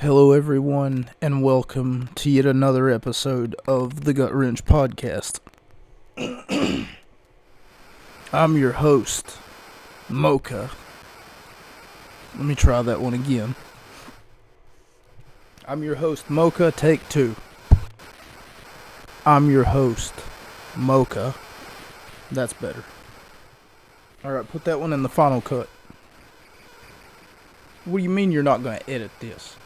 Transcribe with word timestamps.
Hello, 0.00 0.32
everyone, 0.32 1.08
and 1.22 1.42
welcome 1.42 2.10
to 2.16 2.28
yet 2.28 2.44
another 2.44 2.90
episode 2.90 3.56
of 3.66 4.04
the 4.04 4.12
Gut 4.12 4.30
Wrench 4.34 4.62
Podcast. 4.66 5.40
I'm 8.30 8.58
your 8.58 8.72
host, 8.72 9.38
Mocha. 10.10 10.68
Let 12.34 12.44
me 12.44 12.54
try 12.54 12.82
that 12.82 13.00
one 13.00 13.14
again. 13.14 13.54
I'm 15.66 15.82
your 15.82 15.94
host, 15.94 16.28
Mocha, 16.28 16.72
take 16.72 17.08
two. 17.08 17.34
I'm 19.24 19.50
your 19.50 19.64
host, 19.64 20.12
Mocha. 20.76 21.34
That's 22.30 22.52
better. 22.52 22.84
Alright, 24.22 24.46
put 24.50 24.64
that 24.64 24.78
one 24.78 24.92
in 24.92 25.02
the 25.02 25.08
final 25.08 25.40
cut. 25.40 25.70
What 27.86 27.96
do 27.96 28.02
you 28.02 28.10
mean 28.10 28.30
you're 28.30 28.42
not 28.42 28.62
going 28.62 28.78
to 28.78 28.90
edit 28.90 29.10
this? 29.20 29.56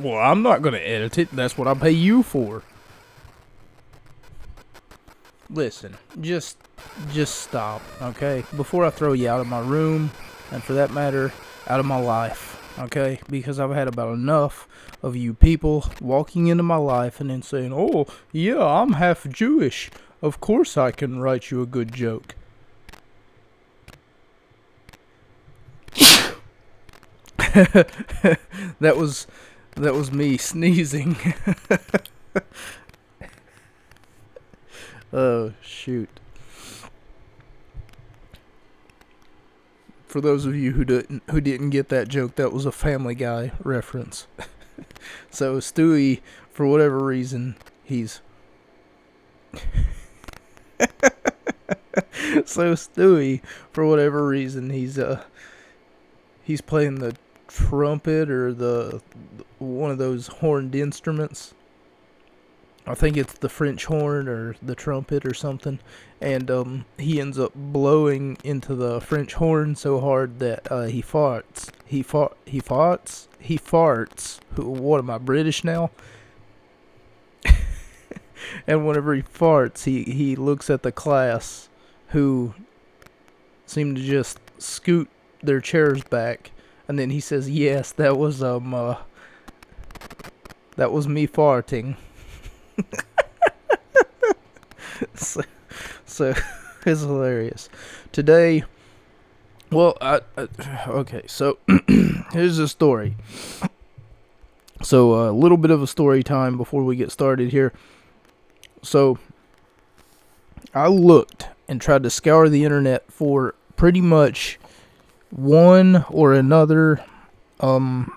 Well, 0.00 0.16
I'm 0.16 0.42
not 0.42 0.62
going 0.62 0.72
to 0.72 0.80
edit 0.80 1.18
it. 1.18 1.30
That's 1.30 1.58
what 1.58 1.68
I 1.68 1.74
pay 1.74 1.90
you 1.90 2.22
for. 2.22 2.62
Listen, 5.50 5.98
just 6.20 6.56
just 7.12 7.40
stop, 7.40 7.82
okay? 8.00 8.44
Before 8.56 8.86
I 8.86 8.90
throw 8.90 9.12
you 9.12 9.28
out 9.28 9.40
of 9.40 9.46
my 9.46 9.60
room, 9.60 10.10
and 10.52 10.62
for 10.62 10.72
that 10.72 10.90
matter, 10.92 11.32
out 11.66 11.80
of 11.80 11.86
my 11.86 12.00
life, 12.00 12.74
okay? 12.78 13.20
Because 13.28 13.60
I've 13.60 13.72
had 13.72 13.88
about 13.88 14.14
enough 14.14 14.66
of 15.02 15.16
you 15.16 15.34
people 15.34 15.84
walking 16.00 16.46
into 16.46 16.62
my 16.62 16.76
life 16.76 17.20
and 17.20 17.28
then 17.28 17.42
saying, 17.42 17.72
"Oh, 17.74 18.06
yeah, 18.32 18.64
I'm 18.64 18.94
half 18.94 19.28
Jewish. 19.28 19.90
Of 20.22 20.40
course 20.40 20.78
I 20.78 20.92
can 20.92 21.20
write 21.20 21.50
you 21.50 21.60
a 21.60 21.66
good 21.66 21.92
joke." 21.92 22.36
that 28.80 28.96
was 28.96 29.26
that 29.76 29.94
was 29.94 30.12
me 30.12 30.36
sneezing. 30.38 31.16
oh 35.12 35.52
shoot. 35.62 36.08
For 40.06 40.20
those 40.20 40.44
of 40.44 40.56
you 40.56 40.72
who 40.72 40.84
didn't 40.84 41.22
who 41.30 41.40
didn't 41.40 41.70
get 41.70 41.88
that 41.90 42.08
joke, 42.08 42.34
that 42.34 42.52
was 42.52 42.66
a 42.66 42.72
Family 42.72 43.14
Guy 43.14 43.52
reference. 43.62 44.26
so 45.30 45.58
Stewie, 45.58 46.20
for 46.50 46.66
whatever 46.66 46.98
reason, 46.98 47.54
he's 47.84 48.20
so 52.44 52.74
Stewie, 52.74 53.40
for 53.72 53.86
whatever 53.86 54.26
reason, 54.26 54.70
he's 54.70 54.98
uh 54.98 55.22
he's 56.42 56.60
playing 56.60 56.96
the 56.96 57.14
trumpet 57.50 58.30
or 58.30 58.54
the 58.54 59.02
one 59.58 59.90
of 59.90 59.98
those 59.98 60.28
horned 60.28 60.74
instruments. 60.74 61.54
I 62.86 62.94
think 62.94 63.16
it's 63.16 63.34
the 63.34 63.48
French 63.48 63.84
horn 63.84 64.26
or 64.26 64.56
the 64.62 64.74
trumpet 64.74 65.26
or 65.26 65.34
something, 65.34 65.80
and 66.20 66.50
um, 66.50 66.84
he 66.96 67.20
ends 67.20 67.38
up 67.38 67.52
blowing 67.54 68.38
into 68.42 68.74
the 68.74 69.00
French 69.00 69.34
horn 69.34 69.76
so 69.76 70.00
hard 70.00 70.38
that 70.38 70.70
uh, 70.72 70.84
he 70.84 71.02
farts. 71.02 71.70
He 71.84 72.02
fart. 72.02 72.36
He 72.46 72.60
farts. 72.60 73.28
He 73.38 73.58
farts. 73.58 74.40
Who 74.54 74.68
what 74.70 74.98
am 74.98 75.10
I 75.10 75.18
British 75.18 75.62
now? 75.62 75.90
and 78.66 78.86
whenever 78.86 79.14
he 79.14 79.22
farts, 79.22 79.84
he 79.84 80.04
he 80.04 80.34
looks 80.34 80.70
at 80.70 80.82
the 80.82 80.92
class, 80.92 81.68
who 82.08 82.54
seem 83.66 83.94
to 83.94 84.02
just 84.02 84.40
scoot 84.58 85.08
their 85.42 85.60
chairs 85.60 86.02
back 86.04 86.50
and 86.90 86.98
then 86.98 87.10
he 87.10 87.20
says, 87.20 87.48
"Yes, 87.48 87.92
that 87.92 88.18
was 88.18 88.42
um, 88.42 88.74
uh, 88.74 88.96
that 90.74 90.90
was 90.90 91.06
me 91.06 91.28
farting." 91.28 91.94
so, 95.14 95.42
so 96.04 96.34
it's 96.84 97.02
hilarious. 97.02 97.68
Today, 98.10 98.64
well, 99.70 99.96
I, 100.00 100.22
I 100.36 100.48
okay. 100.88 101.22
So 101.28 101.58
here's 102.32 102.56
the 102.56 102.66
story. 102.66 103.14
So 104.82 105.14
a 105.14 105.30
little 105.30 105.58
bit 105.58 105.70
of 105.70 105.84
a 105.84 105.86
story 105.86 106.24
time 106.24 106.56
before 106.56 106.82
we 106.82 106.96
get 106.96 107.12
started 107.12 107.52
here. 107.52 107.72
So 108.82 109.16
I 110.74 110.88
looked 110.88 111.46
and 111.68 111.80
tried 111.80 112.02
to 112.02 112.10
scour 112.10 112.48
the 112.48 112.64
internet 112.64 113.12
for 113.12 113.54
pretty 113.76 114.00
much 114.00 114.58
one 115.30 116.04
or 116.10 116.34
another. 116.34 117.04
Um, 117.60 118.12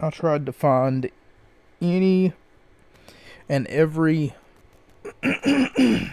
I 0.00 0.10
tried 0.10 0.46
to 0.46 0.52
find 0.52 1.10
any 1.80 2.32
and 3.48 3.66
every 3.68 4.34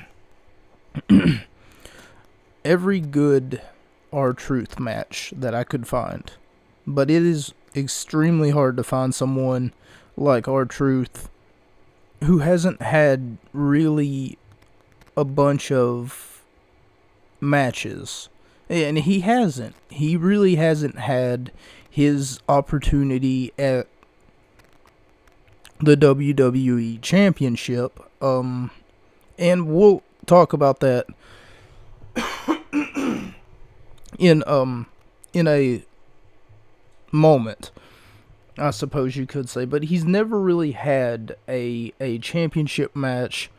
every 2.66 3.00
good 3.00 3.62
R-Truth 4.12 4.80
match 4.80 5.34
that 5.36 5.56
I 5.56 5.64
could 5.64 5.88
find. 5.88 6.32
But 6.86 7.10
it 7.10 7.24
is 7.24 7.54
extremely 7.76 8.52
hard 8.52 8.78
to 8.78 8.84
find 8.84 9.16
someone 9.16 9.74
like 10.16 10.48
R-Truth 10.48 11.30
who 12.24 12.40
hasn't 12.40 12.82
had 12.82 13.38
really 13.52 14.38
a 15.18 15.26
bunch 15.26 15.72
of 15.72 16.42
matches 17.42 18.30
and 18.74 18.98
he 19.00 19.20
hasn't. 19.20 19.76
He 19.90 20.18
really 20.18 20.56
hasn't 20.56 20.98
had 20.98 21.52
his 21.88 22.40
opportunity 22.50 23.54
at 23.58 23.88
the 25.80 25.96
WWE 25.96 27.02
Championship. 27.02 28.00
Um, 28.22 28.72
and 29.38 29.68
we'll 29.68 30.02
talk 30.26 30.54
about 30.54 30.80
that 30.80 31.06
in 34.18 34.44
um 34.48 34.88
in 35.34 35.48
a 35.48 35.84
moment. 37.12 37.72
I 38.58 38.70
suppose 38.72 39.16
you 39.16 39.26
could 39.26 39.50
say, 39.50 39.66
but 39.66 39.86
he's 39.86 40.06
never 40.06 40.40
really 40.40 40.72
had 40.72 41.36
a 41.48 41.94
a 42.00 42.18
championship 42.20 42.96
match 42.96 43.52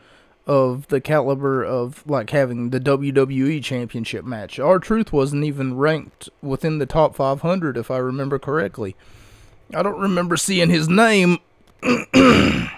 of 0.47 0.89
the 0.89 1.01
caliber 1.01 1.65
of 1.65 2.07
like 2.07 2.31
having 2.31 2.71
the 2.71 2.81
WWE 2.81 3.63
championship 3.63 4.25
match. 4.25 4.59
R-Truth 4.59 5.13
wasn't 5.13 5.45
even 5.45 5.77
ranked 5.77 6.29
within 6.43 6.79
the 6.79 6.87
top 6.87 7.15
500 7.15 7.77
if 7.77 7.91
I 7.91 7.97
remember 7.99 8.39
correctly. 8.39 8.95
I 9.73 9.83
don't 9.83 10.01
remember 10.01 10.37
seeing 10.37 10.69
his 10.69 10.89
name 10.89 11.39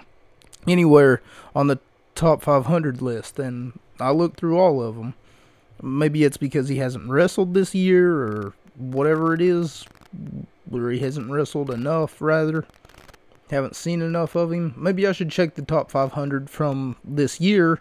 anywhere 0.66 1.22
on 1.54 1.66
the 1.66 1.78
top 2.15 2.43
500 2.43 3.03
list 3.03 3.38
and 3.38 3.78
I 3.98 4.10
looked 4.10 4.38
through 4.38 4.59
all 4.59 4.83
of 4.83 4.97
them. 4.97 5.15
Maybe 5.83 6.25
it's 6.25 6.37
because 6.37 6.69
he 6.69 6.77
hasn't 6.77 7.09
wrestled 7.09 7.54
this 7.54 7.75
year 7.75 8.15
or 8.15 8.54
whatever 8.77 9.34
it 9.34 9.41
is, 9.41 9.84
or 10.71 10.91
he 10.91 11.00
hasn't 11.00 11.31
wrestled 11.31 11.71
enough 11.71 12.21
rather. 12.21 12.66
Haven't 13.51 13.77
seen 13.77 14.03
enough 14.03 14.34
of 14.34 14.53
him. 14.53 14.75
Maybe 14.77 15.07
I 15.07 15.12
should 15.12 15.31
check 15.31 15.55
the 15.55 15.62
top 15.62 15.91
500 15.91 16.51
from 16.51 16.97
this 17.05 17.41
year. 17.41 17.81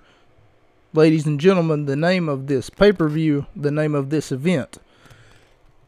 Ladies 0.94 1.26
and 1.26 1.40
gentlemen, 1.40 1.86
the 1.86 1.96
name 1.96 2.30
of 2.30 2.48
this 2.48 2.70
pay 2.70 2.92
per 2.92 3.09
view, 3.09 3.48
the 3.56 3.72
name 3.72 3.96
of 3.96 4.09
this 4.09 4.31
event. 4.31 4.78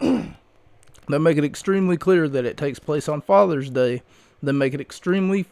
they 0.00 1.18
make 1.18 1.36
it 1.36 1.44
extremely 1.44 1.96
clear 1.96 2.28
that 2.28 2.44
it 2.44 2.56
takes 2.56 2.78
place 2.78 3.08
on 3.08 3.20
Father's 3.20 3.68
Day. 3.68 4.02
They 4.42 4.52
make 4.52 4.74
it 4.74 4.80
extremely 4.80 5.46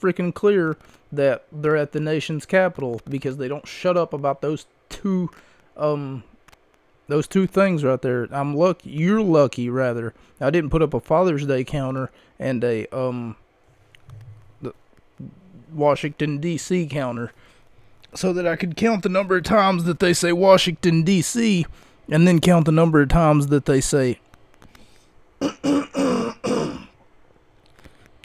freaking 0.00 0.32
clear 0.32 0.76
that 1.10 1.44
they're 1.50 1.76
at 1.76 1.92
the 1.92 2.00
nation's 2.00 2.46
capital 2.46 3.00
because 3.08 3.36
they 3.36 3.48
don't 3.48 3.66
shut 3.66 3.96
up 3.96 4.12
about 4.12 4.40
those 4.40 4.66
two 4.88 5.30
um 5.76 6.22
those 7.08 7.26
two 7.26 7.46
things 7.46 7.82
right 7.82 8.00
there. 8.00 8.28
I'm 8.30 8.54
lucky. 8.54 8.90
You're 8.90 9.22
lucky, 9.22 9.68
rather. 9.68 10.14
I 10.40 10.50
didn't 10.50 10.70
put 10.70 10.82
up 10.82 10.94
a 10.94 11.00
Father's 11.00 11.46
Day 11.46 11.64
counter 11.64 12.10
and 12.38 12.62
a 12.62 12.86
um 12.96 13.36
the 14.62 14.72
Washington 15.72 16.38
D.C. 16.38 16.86
counter 16.86 17.32
so 18.14 18.32
that 18.32 18.46
I 18.46 18.56
could 18.56 18.76
count 18.76 19.02
the 19.02 19.08
number 19.08 19.36
of 19.36 19.44
times 19.44 19.84
that 19.84 19.98
they 19.98 20.12
say 20.12 20.32
Washington 20.32 21.02
D.C. 21.02 21.66
and 22.08 22.26
then 22.28 22.40
count 22.40 22.66
the 22.66 22.72
number 22.72 23.02
of 23.02 23.08
times 23.08 23.48
that 23.48 23.64
they 23.66 23.80
say 23.80 24.20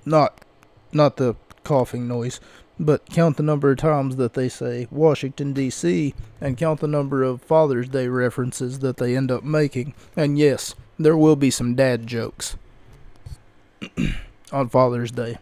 not 0.06 0.44
not 0.92 1.18
the 1.18 1.36
coughing 1.64 2.08
noise 2.08 2.40
but 2.80 3.06
count 3.08 3.38
the 3.38 3.44
number 3.44 3.72
of 3.72 3.78
times 3.78 4.16
that 4.16 4.34
they 4.34 4.50
say 4.50 4.88
Washington, 4.90 5.54
D.C., 5.54 6.14
and 6.42 6.58
count 6.58 6.80
the 6.80 6.88
number 6.88 7.24
of 7.24 7.42
Father's 7.42 7.88
Day 7.88 8.08
references 8.08 8.80
that 8.80 8.98
they 8.98 9.16
end 9.16 9.32
up 9.32 9.44
making. 9.44 9.94
And 10.16 10.40
yes, 10.40 10.76
there 10.98 11.18
will 11.18 11.36
be 11.36 11.52
some 11.52 11.76
dad 11.76 12.08
jokes 12.08 12.56
on 14.52 14.70
Father's 14.70 15.12
Day. 15.12 15.38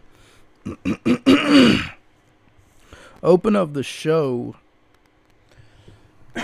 Open 3.22 3.56
of 3.56 3.74
the 3.74 3.82
show. 3.82 4.56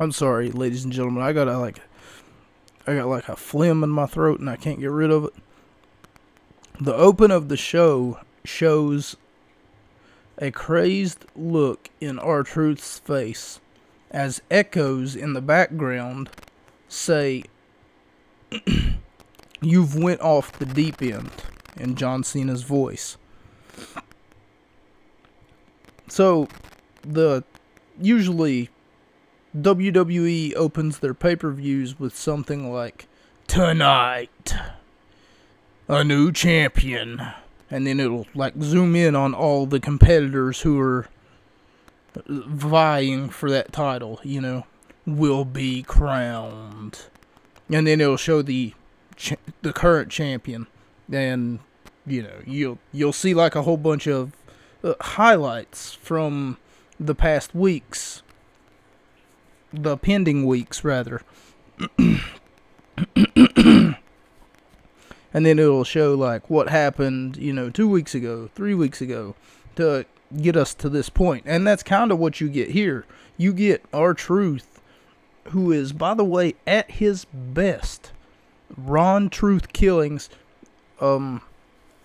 I'm 0.00 0.12
sorry, 0.12 0.50
ladies 0.50 0.84
and 0.84 0.92
gentlemen. 0.92 1.22
I 1.22 1.32
gotta, 1.32 1.58
like, 1.58 1.80
I 2.86 2.94
got 2.96 3.08
like 3.08 3.28
a 3.28 3.36
phlegm 3.36 3.82
in 3.82 3.90
my 3.90 4.06
throat 4.06 4.40
and 4.40 4.50
I 4.50 4.56
can't 4.56 4.80
get 4.80 4.90
rid 4.90 5.10
of 5.10 5.24
it. 5.24 5.34
The 6.80 6.94
open 6.94 7.30
of 7.30 7.48
the 7.48 7.56
show 7.56 8.18
shows 8.50 9.16
a 10.38 10.50
crazed 10.50 11.24
look 11.36 11.90
in 12.00 12.18
R-Truth's 12.18 12.98
face 12.98 13.60
as 14.10 14.42
echoes 14.50 15.14
in 15.14 15.34
the 15.34 15.40
background 15.40 16.28
say 16.88 17.44
you've 19.60 19.94
went 19.94 20.20
off 20.20 20.52
the 20.52 20.66
deep 20.66 21.00
end 21.00 21.30
in 21.76 21.94
John 21.94 22.24
Cena's 22.24 22.64
voice. 22.64 23.16
So 26.08 26.48
the 27.02 27.44
usually 28.00 28.70
WWE 29.56 30.54
opens 30.56 30.98
their 30.98 31.14
pay-per-views 31.14 32.00
with 32.00 32.16
something 32.16 32.72
like 32.72 33.06
tonight 33.46 34.54
a 35.86 36.04
new 36.04 36.32
champion 36.32 37.20
and 37.70 37.86
then 37.86 38.00
it'll 38.00 38.26
like 38.34 38.54
zoom 38.60 38.96
in 38.96 39.14
on 39.14 39.34
all 39.34 39.66
the 39.66 39.80
competitors 39.80 40.62
who 40.62 40.78
are 40.80 41.06
vying 42.26 43.28
for 43.28 43.50
that 43.50 43.72
title, 43.72 44.20
you 44.22 44.40
know, 44.40 44.66
will 45.06 45.44
be 45.44 45.82
crowned. 45.82 47.06
And 47.70 47.86
then 47.86 48.00
it'll 48.00 48.16
show 48.16 48.42
the 48.42 48.74
the 49.62 49.72
current 49.72 50.10
champion 50.10 50.66
and 51.12 51.60
you 52.06 52.22
know, 52.22 52.40
you'll 52.46 52.78
you'll 52.92 53.12
see 53.12 53.34
like 53.34 53.54
a 53.54 53.62
whole 53.62 53.76
bunch 53.76 54.06
of 54.06 54.32
uh, 54.82 54.94
highlights 55.00 55.92
from 55.94 56.56
the 56.98 57.14
past 57.14 57.54
weeks 57.54 58.22
the 59.72 59.96
pending 59.96 60.46
weeks 60.46 60.84
rather. 60.84 61.22
And 65.32 65.46
then 65.46 65.58
it'll 65.58 65.84
show 65.84 66.14
like 66.14 66.48
what 66.50 66.68
happened, 66.68 67.36
you 67.36 67.52
know, 67.52 67.70
2 67.70 67.88
weeks 67.88 68.14
ago, 68.14 68.50
3 68.54 68.74
weeks 68.74 69.00
ago 69.00 69.34
to 69.76 70.04
get 70.40 70.56
us 70.56 70.74
to 70.74 70.88
this 70.88 71.08
point. 71.08 71.44
And 71.46 71.66
that's 71.66 71.82
kind 71.82 72.10
of 72.10 72.18
what 72.18 72.40
you 72.40 72.48
get 72.48 72.70
here. 72.70 73.04
You 73.36 73.52
get 73.52 73.84
R-Truth, 73.92 74.80
who 75.48 75.72
is 75.72 75.92
by 75.92 76.14
the 76.14 76.24
way 76.24 76.54
at 76.66 76.90
his 76.90 77.26
best. 77.32 78.12
Ron 78.76 79.30
Truth 79.30 79.72
Killings 79.72 80.30
um 81.00 81.42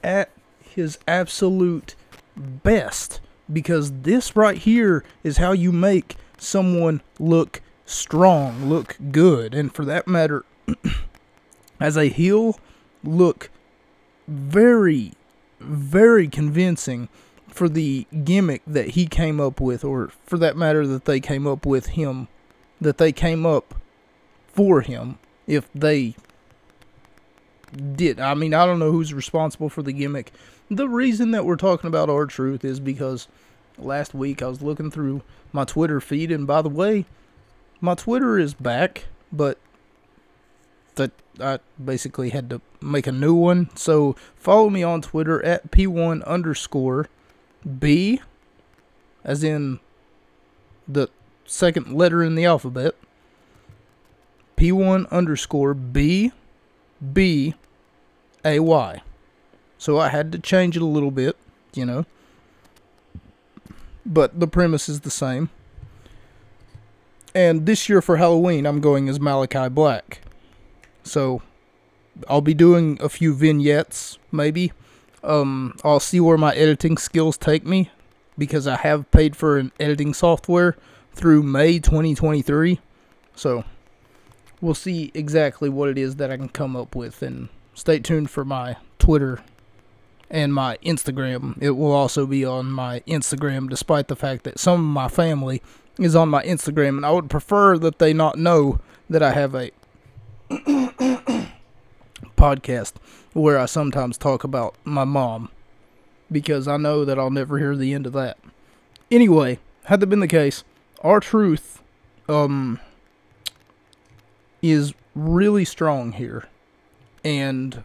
at 0.03 0.29
his 0.59 0.97
absolute 1.07 1.95
best 2.35 3.19
because 3.51 3.91
this 4.01 4.35
right 4.35 4.57
here 4.57 5.03
is 5.23 5.37
how 5.37 5.51
you 5.51 5.71
make 5.71 6.15
someone 6.37 7.01
look 7.19 7.61
strong, 7.85 8.67
look 8.67 8.97
good, 9.11 9.53
and 9.53 9.73
for 9.73 9.85
that 9.85 10.07
matter, 10.07 10.43
as 11.79 11.95
a 11.95 12.05
heel, 12.05 12.59
look 13.07 13.49
very, 14.27 15.13
very 15.59 16.27
convincing 16.27 17.09
for 17.47 17.69
the 17.69 18.05
gimmick 18.23 18.61
that 18.67 18.89
he 18.89 19.05
came 19.05 19.39
up 19.39 19.61
with, 19.61 19.83
or 19.83 20.11
for 20.25 20.37
that 20.37 20.57
matter, 20.57 20.85
that 20.85 21.05
they 21.05 21.19
came 21.19 21.47
up 21.47 21.65
with 21.65 21.87
him, 21.87 22.27
that 22.81 22.97
they 22.97 23.11
came 23.11 23.45
up 23.45 23.75
for 24.47 24.81
him, 24.81 25.17
if 25.47 25.71
they 25.73 26.15
did. 27.95 28.19
I 28.19 28.33
mean, 28.33 28.53
I 28.53 28.65
don't 28.65 28.79
know 28.79 28.91
who's 28.91 29.13
responsible 29.13 29.69
for 29.69 29.81
the 29.81 29.93
gimmick. 29.93 30.31
The 30.69 30.89
reason 30.89 31.31
that 31.31 31.45
we're 31.45 31.55
talking 31.55 31.87
about 31.87 32.09
R-Truth 32.09 32.65
is 32.65 32.79
because 32.79 33.27
last 33.77 34.13
week 34.13 34.41
I 34.41 34.47
was 34.47 34.61
looking 34.61 34.91
through 34.91 35.21
my 35.53 35.63
Twitter 35.63 36.01
feed, 36.01 36.31
and 36.31 36.47
by 36.47 36.61
the 36.61 36.69
way, 36.69 37.05
my 37.79 37.93
Twitter 37.95 38.39
is 38.39 38.53
back, 38.53 39.05
but 39.31 39.57
that 40.95 41.11
I 41.39 41.59
basically 41.83 42.29
had 42.29 42.49
to 42.49 42.61
make 42.81 43.07
a 43.07 43.11
new 43.11 43.33
one. 43.33 43.69
So 43.75 44.15
follow 44.35 44.69
me 44.69 44.83
on 44.83 45.01
Twitter 45.01 45.43
at 45.43 45.71
p1 45.71 46.25
underscore 46.25 47.07
b, 47.79 48.21
as 49.23 49.43
in 49.43 49.79
the 50.87 51.09
second 51.45 51.93
letter 51.93 52.23
in 52.23 52.35
the 52.35 52.45
alphabet. 52.45 52.95
p1 54.57 55.09
underscore 55.11 55.73
b 55.73 56.31
b 57.13 57.53
a 58.43 58.59
y. 58.59 59.01
So 59.77 59.99
I 59.99 60.09
had 60.09 60.31
to 60.31 60.39
change 60.39 60.75
it 60.75 60.81
a 60.81 60.85
little 60.85 61.11
bit, 61.11 61.35
you 61.73 61.85
know 61.85 62.05
but 64.05 64.39
the 64.39 64.47
premise 64.47 64.87
is 64.87 65.01
the 65.01 65.09
same. 65.09 65.49
And 67.33 67.65
this 67.65 67.89
year 67.89 68.01
for 68.01 68.17
Halloween, 68.17 68.65
I'm 68.65 68.79
going 68.79 69.09
as 69.09 69.19
Malachi 69.19 69.67
Black. 69.67 70.21
So 71.05 71.41
I'll 72.27 72.41
be 72.41 72.53
doing 72.53 72.97
a 73.01 73.07
few 73.07 73.33
vignettes, 73.33 74.17
maybe. 74.31 74.73
Um, 75.23 75.77
I'll 75.83 75.99
see 75.99 76.19
where 76.19 76.37
my 76.37 76.53
editing 76.53 76.97
skills 76.97 77.37
take 77.37 77.65
me 77.65 77.89
because 78.37 78.67
I 78.67 78.75
have 78.75 79.09
paid 79.11 79.35
for 79.35 79.57
an 79.57 79.71
editing 79.79 80.13
software 80.13 80.75
through 81.13 81.43
May 81.43 81.79
2023. 81.79 82.79
So 83.35 83.63
we'll 84.59 84.73
see 84.73 85.11
exactly 85.13 85.69
what 85.69 85.89
it 85.89 85.97
is 85.97 86.17
that 86.17 86.31
I 86.31 86.37
can 86.37 86.49
come 86.49 86.75
up 86.75 86.95
with. 86.95 87.21
And 87.21 87.49
stay 87.73 87.99
tuned 87.99 88.29
for 88.29 88.43
my 88.43 88.75
Twitter 88.99 89.39
and 90.29 90.53
my 90.53 90.77
Instagram. 90.77 91.61
It 91.61 91.71
will 91.71 91.91
also 91.91 92.25
be 92.25 92.43
on 92.43 92.71
my 92.71 93.01
Instagram, 93.01 93.69
despite 93.69 94.07
the 94.07 94.15
fact 94.15 94.43
that 94.43 94.59
some 94.59 94.79
of 94.79 94.85
my 94.85 95.07
family 95.07 95.61
is 95.97 96.15
on 96.15 96.29
my 96.29 96.43
Instagram, 96.43 96.97
and 96.97 97.05
I 97.05 97.11
would 97.11 97.29
prefer 97.29 97.77
that 97.77 97.99
they 97.99 98.11
not 98.11 98.37
know 98.37 98.79
that 99.09 99.23
I 99.23 99.31
have 99.31 99.55
a 99.55 99.71
podcast 102.37 102.93
where 103.33 103.57
I 103.57 103.65
sometimes 103.65 104.17
talk 104.17 104.43
about 104.43 104.75
my 104.83 105.03
mom 105.03 105.49
because 106.31 106.67
I 106.67 106.77
know 106.77 107.05
that 107.05 107.17
I'll 107.19 107.31
never 107.31 107.57
hear 107.57 107.75
the 107.75 107.93
end 107.93 108.05
of 108.05 108.13
that. 108.13 108.37
Anyway, 109.09 109.59
had 109.85 109.99
that 109.99 110.07
been 110.07 110.19
the 110.19 110.27
case, 110.27 110.63
R-Truth 111.01 111.81
um 112.27 112.79
is 114.61 114.93
really 115.13 115.63
strong 115.63 116.11
here 116.13 116.47
and 117.23 117.83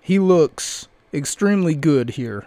he 0.00 0.18
looks 0.18 0.88
extremely 1.12 1.74
good 1.74 2.10
here. 2.10 2.46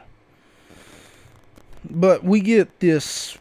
But 1.90 2.24
we 2.24 2.40
get 2.40 2.80
this 2.80 3.38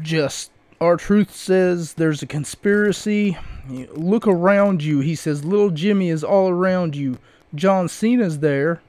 just 0.00 0.50
R-Truth 0.80 1.34
says 1.34 1.94
there's 1.94 2.22
a 2.22 2.26
conspiracy. 2.26 3.36
Look 3.68 4.26
around 4.26 4.82
you. 4.82 5.00
He 5.00 5.14
says 5.14 5.44
little 5.44 5.70
Jimmy 5.70 6.08
is 6.08 6.24
all 6.24 6.48
around 6.48 6.96
you. 6.96 7.18
John 7.54 7.88
Cena's 7.88 8.38
there. 8.40 8.80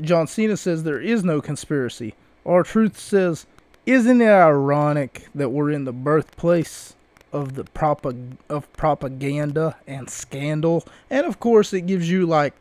John 0.00 0.26
Cena 0.26 0.56
says 0.56 0.82
there 0.84 1.00
is 1.00 1.24
no 1.24 1.40
conspiracy. 1.40 2.14
R-Truth 2.44 2.98
says, 2.98 3.46
Isn't 3.86 4.20
it 4.20 4.28
ironic 4.28 5.28
that 5.34 5.48
we're 5.50 5.70
in 5.70 5.84
the 5.84 5.92
birthplace 5.92 6.94
of 7.32 7.54
the 7.54 7.64
propag- 7.64 8.36
of 8.48 8.70
propaganda 8.74 9.76
and 9.86 10.10
scandal? 10.10 10.86
And 11.10 11.26
of 11.26 11.40
course, 11.40 11.72
it 11.72 11.82
gives 11.82 12.10
you 12.10 12.26
like 12.26 12.54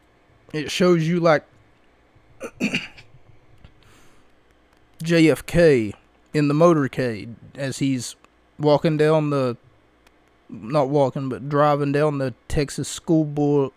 it 0.53 0.71
shows 0.71 1.07
you 1.07 1.19
like 1.19 1.43
JFK 5.03 5.93
in 6.33 6.47
the 6.47 6.53
motorcade 6.53 7.35
as 7.55 7.79
he's 7.79 8.15
walking 8.57 8.95
down 8.95 9.29
the 9.31 9.57
not 10.63 10.89
walking 10.89 11.29
but 11.29 11.49
driving 11.49 11.91
down 11.91 12.17
the 12.17 12.33
Texas 12.47 12.87
school 12.87 13.25
board 13.25 13.71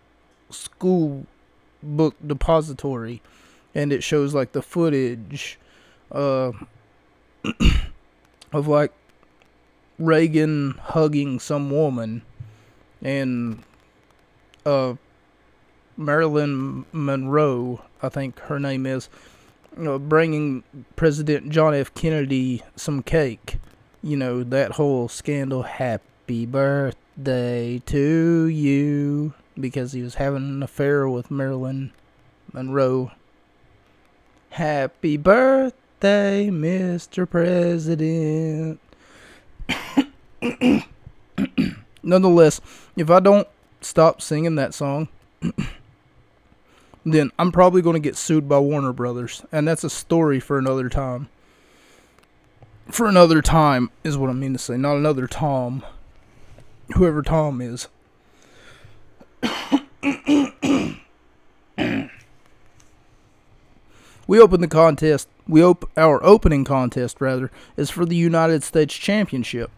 school 0.49 1.25
book 1.81 2.15
depository 2.25 3.21
and 3.75 3.93
it 3.93 4.03
shows 4.03 4.33
like 4.33 4.51
the 4.51 4.61
footage 4.61 5.59
uh 6.11 6.51
of 8.51 8.67
like 8.67 8.91
Reagan 9.97 10.71
hugging 10.81 11.39
some 11.39 11.69
woman 11.69 12.21
and 13.01 13.63
uh 14.65 14.95
Marilyn 15.99 16.85
Monroe, 16.93 17.81
I 18.01 18.07
think 18.07 18.39
her 18.39 18.57
name 18.57 18.85
is, 18.85 19.09
know, 19.83 19.99
bringing 19.99 20.63
President 20.95 21.49
John 21.49 21.75
F. 21.75 21.93
Kennedy 21.93 22.63
some 22.77 23.03
cake. 23.03 23.57
You 24.01 24.15
know, 24.15 24.43
that 24.43 24.71
whole 24.71 25.09
scandal. 25.09 25.63
Happy 26.29 26.45
birthday 26.45 27.81
to 27.87 28.45
you. 28.45 29.33
Because 29.59 29.93
he 29.93 30.03
was 30.03 30.13
having 30.13 30.43
an 30.43 30.61
affair 30.61 31.09
with 31.09 31.31
Marilyn 31.31 31.91
Monroe. 32.53 33.09
Happy 34.51 35.17
birthday, 35.17 36.49
Mr. 36.51 37.27
President. 37.27 38.79
Nonetheless, 42.03 42.61
if 42.95 43.09
I 43.09 43.19
don't 43.19 43.47
stop 43.81 44.21
singing 44.21 44.53
that 44.53 44.75
song, 44.75 45.07
then 47.03 47.31
I'm 47.39 47.51
probably 47.51 47.81
going 47.81 47.95
to 47.95 48.07
get 48.07 48.15
sued 48.15 48.47
by 48.47 48.59
Warner 48.59 48.93
Brothers, 48.93 49.43
and 49.51 49.67
that's 49.67 49.83
a 49.83 49.89
story 49.89 50.39
for 50.39 50.59
another 50.59 50.89
time. 50.89 51.27
For 52.87 53.07
another 53.07 53.41
time 53.41 53.89
is 54.03 54.15
what 54.15 54.29
I 54.29 54.33
mean 54.33 54.53
to 54.53 54.59
say, 54.59 54.77
not 54.77 54.95
another 54.95 55.25
Tom. 55.25 55.83
Whoever 56.95 57.21
Tom 57.21 57.61
is. 57.61 57.87
we 64.27 64.39
open 64.39 64.61
the 64.61 64.67
contest. 64.67 65.27
We 65.47 65.63
op- 65.63 65.89
our 65.97 66.23
opening 66.23 66.63
contest 66.63 67.19
rather 67.19 67.51
is 67.77 67.89
for 67.89 68.05
the 68.05 68.15
United 68.15 68.63
States 68.63 68.95
Championship. 68.95 69.71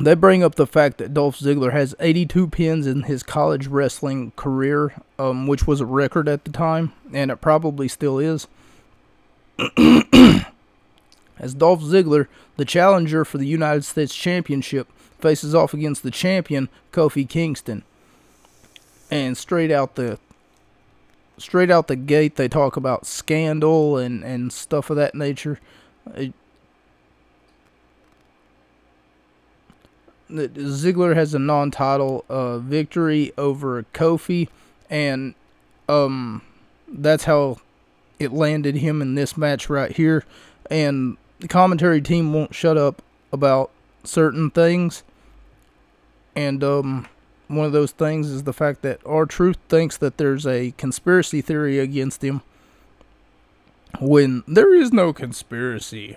They 0.00 0.14
bring 0.14 0.44
up 0.44 0.54
the 0.54 0.66
fact 0.66 0.98
that 0.98 1.12
Dolph 1.12 1.38
Ziggler 1.38 1.72
has 1.72 1.94
82 1.98 2.48
pins 2.48 2.86
in 2.86 3.02
his 3.02 3.24
college 3.24 3.66
wrestling 3.66 4.32
career, 4.36 4.92
um, 5.18 5.48
which 5.48 5.66
was 5.66 5.80
a 5.80 5.86
record 5.86 6.28
at 6.28 6.44
the 6.44 6.52
time, 6.52 6.92
and 7.12 7.32
it 7.32 7.40
probably 7.40 7.88
still 7.88 8.20
is. 8.20 8.46
As 11.38 11.54
Dolph 11.54 11.82
Ziggler, 11.82 12.26
the 12.56 12.64
challenger 12.64 13.24
for 13.24 13.38
the 13.38 13.46
United 13.46 13.84
States 13.84 14.14
Championship, 14.14 14.88
faces 15.18 15.54
off 15.54 15.74
against 15.74 16.02
the 16.02 16.10
champion 16.10 16.68
Kofi 16.92 17.28
Kingston. 17.28 17.82
And 19.10 19.36
straight 19.36 19.70
out 19.70 19.94
the 19.94 20.18
straight 21.38 21.70
out 21.70 21.86
the 21.86 21.96
gate, 21.96 22.36
they 22.36 22.48
talk 22.48 22.76
about 22.76 23.06
scandal 23.06 23.96
and 23.96 24.22
and 24.22 24.52
stuff 24.52 24.90
of 24.90 24.96
that 24.96 25.14
nature. 25.14 25.60
It, 26.14 26.34
Ziggler 30.30 31.14
has 31.14 31.32
a 31.32 31.38
non-title 31.38 32.24
uh, 32.28 32.58
victory 32.58 33.32
over 33.38 33.84
Kofi, 33.94 34.48
and 34.90 35.34
um, 35.88 36.42
that's 36.86 37.24
how 37.24 37.58
it 38.18 38.32
landed 38.32 38.76
him 38.76 39.00
in 39.00 39.14
this 39.14 39.38
match 39.38 39.70
right 39.70 39.92
here. 39.96 40.24
And 40.70 41.16
the 41.40 41.48
commentary 41.48 42.00
team 42.00 42.32
won't 42.32 42.54
shut 42.54 42.76
up 42.76 43.02
about 43.32 43.70
certain 44.04 44.50
things, 44.50 45.02
and 46.34 46.62
um, 46.64 47.08
one 47.48 47.66
of 47.66 47.72
those 47.72 47.92
things 47.92 48.28
is 48.28 48.44
the 48.44 48.52
fact 48.52 48.82
that 48.82 49.00
R-Truth 49.04 49.58
thinks 49.68 49.96
that 49.96 50.18
there's 50.18 50.46
a 50.46 50.72
conspiracy 50.72 51.40
theory 51.40 51.78
against 51.78 52.22
him. 52.22 52.42
When 54.00 54.44
there 54.46 54.74
is 54.74 54.92
no 54.92 55.12
conspiracy, 55.12 56.14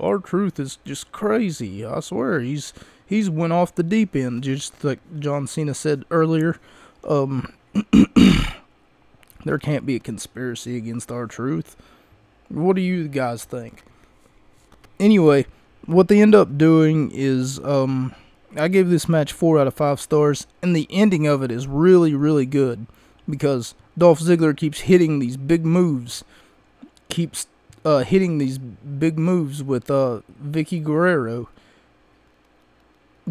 R-Truth 0.00 0.58
is 0.58 0.78
just 0.84 1.12
crazy. 1.12 1.84
I 1.84 2.00
swear, 2.00 2.40
he's 2.40 2.72
he's 3.06 3.28
went 3.28 3.52
off 3.52 3.74
the 3.74 3.82
deep 3.82 4.16
end, 4.16 4.44
just 4.44 4.82
like 4.82 5.00
John 5.18 5.46
Cena 5.46 5.74
said 5.74 6.04
earlier. 6.10 6.58
Um, 7.06 7.52
there 9.44 9.58
can't 9.58 9.86
be 9.86 9.96
a 9.96 10.00
conspiracy 10.00 10.76
against 10.76 11.12
R-Truth. 11.12 11.76
What 12.48 12.74
do 12.74 12.82
you 12.82 13.06
guys 13.06 13.44
think? 13.44 13.84
Anyway, 15.00 15.46
what 15.86 16.08
they 16.08 16.20
end 16.20 16.34
up 16.34 16.58
doing 16.58 17.10
is, 17.12 17.58
um, 17.60 18.14
I 18.54 18.68
gave 18.68 18.90
this 18.90 19.08
match 19.08 19.32
four 19.32 19.58
out 19.58 19.66
of 19.66 19.74
five 19.74 19.98
stars, 19.98 20.46
and 20.62 20.76
the 20.76 20.86
ending 20.90 21.26
of 21.26 21.42
it 21.42 21.50
is 21.50 21.66
really, 21.66 22.14
really 22.14 22.46
good 22.46 22.86
because 23.28 23.74
Dolph 23.96 24.20
Ziggler 24.20 24.56
keeps 24.56 24.80
hitting 24.80 25.18
these 25.18 25.38
big 25.38 25.64
moves, 25.64 26.22
keeps 27.08 27.46
uh, 27.84 28.00
hitting 28.00 28.36
these 28.36 28.58
big 28.58 29.18
moves 29.18 29.62
with 29.62 29.90
uh, 29.90 30.20
Vickie 30.44 30.84
Guerrero 30.84 31.48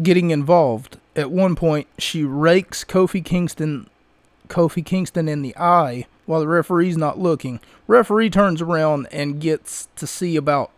getting 0.02 0.30
involved. 0.30 0.98
At 1.14 1.30
one 1.30 1.54
point, 1.54 1.86
she 1.98 2.24
rakes 2.24 2.84
Kofi 2.84 3.24
Kingston, 3.24 3.88
Kofi 4.48 4.84
Kingston 4.84 5.28
in 5.28 5.42
the 5.42 5.56
eye 5.56 6.06
while 6.26 6.40
the 6.40 6.48
referee's 6.48 6.96
not 6.96 7.18
looking. 7.18 7.60
Referee 7.86 8.30
turns 8.30 8.60
around 8.60 9.06
and 9.12 9.40
gets 9.40 9.88
to 9.96 10.06
see 10.06 10.36
about 10.36 10.70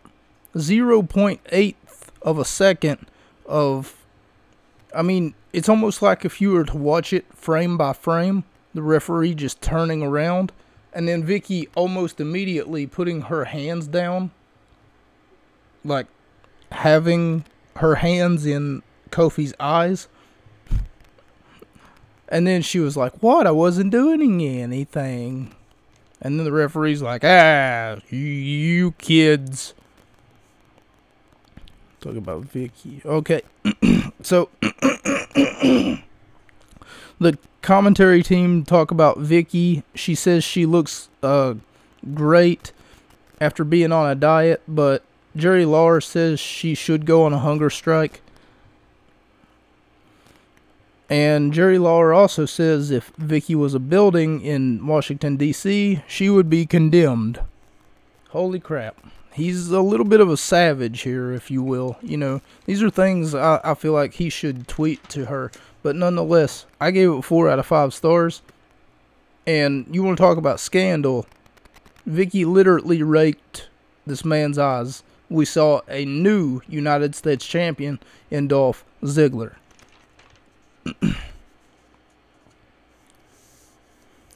0.8 0.55 1.75
of 2.21 2.39
a 2.39 2.45
second 2.45 3.05
of. 3.45 3.95
I 4.95 5.01
mean, 5.01 5.33
it's 5.51 5.69
almost 5.69 6.01
like 6.01 6.23
if 6.23 6.39
you 6.39 6.51
were 6.51 6.65
to 6.65 6.77
watch 6.77 7.13
it 7.13 7.25
frame 7.33 7.77
by 7.77 7.93
frame, 7.93 8.43
the 8.73 8.81
referee 8.81 9.35
just 9.35 9.61
turning 9.61 10.03
around, 10.03 10.51
and 10.93 11.07
then 11.07 11.25
Vickie 11.25 11.67
almost 11.75 12.19
immediately 12.19 12.85
putting 12.85 13.21
her 13.23 13.45
hands 13.45 13.87
down, 13.87 14.31
like 15.83 16.07
having 16.71 17.45
her 17.77 17.95
hands 17.95 18.45
in 18.45 18.83
Kofi's 19.09 19.53
eyes. 19.59 20.07
And 22.27 22.47
then 22.47 22.61
she 22.61 22.79
was 22.79 22.97
like, 22.97 23.21
What? 23.21 23.45
I 23.45 23.51
wasn't 23.51 23.91
doing 23.91 24.41
anything. 24.41 25.53
And 26.21 26.39
then 26.39 26.45
the 26.45 26.51
referee's 26.51 27.01
like, 27.01 27.21
Ah, 27.23 27.97
you 28.09 28.91
kids. 28.93 29.73
Talk 32.03 32.17
about 32.17 32.43
Vickie. 32.43 33.05
Okay. 33.05 33.41
so 34.21 34.49
the 37.17 37.37
commentary 37.61 38.21
team 38.21 38.65
talk 38.65 38.91
about 38.91 39.19
Vickie. 39.19 39.83
She 39.95 40.13
says 40.13 40.43
she 40.43 40.65
looks 40.65 41.07
uh 41.23 41.53
great 42.13 42.73
after 43.39 43.63
being 43.63 43.93
on 43.93 44.11
a 44.11 44.15
diet, 44.15 44.61
but 44.67 45.05
Jerry 45.37 45.63
Lawler 45.63 46.01
says 46.01 46.41
she 46.41 46.75
should 46.75 47.05
go 47.05 47.23
on 47.23 47.31
a 47.31 47.39
hunger 47.39 47.69
strike. 47.69 48.19
And 51.09 51.53
Jerry 51.53 51.79
Lawler 51.79 52.11
also 52.11 52.45
says 52.45 52.91
if 52.91 53.15
Vickie 53.15 53.55
was 53.55 53.73
a 53.73 53.79
building 53.79 54.41
in 54.41 54.85
Washington, 54.85 55.37
D.C., 55.37 56.03
she 56.05 56.29
would 56.29 56.49
be 56.49 56.65
condemned. 56.65 57.39
Holy 58.31 58.59
crap. 58.59 58.97
He's 59.33 59.69
a 59.69 59.81
little 59.81 60.05
bit 60.05 60.21
of 60.21 60.29
a 60.29 60.37
savage 60.37 61.01
here, 61.01 61.31
if 61.33 61.49
you 61.49 61.63
will. 61.63 61.97
You 62.01 62.17
know, 62.17 62.41
these 62.65 62.83
are 62.83 62.89
things 62.89 63.33
I, 63.33 63.59
I 63.63 63.73
feel 63.73 63.93
like 63.93 64.13
he 64.13 64.29
should 64.29 64.67
tweet 64.67 65.07
to 65.09 65.25
her. 65.25 65.51
But 65.81 65.95
nonetheless, 65.95 66.65
I 66.79 66.91
gave 66.91 67.09
it 67.11 67.23
4 67.23 67.49
out 67.49 67.59
of 67.59 67.65
5 67.65 67.93
stars. 67.93 68.41
And 69.47 69.87
you 69.91 70.03
want 70.03 70.17
to 70.17 70.23
talk 70.23 70.37
about 70.37 70.59
scandal. 70.59 71.25
Vickie 72.07 72.45
literally 72.45 73.01
raked 73.01 73.69
this 74.05 74.23
man's 74.23 74.57
eyes. 74.57 75.01
We 75.29 75.45
saw 75.45 75.81
a 75.87 76.05
new 76.05 76.61
United 76.67 77.15
States 77.15 77.45
champion 77.45 77.99
in 78.29 78.47
Dolph 78.47 78.85
Ziggler. 79.01 79.55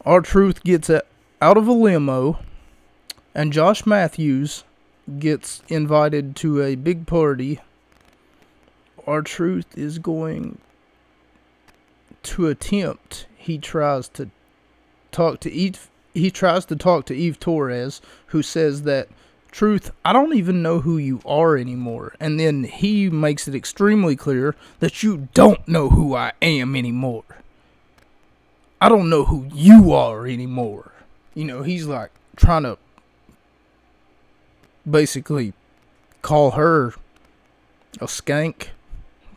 R-Truth 0.05 0.63
gets 0.63 0.89
out 0.89 1.57
of 1.57 1.67
a 1.67 1.71
limo, 1.71 2.39
and 3.35 3.53
Josh 3.53 3.85
Matthews 3.85 4.63
gets 5.19 5.61
invited 5.69 6.35
to 6.37 6.61
a 6.61 6.75
big 6.75 7.07
party. 7.07 7.59
R-Truth 9.05 9.77
is 9.77 9.99
going 9.99 10.57
to 12.23 12.47
attempt. 12.47 13.25
He 13.37 13.57
tries 13.57 14.09
to 14.09 14.29
talk 15.11 15.39
to 15.41 15.51
Eve. 15.51 15.89
He 16.13 16.31
tries 16.31 16.65
to 16.65 16.75
talk 16.75 17.05
to 17.05 17.15
Eve 17.15 17.39
Torres, 17.39 18.01
who 18.27 18.41
says 18.41 18.83
that 18.83 19.07
Truth, 19.51 19.91
I 20.05 20.13
don't 20.13 20.35
even 20.35 20.61
know 20.61 20.81
who 20.81 20.97
you 20.97 21.21
are 21.25 21.57
anymore. 21.57 22.13
And 22.19 22.39
then 22.39 22.63
he 22.63 23.09
makes 23.09 23.47
it 23.47 23.55
extremely 23.55 24.15
clear 24.15 24.55
that 24.79 25.01
you 25.01 25.29
don't 25.33 25.67
know 25.67 25.89
who 25.89 26.15
I 26.15 26.33
am 26.41 26.75
anymore. 26.75 27.23
I 28.79 28.89
don't 28.89 29.09
know 29.09 29.25
who 29.25 29.47
you 29.53 29.93
are 29.93 30.27
anymore. 30.27 30.91
You 31.33 31.45
know, 31.45 31.63
he's 31.63 31.87
like 31.87 32.11
trying 32.35 32.63
to 32.63 32.77
basically 34.89 35.53
call 36.21 36.51
her 36.51 36.93
a 37.99 38.05
skank. 38.05 38.67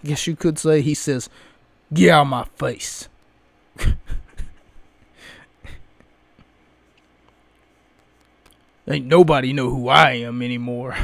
Guess 0.05 0.27
you 0.27 0.37
could 0.37 0.59
say 0.59 0.81
he 0.81 0.95
says, 0.95 1.29
Get 1.93 2.11
out 2.11 2.25
my 2.25 2.45
face. 2.57 3.09
Ain't 8.89 9.07
nobody 9.07 9.53
know 9.53 9.71
who 9.71 9.89
I 9.89 10.13
am 10.13 10.43
anymore. 10.43 10.97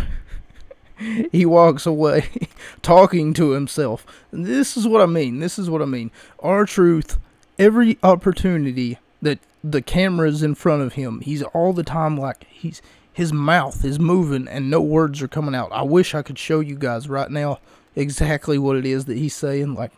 he 1.32 1.46
walks 1.46 1.86
away 1.86 2.28
talking 2.82 3.32
to 3.34 3.50
himself. 3.50 4.04
This 4.32 4.76
is 4.76 4.88
what 4.88 5.00
I 5.00 5.06
mean. 5.06 5.38
This 5.38 5.58
is 5.58 5.70
what 5.70 5.82
I 5.82 5.84
mean. 5.84 6.10
R-Truth, 6.40 7.18
every 7.58 7.98
opportunity 8.02 8.98
that 9.22 9.38
the 9.62 9.82
camera's 9.82 10.42
in 10.42 10.54
front 10.54 10.82
of 10.82 10.94
him, 10.94 11.20
he's 11.20 11.42
all 11.42 11.72
the 11.72 11.84
time 11.84 12.16
like 12.16 12.46
he's 12.50 12.82
his 13.16 13.32
mouth 13.32 13.82
is 13.82 13.98
moving 13.98 14.46
and 14.46 14.68
no 14.68 14.78
words 14.78 15.22
are 15.22 15.28
coming 15.28 15.54
out. 15.54 15.72
I 15.72 15.80
wish 15.80 16.14
I 16.14 16.20
could 16.20 16.38
show 16.38 16.60
you 16.60 16.76
guys 16.76 17.08
right 17.08 17.30
now 17.30 17.60
exactly 17.94 18.58
what 18.58 18.76
it 18.76 18.84
is 18.84 19.06
that 19.06 19.16
he's 19.16 19.34
saying. 19.34 19.72
Like 19.72 19.90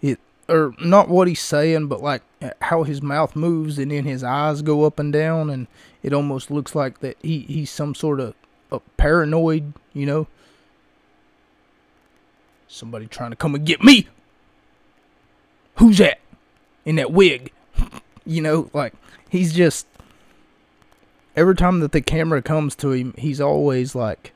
it 0.00 0.20
or 0.48 0.72
not 0.80 1.08
what 1.08 1.26
he's 1.26 1.40
saying, 1.40 1.88
but 1.88 2.00
like 2.00 2.22
how 2.60 2.84
his 2.84 3.02
mouth 3.02 3.34
moves 3.34 3.80
and 3.80 3.90
then 3.90 4.04
his 4.04 4.22
eyes 4.22 4.62
go 4.62 4.84
up 4.84 5.00
and 5.00 5.12
down 5.12 5.50
and 5.50 5.66
it 6.04 6.12
almost 6.12 6.52
looks 6.52 6.72
like 6.72 7.00
that 7.00 7.16
he, 7.20 7.40
he's 7.40 7.68
some 7.68 7.96
sort 7.96 8.20
of 8.20 8.32
a 8.70 8.78
paranoid, 8.96 9.72
you 9.92 10.06
know. 10.06 10.28
Somebody 12.68 13.08
trying 13.08 13.30
to 13.30 13.36
come 13.36 13.56
and 13.56 13.66
get 13.66 13.82
me. 13.82 14.06
Who's 15.78 15.98
that? 15.98 16.20
In 16.84 16.94
that 16.94 17.10
wig. 17.10 17.50
you 18.24 18.40
know, 18.40 18.70
like 18.72 18.94
he's 19.28 19.52
just 19.52 19.88
every 21.36 21.54
time 21.54 21.80
that 21.80 21.92
the 21.92 22.00
camera 22.00 22.42
comes 22.42 22.74
to 22.76 22.92
him, 22.92 23.14
he's 23.18 23.40
always 23.40 23.94
like 23.94 24.32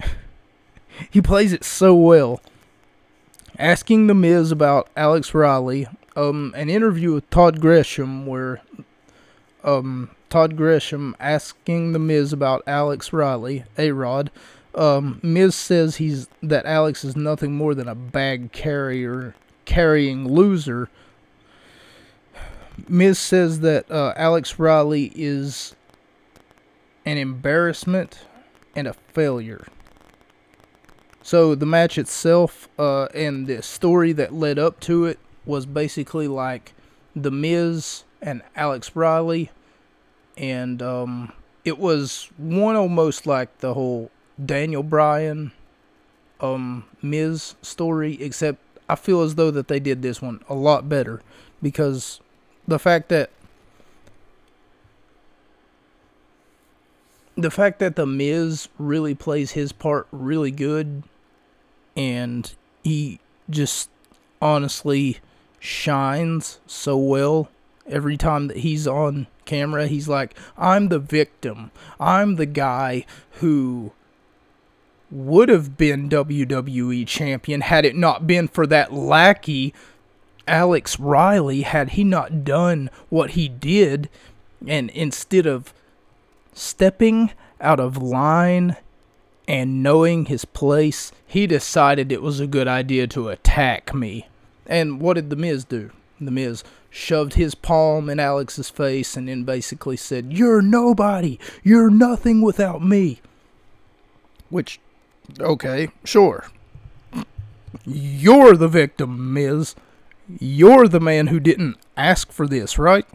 he 1.10 1.20
plays 1.20 1.52
it 1.52 1.64
so 1.64 1.94
well. 1.94 2.40
asking 3.58 4.06
The 4.06 4.14
Miz 4.14 4.50
about 4.52 4.88
Alex 4.96 5.34
Riley. 5.34 5.86
Um, 6.16 6.52
an 6.56 6.68
interview 6.68 7.12
with 7.14 7.30
Todd 7.30 7.60
Grisham 7.60 8.26
where 8.26 8.60
um, 9.62 10.10
Todd 10.30 10.56
Grisham 10.56 11.14
asking 11.20 11.92
The 11.92 11.98
Miz 11.98 12.32
about 12.32 12.62
Alex 12.66 13.12
Riley, 13.12 13.64
A 13.76 13.92
Rod. 13.92 14.30
Um, 14.74 15.20
Miz 15.22 15.54
says 15.54 15.96
he's 15.96 16.28
that 16.42 16.66
Alex 16.66 17.04
is 17.04 17.16
nothing 17.16 17.54
more 17.54 17.74
than 17.74 17.88
a 17.88 17.94
bag 17.94 18.52
carrier, 18.52 19.34
carrying 19.64 20.28
loser. 20.28 20.88
Miz 22.86 23.18
says 23.18 23.60
that 23.60 23.90
uh, 23.90 24.12
Alex 24.16 24.58
Riley 24.58 25.12
is 25.14 25.74
an 27.04 27.16
embarrassment 27.16 28.20
and 28.76 28.86
a 28.86 28.92
failure. 28.92 29.66
So 31.22 31.54
the 31.54 31.66
match 31.66 31.98
itself 31.98 32.68
uh, 32.78 33.06
and 33.14 33.46
the 33.46 33.62
story 33.62 34.12
that 34.12 34.32
led 34.32 34.58
up 34.58 34.80
to 34.80 35.04
it 35.04 35.18
was 35.44 35.66
basically 35.66 36.28
like 36.28 36.74
The 37.16 37.30
Miz 37.30 38.04
and 38.22 38.42
Alex 38.56 38.94
Riley, 38.94 39.50
and 40.36 40.80
um, 40.82 41.32
it 41.64 41.78
was 41.78 42.30
one 42.36 42.76
almost 42.76 43.26
like 43.26 43.58
the 43.58 43.74
whole 43.74 44.10
Daniel 44.44 44.82
Bryan, 44.82 45.52
um, 46.40 46.84
Miz 47.02 47.56
story, 47.62 48.20
except 48.22 48.58
I 48.88 48.94
feel 48.94 49.20
as 49.22 49.34
though 49.34 49.50
that 49.50 49.68
they 49.68 49.80
did 49.80 50.02
this 50.02 50.22
one 50.22 50.40
a 50.48 50.54
lot 50.54 50.88
better 50.88 51.20
because 51.62 52.20
the 52.68 52.78
fact 52.78 53.08
that 53.08 53.30
the 57.34 57.50
fact 57.50 57.78
that 57.78 57.96
the 57.96 58.06
Miz 58.06 58.68
really 58.78 59.14
plays 59.14 59.52
his 59.52 59.72
part 59.72 60.06
really 60.12 60.50
good 60.50 61.02
and 61.96 62.54
he 62.84 63.20
just 63.48 63.88
honestly 64.42 65.18
shines 65.58 66.60
so 66.66 66.96
well 66.96 67.48
every 67.86 68.16
time 68.16 68.48
that 68.48 68.58
he's 68.58 68.86
on 68.86 69.26
camera 69.46 69.86
he's 69.86 70.08
like 70.08 70.36
I'm 70.58 70.88
the 70.88 70.98
victim. 70.98 71.70
I'm 71.98 72.36
the 72.36 72.46
guy 72.46 73.06
who 73.40 73.92
would 75.10 75.48
have 75.48 75.78
been 75.78 76.10
WWE 76.10 77.06
champion 77.06 77.62
had 77.62 77.86
it 77.86 77.96
not 77.96 78.26
been 78.26 78.46
for 78.46 78.66
that 78.66 78.92
lackey 78.92 79.72
Alex 80.48 80.98
Riley 80.98 81.62
had 81.62 81.90
he 81.90 82.04
not 82.04 82.44
done 82.44 82.90
what 83.08 83.30
he 83.30 83.48
did 83.48 84.08
and 84.66 84.90
instead 84.90 85.46
of 85.46 85.72
stepping 86.52 87.30
out 87.60 87.78
of 87.78 87.96
line 87.96 88.76
and 89.46 89.82
knowing 89.82 90.26
his 90.26 90.44
place, 90.44 91.12
he 91.26 91.46
decided 91.46 92.10
it 92.10 92.22
was 92.22 92.40
a 92.40 92.46
good 92.46 92.68
idea 92.68 93.06
to 93.08 93.28
attack 93.28 93.94
me. 93.94 94.28
And 94.66 95.00
what 95.00 95.14
did 95.14 95.30
The 95.30 95.36
Miz 95.36 95.64
do? 95.64 95.90
The 96.20 96.30
Miz 96.30 96.64
shoved 96.90 97.34
his 97.34 97.54
palm 97.54 98.10
in 98.10 98.18
Alex's 98.18 98.70
face 98.70 99.16
and 99.16 99.28
then 99.28 99.44
basically 99.44 99.96
said, 99.96 100.32
You're 100.32 100.62
nobody. 100.62 101.38
You're 101.62 101.90
nothing 101.90 102.40
without 102.40 102.82
me. 102.82 103.20
Which 104.50 104.80
Okay, 105.38 105.90
sure. 106.04 106.46
You're 107.84 108.56
the 108.56 108.68
victim, 108.68 109.32
Miz. 109.32 109.74
You're 110.38 110.88
the 110.88 111.00
man 111.00 111.28
who 111.28 111.40
didn't 111.40 111.76
ask 111.96 112.30
for 112.30 112.46
this, 112.46 112.78
right? 112.78 113.06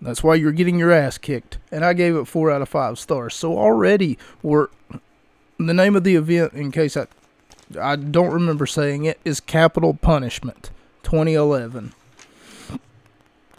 That's 0.00 0.22
why 0.22 0.34
you're 0.34 0.52
getting 0.52 0.78
your 0.78 0.92
ass 0.92 1.16
kicked. 1.18 1.58
And 1.70 1.84
I 1.84 1.92
gave 1.92 2.16
it 2.16 2.26
4 2.26 2.50
out 2.50 2.62
of 2.62 2.68
5 2.68 2.98
stars. 2.98 3.34
So 3.34 3.58
already 3.58 4.18
we're 4.42 4.68
the 5.58 5.74
name 5.74 5.96
of 5.96 6.04
the 6.04 6.16
event 6.16 6.52
in 6.52 6.70
case 6.70 6.96
I 6.96 7.06
I 7.80 7.96
don't 7.96 8.32
remember 8.32 8.66
saying 8.66 9.04
it 9.04 9.18
is 9.24 9.40
Capital 9.40 9.94
Punishment 9.94 10.70
2011. 11.02 11.92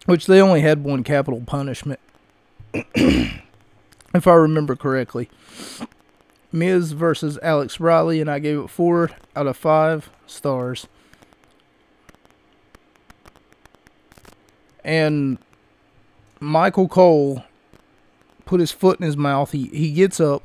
Which 0.06 0.28
they 0.28 0.42
only 0.42 0.62
had 0.62 0.84
one 0.84 1.04
capital 1.04 1.44
punishment 1.46 2.00
if 2.74 4.28
I 4.28 4.34
remember 4.34 4.76
correctly. 4.76 5.30
Miz 6.54 6.94
versus 6.94 7.38
Alex 7.44 7.82
Riley, 7.82 8.22
and 8.22 8.32
I 8.32 8.40
gave 8.40 8.58
it 8.58 8.70
four 8.70 9.12
out 9.36 9.48
of 9.48 9.58
five 9.58 10.10
stars. 10.26 10.88
And 14.88 15.38
Michael 16.40 16.88
Cole 16.88 17.44
put 18.46 18.60
his 18.60 18.72
foot 18.72 19.00
in 19.00 19.06
his 19.06 19.18
mouth. 19.18 19.52
He 19.52 19.68
he 19.68 19.92
gets 19.92 20.20
up 20.20 20.42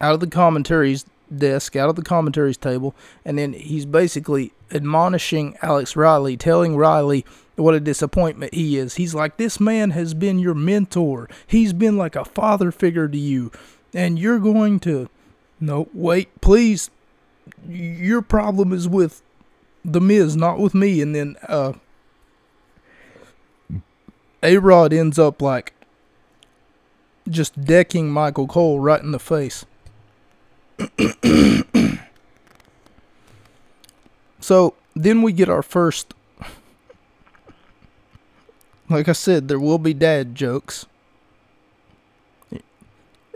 out 0.00 0.14
of 0.14 0.20
the 0.20 0.26
commentaries 0.26 1.04
desk, 1.36 1.76
out 1.76 1.90
of 1.90 1.96
the 1.96 2.02
commentaries 2.02 2.56
table, 2.56 2.94
and 3.24 3.36
then 3.36 3.52
he's 3.52 3.84
basically 3.84 4.52
admonishing 4.70 5.58
Alex 5.60 5.94
Riley, 5.94 6.36
telling 6.36 6.76
Riley 6.76 7.26
what 7.56 7.74
a 7.74 7.80
disappointment 7.80 8.54
he 8.54 8.78
is. 8.78 8.94
He's 8.94 9.14
like, 9.14 9.36
This 9.36 9.60
man 9.60 9.90
has 9.90 10.14
been 10.14 10.38
your 10.38 10.54
mentor. 10.54 11.28
He's 11.46 11.72
been 11.72 11.98
like 11.98 12.16
a 12.16 12.24
father 12.24 12.70
figure 12.72 13.08
to 13.08 13.18
you 13.18 13.50
and 13.94 14.18
you're 14.18 14.38
going 14.38 14.80
to 14.80 15.08
no 15.58 15.88
wait 15.92 16.40
please 16.40 16.90
your 17.68 18.22
problem 18.22 18.72
is 18.72 18.88
with 18.88 19.22
the 19.84 20.00
miz 20.00 20.36
not 20.36 20.58
with 20.58 20.74
me 20.74 21.00
and 21.00 21.14
then 21.14 21.36
uh 21.48 21.72
a 24.42 24.56
rod 24.58 24.92
ends 24.92 25.18
up 25.18 25.40
like 25.42 25.72
just 27.28 27.64
decking 27.64 28.10
michael 28.10 28.46
cole 28.46 28.80
right 28.80 29.02
in 29.02 29.12
the 29.12 29.18
face 29.18 29.64
so 34.40 34.74
then 34.94 35.22
we 35.22 35.32
get 35.32 35.48
our 35.48 35.62
first 35.62 36.14
like 38.88 39.08
i 39.08 39.12
said 39.12 39.48
there 39.48 39.60
will 39.60 39.78
be 39.78 39.94
dad 39.94 40.34
jokes 40.34 40.86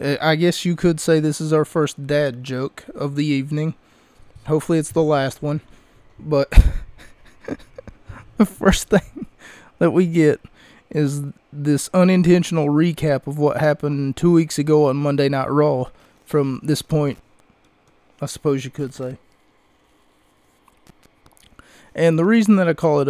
I 0.00 0.34
guess 0.34 0.64
you 0.64 0.74
could 0.74 0.98
say 0.98 1.20
this 1.20 1.40
is 1.40 1.52
our 1.52 1.64
first 1.64 2.06
dad 2.06 2.42
joke 2.42 2.84
of 2.94 3.14
the 3.14 3.24
evening. 3.24 3.74
Hopefully, 4.46 4.78
it's 4.78 4.90
the 4.90 5.02
last 5.02 5.40
one. 5.40 5.60
But 6.18 6.50
the 8.36 8.46
first 8.46 8.88
thing 8.88 9.26
that 9.78 9.92
we 9.92 10.06
get 10.06 10.40
is 10.94 11.22
this 11.52 11.90
unintentional 11.92 12.68
recap 12.68 13.26
of 13.26 13.36
what 13.36 13.58
happened 13.58 14.16
two 14.16 14.32
weeks 14.32 14.58
ago 14.58 14.86
on 14.86 14.96
Monday 14.96 15.28
Night 15.28 15.50
Raw 15.50 15.90
from 16.24 16.60
this 16.62 16.80
point, 16.80 17.18
I 18.22 18.26
suppose 18.26 18.64
you 18.64 18.70
could 18.70 18.94
say. 18.94 19.18
And 21.94 22.18
the 22.18 22.24
reason 22.24 22.56
that 22.56 22.68
I 22.68 22.74
call 22.74 23.00
it 23.00 23.08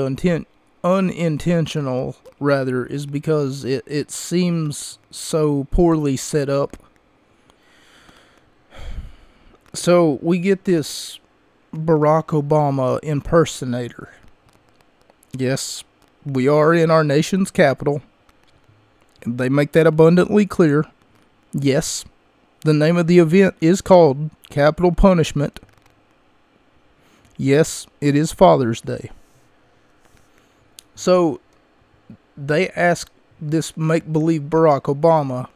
unintentional 0.83 2.17
rather 2.41 2.87
is 2.87 3.07
because 3.07 3.65
it, 3.65 3.85
it 3.87 4.11
seems 4.11 4.99
so 5.11 5.65
poorly 5.71 6.17
set 6.17 6.49
up. 6.49 6.77
So 9.75 10.19
we 10.23 10.39
get 10.39 10.65
this 10.65 11.19
Barack 11.75 12.27
Obama 12.27 12.99
impersonator. 13.03 14.11
Yes, 15.37 15.85
we 16.25 16.49
are 16.49 16.73
in 16.75 16.91
our 16.91 17.05
nation's 17.05 17.51
capital. 17.51 18.03
They 19.27 19.49
make 19.49 19.73
that 19.73 19.87
abundantly 19.87 20.47
clear. 20.47 20.85
Yes, 21.53 22.05
the 22.61 22.75
name 22.75 22.97
of 22.97 23.07
the 23.07 23.19
event 23.19 23.55
is 23.61 23.81
called 23.81 24.31
Capital 24.51 24.93
Punishment. 24.93 25.61
Yes, 27.37 27.87
it 28.01 28.15
is 28.15 28.33
Father's 28.33 28.81
Day. 28.81 29.11
So 30.95 31.41
they 32.37 32.69
ask 32.71 33.11
this 33.41 33.77
make 33.77 34.13
believe 34.13 34.43
Barack 34.43 34.83
Obama, 34.83 35.49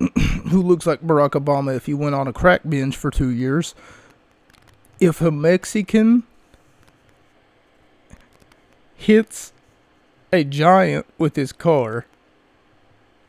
who 0.50 0.62
looks 0.62 0.86
like 0.86 1.00
Barack 1.00 1.30
Obama 1.30 1.74
if 1.74 1.86
he 1.86 1.94
went 1.94 2.14
on 2.14 2.28
a 2.28 2.32
crack 2.32 2.62
binge 2.68 2.96
for 2.96 3.10
two 3.10 3.30
years, 3.30 3.74
if 5.00 5.20
a 5.20 5.30
Mexican 5.30 6.24
hits 8.94 9.52
a 10.34 10.44
giant 10.44 11.06
with 11.16 11.36
his 11.36 11.52
car, 11.52 12.06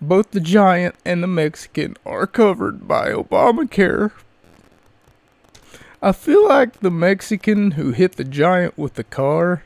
both 0.02 0.32
the 0.32 0.40
giant 0.40 0.96
and 1.06 1.24
the 1.24 1.28
Mexican 1.28 1.96
are 2.06 2.28
covered 2.28 2.88
by 2.88 3.12
Obamacare. 3.12 4.12
I 6.02 6.12
feel 6.12 6.48
like 6.48 6.82
the 6.82 6.92
Mexican 6.92 7.72
who 7.72 7.92
hit 7.92 8.14
the 8.18 8.24
giant 8.24 8.78
with 8.78 8.96
the 8.96 9.04
car 9.04 9.64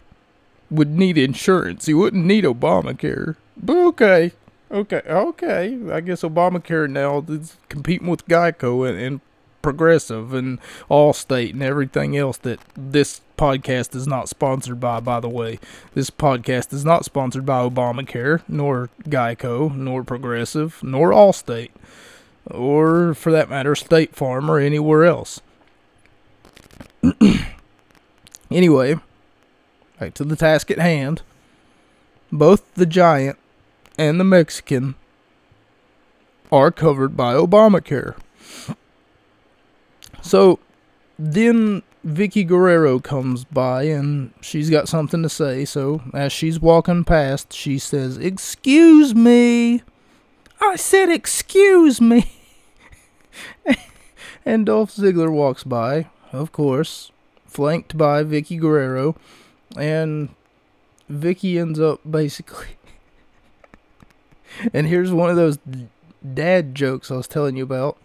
would 0.70 0.90
need 0.90 1.18
insurance. 1.18 1.88
He 1.88 1.94
wouldn't 1.94 2.26
need 2.26 2.44
Obamacare. 2.44 3.36
But 3.58 3.78
okay. 3.88 4.32
Okay. 4.72 5.02
Okay. 5.08 5.80
I 5.92 6.00
guess 6.02 6.22
Obamacare 6.22 6.90
now 6.90 7.26
is 7.28 7.58
competing 7.68 8.08
with 8.08 8.28
Geico 8.28 8.88
and, 8.88 9.00
and 9.00 9.22
Progressive 9.62 10.34
and 10.34 10.60
Allstate 10.90 11.52
and 11.52 11.64
everything 11.64 12.18
else 12.18 12.38
that 12.38 12.60
this 12.76 13.22
podcast 13.38 13.96
is 13.96 14.08
not 14.08 14.30
sponsored 14.30 14.80
by, 14.80 15.00
by 15.00 15.20
the 15.20 15.30
way. 15.30 15.60
This 15.94 16.10
podcast 16.10 16.74
is 16.74 16.84
not 16.86 17.06
sponsored 17.06 17.46
by 17.46 17.68
Obamacare, 17.68 18.42
nor 18.48 18.90
Geico, 19.04 19.74
nor 19.76 20.04
Progressive, 20.04 20.80
nor 20.84 21.12
Allstate, 21.12 21.72
or 22.50 23.14
for 23.14 23.32
that 23.32 23.50
matter, 23.50 23.76
State 23.76 24.16
Farm 24.16 24.50
or 24.50 24.60
anywhere 24.60 25.06
else. 25.06 25.42
Anyway, 28.52 28.96
back 30.00 30.14
to 30.16 30.24
the 30.24 30.36
task 30.36 30.72
at 30.72 30.80
hand. 30.80 31.22
Both 32.32 32.74
the 32.74 32.88
giant 32.88 33.38
and 33.98 34.20
the 34.20 34.24
Mexican 34.24 34.96
are 36.52 36.72
covered 36.72 37.16
by 37.16 37.34
Obamacare. 37.34 38.16
So 40.22 40.60
then 41.18 41.84
Vickie 42.06 42.48
Guerrero 42.48 43.00
comes 43.00 43.44
by 43.44 43.84
and 43.84 44.34
she's 44.42 44.70
got 44.70 44.88
something 44.88 45.22
to 45.22 45.30
say. 45.30 45.66
So 45.66 46.02
as 46.14 46.32
she's 46.32 46.60
walking 46.60 47.04
past, 47.04 47.52
she 47.54 47.78
says, 47.78 48.18
Excuse 48.18 49.14
me. 49.14 49.84
I 50.62 50.76
said, 50.76 51.10
Excuse 51.10 52.00
me. 52.00 52.32
and 54.46 54.66
Dolph 54.66 54.96
Ziggler 54.96 55.32
walks 55.32 55.64
by, 55.64 56.08
of 56.32 56.52
course, 56.52 57.12
flanked 57.46 57.98
by 57.98 58.24
Vickie 58.24 58.60
Guerrero. 58.60 59.16
And 59.78 60.30
Vickie 61.12 61.60
ends 61.60 61.80
up 61.80 62.00
basically. 62.10 62.78
and 64.74 64.88
here's 64.88 65.12
one 65.12 65.30
of 65.30 65.36
those 65.36 65.60
dad 66.34 66.76
jokes 66.76 67.12
I 67.12 67.18
was 67.18 67.28
telling 67.28 67.58
you 67.58 67.64
about. 67.64 67.98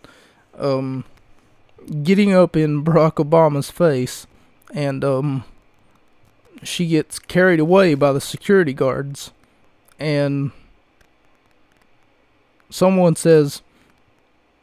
Um, 0.59 1.05
getting 2.03 2.33
up 2.33 2.57
in 2.57 2.85
Barack 2.85 3.14
Obama's 3.14 3.70
face, 3.70 4.27
and 4.73 5.05
um, 5.05 5.44
she 6.62 6.87
gets 6.87 7.18
carried 7.18 7.61
away 7.61 7.94
by 7.94 8.12
the 8.12 8.20
security 8.20 8.73
guards, 8.73 9.33
and 9.99 10.53
someone 12.70 13.16
says, 13.16 13.62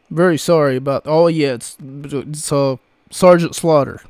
"Very 0.10 0.38
sorry 0.38 0.75
about." 0.75 1.03
Oh 1.05 1.27
yeah, 1.27 1.53
it's 1.53 1.77
it's 1.81 2.51
uh, 2.51 2.77
Sergeant 3.10 3.55
Slaughter. 3.55 4.01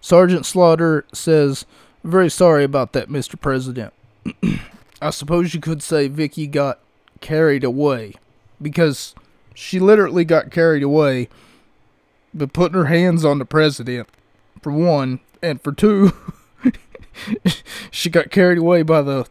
Sergeant 0.00 0.46
Slaughter 0.46 1.06
says, 1.12 1.64
"Very 2.02 2.30
sorry 2.30 2.64
about 2.64 2.92
that, 2.92 3.08
Mr. 3.08 3.40
President." 3.40 3.92
I 5.02 5.10
suppose 5.10 5.54
you 5.54 5.60
could 5.60 5.82
say 5.82 6.08
Vickie 6.08 6.50
got 6.50 6.80
carried 7.20 7.64
away 7.64 8.14
because 8.60 9.14
she 9.54 9.78
literally 9.78 10.24
got 10.24 10.50
carried 10.50 10.82
away 10.82 11.28
but 12.34 12.52
putting 12.52 12.76
her 12.76 12.86
hands 12.86 13.24
on 13.24 13.38
the 13.38 13.44
president, 13.44 14.08
for 14.60 14.72
one, 14.72 15.20
and 15.42 15.62
for 15.62 15.72
two, 15.72 16.12
she 17.90 18.10
got 18.10 18.30
carried 18.30 18.58
away 18.58 18.82
by 18.82 19.00
the 19.02 19.26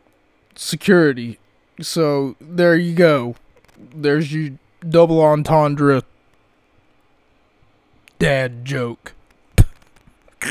security. 0.55 1.39
So 1.81 2.35
there 2.39 2.75
you 2.75 2.93
go. 2.95 3.35
There's 3.77 4.33
your 4.33 4.51
double 4.87 5.21
entendre 5.21 6.03
dad 8.19 8.63
joke. 8.63 9.13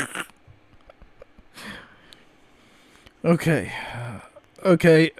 okay. 3.25 3.71
Okay. 4.63 5.11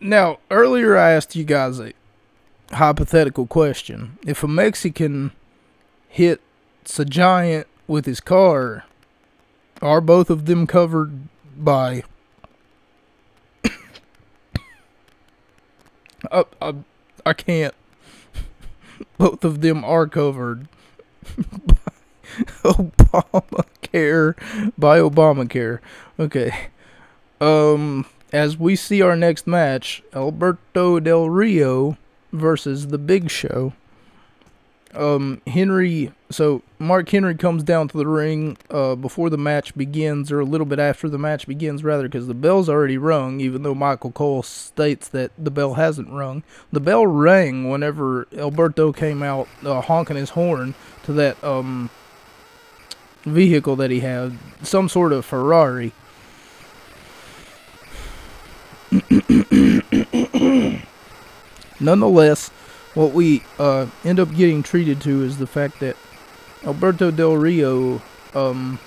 Now, 0.00 0.38
earlier 0.50 0.96
I 0.96 1.12
asked 1.12 1.36
you 1.36 1.44
guys 1.44 1.78
a 1.78 1.92
hypothetical 2.72 3.46
question. 3.46 4.18
If 4.26 4.42
a 4.42 4.48
Mexican 4.48 5.30
hit 6.08 6.40
a 6.98 7.04
giant 7.04 7.66
with 7.86 8.06
his 8.06 8.20
car. 8.20 8.84
Are 9.80 10.00
both 10.00 10.30
of 10.30 10.46
them 10.46 10.66
covered 10.66 11.28
by? 11.56 12.04
I, 16.30 16.44
I, 16.60 16.74
I 17.26 17.32
can't. 17.32 17.74
Both 19.18 19.44
of 19.44 19.60
them 19.60 19.84
are 19.84 20.06
covered 20.06 20.68
by 21.66 21.74
Obamacare. 22.62 24.34
By 24.78 24.98
Obamacare. 24.98 25.80
Okay. 26.18 26.68
Um, 27.40 28.06
as 28.32 28.56
we 28.56 28.76
see 28.76 29.02
our 29.02 29.16
next 29.16 29.46
match, 29.46 30.02
Alberto 30.14 31.00
Del 31.00 31.28
Rio 31.28 31.98
versus 32.32 32.88
The 32.88 32.98
Big 32.98 33.30
Show 33.30 33.72
um, 34.94 35.40
Henry, 35.46 36.12
so 36.30 36.62
Mark 36.78 37.08
Henry 37.08 37.34
comes 37.34 37.62
down 37.62 37.88
to 37.88 37.96
the 37.96 38.06
ring 38.06 38.58
uh, 38.70 38.94
before 38.94 39.30
the 39.30 39.38
match 39.38 39.74
begins, 39.74 40.30
or 40.30 40.40
a 40.40 40.44
little 40.44 40.66
bit 40.66 40.78
after 40.78 41.08
the 41.08 41.18
match 41.18 41.46
begins, 41.46 41.82
rather, 41.82 42.04
because 42.04 42.26
the 42.26 42.34
bell's 42.34 42.68
already 42.68 42.98
rung, 42.98 43.40
even 43.40 43.62
though 43.62 43.74
Michael 43.74 44.12
Cole 44.12 44.42
states 44.42 45.08
that 45.08 45.32
the 45.38 45.50
bell 45.50 45.74
hasn't 45.74 46.10
rung. 46.10 46.42
The 46.70 46.80
bell 46.80 47.06
rang 47.06 47.70
whenever 47.70 48.26
Alberto 48.36 48.92
came 48.92 49.22
out 49.22 49.48
uh, 49.64 49.80
honking 49.80 50.16
his 50.16 50.30
horn 50.30 50.74
to 51.04 51.12
that 51.14 51.42
um, 51.42 51.88
vehicle 53.22 53.76
that 53.76 53.90
he 53.90 54.00
had, 54.00 54.36
some 54.62 54.88
sort 54.88 55.12
of 55.12 55.24
Ferrari. 55.24 55.92
Nonetheless, 61.80 62.50
what 62.94 63.12
we 63.12 63.42
uh, 63.58 63.86
end 64.04 64.20
up 64.20 64.34
getting 64.34 64.62
treated 64.62 65.00
to 65.02 65.22
is 65.22 65.38
the 65.38 65.46
fact 65.46 65.80
that 65.80 65.96
Alberto 66.64 67.10
Del 67.10 67.36
Rio 67.36 68.02
um, 68.34 68.78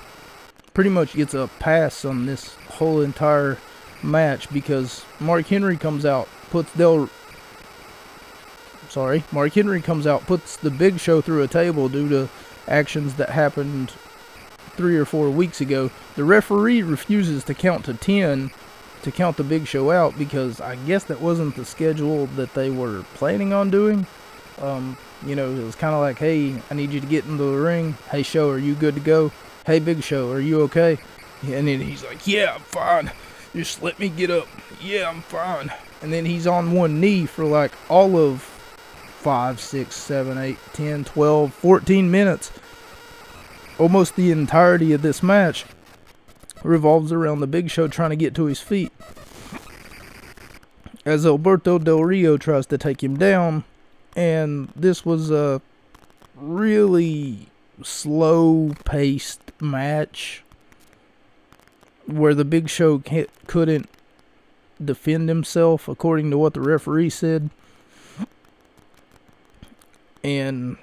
pretty 0.74 0.90
much 0.90 1.14
gets 1.14 1.34
a 1.34 1.50
pass 1.60 2.06
on 2.06 2.26
this 2.26 2.56
whole 2.70 3.02
entire 3.02 3.58
match 4.04 4.52
because 4.54 5.06
Mark 5.20 5.48
Henry 5.48 5.78
comes 5.78 6.06
out, 6.06 6.28
puts 6.50 6.72
Del 6.74 7.10
sorry, 8.90 9.24
Mark 9.32 9.54
Henry 9.54 9.82
comes 9.82 10.08
out, 10.08 10.26
puts 10.26 10.56
the 10.58 10.72
Big 10.72 11.00
Show 11.00 11.22
through 11.22 11.44
a 11.44 11.48
table 11.48 11.90
due 11.90 12.08
to 12.10 12.30
actions 12.68 13.16
that 13.16 13.30
happened 13.30 13.92
three 14.76 14.98
or 14.98 15.06
four 15.06 15.30
weeks 15.30 15.62
ago. 15.62 15.90
The 16.16 16.24
referee 16.24 16.84
refuses 16.84 17.44
to 17.46 17.54
count 17.54 17.86
to 17.86 17.94
ten 17.94 18.52
to 19.06 19.12
count 19.12 19.38
the 19.38 19.44
big 19.44 19.68
show 19.68 19.92
out 19.92 20.18
because 20.18 20.60
I 20.60 20.76
guess 20.88 21.04
that 21.06 21.22
wasn't 21.22 21.56
the 21.56 21.64
schedule 21.64 22.26
that 22.36 22.54
they 22.56 22.72
were 22.72 23.04
planning 23.14 23.54
on 23.54 23.70
doing. 23.70 24.06
Um, 24.60 24.98
you 25.24 25.36
know, 25.36 25.52
it 25.52 25.64
was 25.64 25.76
kind 25.76 25.94
of 25.94 26.02
like, 26.02 26.18
hey, 26.18 26.56
I 26.72 26.74
need 26.74 26.92
you 26.92 27.00
to 27.00 27.06
get 27.06 27.26
into 27.26 27.44
the 27.44 27.58
ring. 27.58 27.94
Hey, 28.10 28.24
show, 28.24 28.50
are 28.50 28.58
you 28.58 28.74
good 28.74 28.96
to 28.96 29.00
go? 29.00 29.32
Hey, 29.66 29.78
big 29.78 30.04
show, 30.04 30.32
are 30.32 30.40
you 30.40 30.62
okay? 30.64 30.98
And 31.44 31.68
then 31.68 31.80
he's 31.80 32.04
like, 32.04 32.26
yeah, 32.26 32.56
I'm 32.56 32.62
fine. 32.62 33.12
Just 33.54 33.84
let 33.84 34.00
me 34.00 34.10
get 34.10 34.32
up. 34.32 34.48
Yeah, 34.82 35.08
I'm 35.08 35.22
fine. 35.22 35.72
And 36.02 36.12
then 36.12 36.26
he's 36.26 36.48
on 36.48 36.72
one 36.72 37.00
knee 37.00 37.28
for 37.28 37.46
like 37.46 37.74
all 37.90 38.18
of 38.18 38.42
5, 38.42 39.60
6, 39.60 39.96
7, 39.96 40.38
8, 40.38 40.58
10, 40.74 41.04
12, 41.06 41.54
14 41.54 42.10
minutes. 42.10 42.52
Almost 43.78 44.16
the 44.16 44.32
entirety 44.32 44.94
of 44.94 45.04
this 45.04 45.22
match 45.22 45.66
revolves 46.64 47.12
around 47.12 47.40
the 47.40 47.48
Big 47.48 47.70
Show 47.70 47.88
trying 47.88 48.10
to 48.10 48.16
get 48.16 48.34
to 48.36 48.46
his 48.46 48.60
feet. 48.62 48.92
As 51.06 51.26
Alberto 51.26 51.78
Del 51.78 52.04
Rio 52.04 52.38
tries 52.38 52.66
to 52.68 52.78
take 52.78 53.04
him 53.04 53.18
down, 53.18 53.64
and 54.16 54.70
this 54.76 55.06
was 55.06 55.30
a 55.30 55.62
really 56.36 57.50
slow 57.84 58.74
paced 58.86 59.52
match 59.62 60.44
where 62.08 62.34
the 62.34 62.46
Big 62.46 62.70
Show 62.70 63.02
couldn't 63.46 63.90
defend 64.84 65.30
himself, 65.30 65.88
according 65.88 66.32
to 66.32 66.38
what 66.38 66.54
the 66.54 66.62
referee 66.62 67.10
said. 67.10 67.50
And 70.24 70.78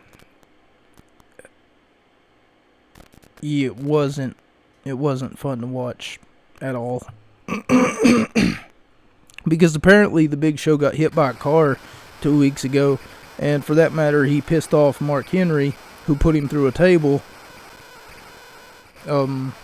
it 3.42 3.76
wasn't 3.76 4.36
it 4.84 4.94
wasn't 4.94 5.38
fun 5.38 5.60
to 5.60 5.66
watch 5.66 6.18
at 6.60 6.74
all. 6.74 7.06
because 9.46 9.74
apparently 9.74 10.26
the 10.26 10.36
Big 10.36 10.58
Show 10.58 10.76
got 10.76 10.94
hit 10.94 11.14
by 11.14 11.30
a 11.30 11.34
car 11.34 11.78
two 12.20 12.38
weeks 12.38 12.64
ago, 12.64 12.98
and 13.38 13.64
for 13.64 13.74
that 13.74 13.92
matter, 13.92 14.24
he 14.24 14.40
pissed 14.40 14.74
off 14.74 15.00
Mark 15.00 15.28
Henry, 15.28 15.74
who 16.06 16.14
put 16.14 16.36
him 16.36 16.48
through 16.48 16.66
a 16.66 16.72
table. 16.72 17.22
Um, 19.06 19.54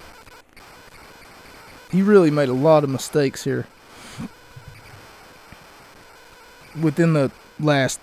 he 1.91 2.03
really 2.03 2.31
made 2.31 2.49
a 2.49 2.55
lot 2.55 2.85
of 2.85 2.91
mistakes 2.91 3.45
here 3.45 3.67
within 6.81 7.13
the 7.13 7.31
last 7.59 8.01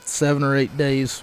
seven 0.00 0.42
or 0.42 0.56
eight 0.56 0.76
days. 0.76 1.22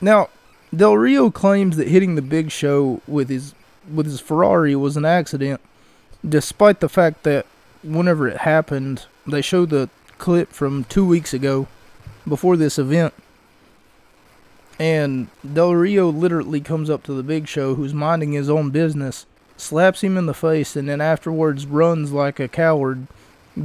Now, 0.00 0.28
Del 0.74 0.96
Rio 0.96 1.30
claims 1.30 1.76
that 1.76 1.88
hitting 1.88 2.14
the 2.14 2.22
Big 2.22 2.50
Show 2.50 3.00
with 3.06 3.28
his 3.28 3.54
with 3.90 4.06
his 4.06 4.20
Ferrari 4.20 4.74
was 4.74 4.96
an 4.96 5.04
accident, 5.04 5.60
despite 6.26 6.80
the 6.80 6.88
fact 6.88 7.22
that 7.24 7.46
whenever 7.82 8.28
it 8.28 8.38
happened, 8.38 9.06
they 9.26 9.42
showed 9.42 9.70
the 9.70 9.88
clip 10.18 10.52
from 10.52 10.84
two 10.84 11.04
weeks 11.04 11.34
ago 11.34 11.66
before 12.26 12.56
this 12.56 12.78
event. 12.78 13.14
And 14.78 15.28
Del 15.52 15.74
Rio 15.74 16.08
literally 16.10 16.60
comes 16.60 16.88
up 16.88 17.02
to 17.04 17.12
the 17.12 17.22
big 17.22 17.46
show 17.46 17.74
who's 17.74 17.94
minding 17.94 18.32
his 18.32 18.48
own 18.48 18.70
business, 18.70 19.26
slaps 19.56 20.02
him 20.02 20.16
in 20.16 20.26
the 20.26 20.34
face, 20.34 20.76
and 20.76 20.88
then 20.88 21.00
afterwards 21.00 21.66
runs 21.66 22.12
like 22.12 22.40
a 22.40 22.48
coward, 22.48 23.06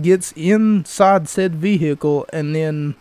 gets 0.02 0.32
inside 0.34 1.30
said 1.30 1.56
vehicle, 1.56 2.28
and 2.34 2.54
then 2.56 2.96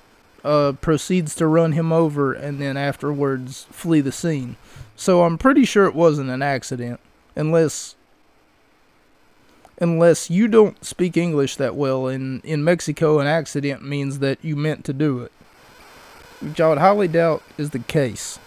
uh, 0.44 0.72
proceeds 0.81 1.35
to 1.35 1.46
run 1.46 1.72
him 1.72 1.92
over, 1.92 2.33
and 2.33 2.61
then 2.61 2.76
afterwards 2.76 3.66
flee 3.70 4.00
the 4.00 4.12
scene. 4.12 4.57
So 4.94 5.24
I'm 5.24 5.37
pretty 5.37 5.64
sure 5.64 5.85
it 5.85 5.94
wasn't 5.94 6.31
an 6.31 6.42
accident 6.42 7.00
unless 7.37 7.94
unless 9.79 10.31
you 10.31 10.49
don't 10.49 10.85
speak 10.85 11.16
English 11.16 11.57
that 11.57 11.77
well. 11.77 12.09
And 12.09 12.44
in 12.44 12.64
Mexico, 12.64 13.18
an 13.18 13.27
accident 13.27 13.85
means 13.85 14.18
that 14.20 14.38
you 14.42 14.57
meant 14.57 14.85
to 14.87 14.92
do 14.92 15.20
it, 15.20 15.33
which 16.40 16.61
I 16.61 16.68
would 16.68 16.79
highly 16.79 17.09
doubt 17.09 17.42
is 17.59 17.70
the 17.70 17.79
case. 17.79 18.38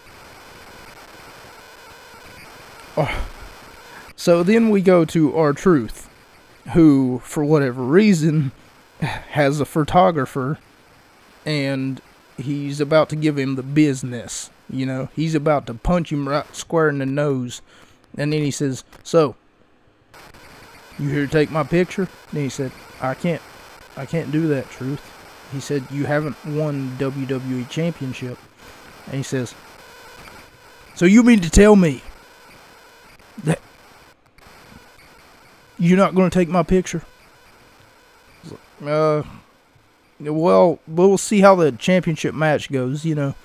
Oh. 2.97 3.27
So 4.15 4.43
then 4.43 4.69
we 4.69 4.81
go 4.81 5.05
to 5.05 5.37
R-Truth, 5.37 6.09
who, 6.73 7.21
for 7.23 7.45
whatever 7.45 7.83
reason, 7.83 8.51
has 8.99 9.61
a 9.61 9.65
photographer, 9.65 10.59
and 11.45 12.01
he's 12.37 12.81
about 12.81 13.09
to 13.09 13.15
give 13.15 13.37
him 13.37 13.55
the 13.55 13.63
business. 13.63 14.49
You 14.69 14.85
know, 14.85 15.09
he's 15.15 15.35
about 15.35 15.67
to 15.67 15.73
punch 15.73 16.11
him 16.11 16.27
right 16.27 16.53
square 16.55 16.89
in 16.89 16.97
the 16.97 17.05
nose. 17.05 17.61
And 18.19 18.33
then 18.33 18.41
he 18.41 18.51
says, 18.51 18.83
So, 19.03 19.35
you 20.99 21.09
here 21.09 21.25
to 21.25 21.31
take 21.31 21.49
my 21.49 21.63
picture? 21.63 22.07
And 22.31 22.39
he 22.41 22.49
said, 22.49 22.71
I 23.01 23.13
can't, 23.13 23.41
I 23.95 24.05
can't 24.05 24.29
do 24.31 24.47
that, 24.49 24.69
Truth. 24.69 25.01
He 25.53 25.61
said, 25.61 25.85
You 25.89 26.05
haven't 26.05 26.35
won 26.45 26.95
WWE 26.97 27.67
Championship. 27.69 28.37
And 29.07 29.15
he 29.15 29.23
says, 29.23 29.55
So 30.95 31.05
you 31.05 31.23
mean 31.23 31.39
to 31.39 31.49
tell 31.49 31.77
me 31.77 32.03
that 33.45 33.61
you're 35.77 35.97
not 35.97 36.13
going 36.13 36.29
to 36.29 36.33
take 36.37 36.49
my 36.49 36.61
picture? 36.61 37.01
Uh, 38.85 39.23
well, 40.19 40.79
we'll 40.87 41.17
see 41.17 41.39
how 41.39 41.55
the 41.55 41.71
championship 41.71 42.35
match 42.35 42.69
goes, 42.69 43.05
you 43.05 43.15
know. 43.15 43.35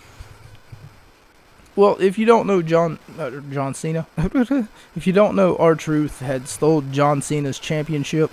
Well, 1.77 1.97
if 2.01 2.19
you 2.19 2.25
don't 2.25 2.47
know 2.47 2.63
John 2.63 2.99
uh, 3.19 3.31
John 3.51 3.75
Cena, 3.75 4.07
if 4.17 5.07
you 5.07 5.13
don't 5.13 5.35
know, 5.35 5.57
R-Truth 5.57 6.21
had 6.21 6.47
stole 6.49 6.83
John 6.83 7.21
Cena's 7.21 7.59
championship, 7.59 8.31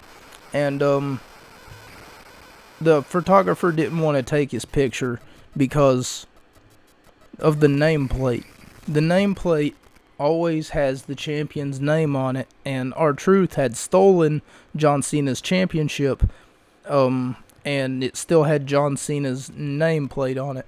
and 0.54 0.84
um, 0.84 1.20
the 2.80 3.02
photographer 3.02 3.72
didn't 3.72 4.00
want 4.00 4.18
to 4.18 4.24
take 4.24 4.52
his 4.52 4.66
picture 4.66 5.20
because 5.58 6.28
of 7.40 7.62
the 7.62 7.68
nameplate. 7.68 8.46
The 8.88 9.00
nameplate 9.00 9.74
always 10.20 10.70
has 10.70 11.04
the 11.04 11.16
champion's 11.16 11.80
name 11.80 12.16
on 12.16 12.36
it, 12.36 12.48
and 12.64 12.94
R-Truth 12.94 13.56
had 13.56 13.76
stolen 13.76 14.44
John 14.76 15.02
Cena's 15.02 15.42
championship, 15.42 16.30
um, 16.86 17.38
and 17.66 18.04
it 18.04 18.16
still 18.16 18.44
had 18.44 18.68
John 18.68 18.98
Cena's 18.98 19.50
nameplate 19.50 20.44
on 20.44 20.58
it. 20.58 20.68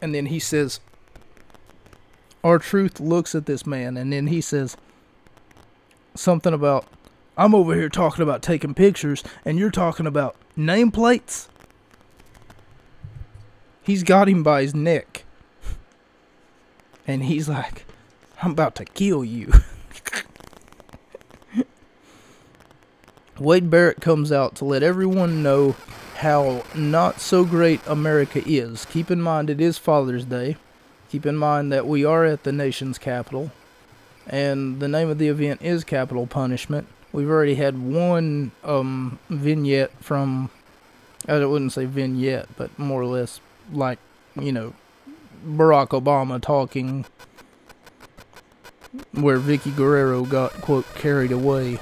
And 0.00 0.14
then 0.14 0.26
he 0.26 0.38
says, 0.38 0.80
R-Truth 2.42 3.00
looks 3.00 3.34
at 3.34 3.46
this 3.46 3.66
man, 3.66 3.96
and 3.96 4.12
then 4.12 4.28
he 4.28 4.40
says 4.40 4.76
something 6.14 6.54
about, 6.54 6.86
I'm 7.36 7.54
over 7.54 7.74
here 7.74 7.88
talking 7.88 8.22
about 8.22 8.42
taking 8.42 8.74
pictures, 8.74 9.22
and 9.44 9.58
you're 9.58 9.70
talking 9.70 10.06
about 10.06 10.36
nameplates? 10.56 11.48
He's 13.82 14.02
got 14.02 14.28
him 14.28 14.42
by 14.42 14.62
his 14.62 14.74
neck. 14.74 15.24
And 17.06 17.24
he's 17.24 17.48
like, 17.48 17.86
I'm 18.42 18.52
about 18.52 18.74
to 18.76 18.84
kill 18.84 19.24
you. 19.24 19.52
Wade 23.38 23.70
Barrett 23.70 24.00
comes 24.00 24.30
out 24.30 24.54
to 24.56 24.64
let 24.64 24.82
everyone 24.82 25.42
know 25.42 25.74
how 26.16 26.62
not 26.74 27.20
so 27.20 27.44
great 27.44 27.80
America 27.86 28.42
is. 28.44 28.84
Keep 28.84 29.10
in 29.10 29.22
mind 29.22 29.48
it 29.48 29.60
is 29.60 29.78
Father's 29.78 30.26
Day. 30.26 30.56
Keep 31.10 31.26
in 31.26 31.36
mind 31.36 31.72
that 31.72 31.88
we 31.88 32.04
are 32.04 32.24
at 32.24 32.44
the 32.44 32.52
nation's 32.52 32.96
capital, 32.96 33.50
and 34.28 34.78
the 34.78 34.86
name 34.86 35.10
of 35.10 35.18
the 35.18 35.26
event 35.26 35.60
is 35.60 35.82
Capital 35.82 36.24
Punishment. 36.24 36.86
We've 37.12 37.28
already 37.28 37.56
had 37.56 37.82
one 37.82 38.52
um, 38.62 39.18
vignette 39.28 39.90
from, 40.00 40.50
I 41.26 41.44
wouldn't 41.44 41.72
say 41.72 41.84
vignette, 41.84 42.48
but 42.56 42.78
more 42.78 43.02
or 43.02 43.06
less 43.06 43.40
like, 43.72 43.98
you 44.40 44.52
know, 44.52 44.72
Barack 45.44 45.88
Obama 45.88 46.40
talking 46.40 47.04
where 49.12 49.40
Vickie 49.40 49.74
Guerrero 49.74 50.24
got, 50.24 50.52
quote, 50.60 50.86
carried 50.94 51.32
away. 51.32 51.80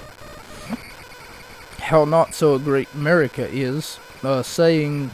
How 1.80 2.06
not 2.06 2.34
so 2.34 2.58
great 2.58 2.88
America 2.94 3.46
is, 3.50 3.98
uh, 4.22 4.42
saying 4.42 5.10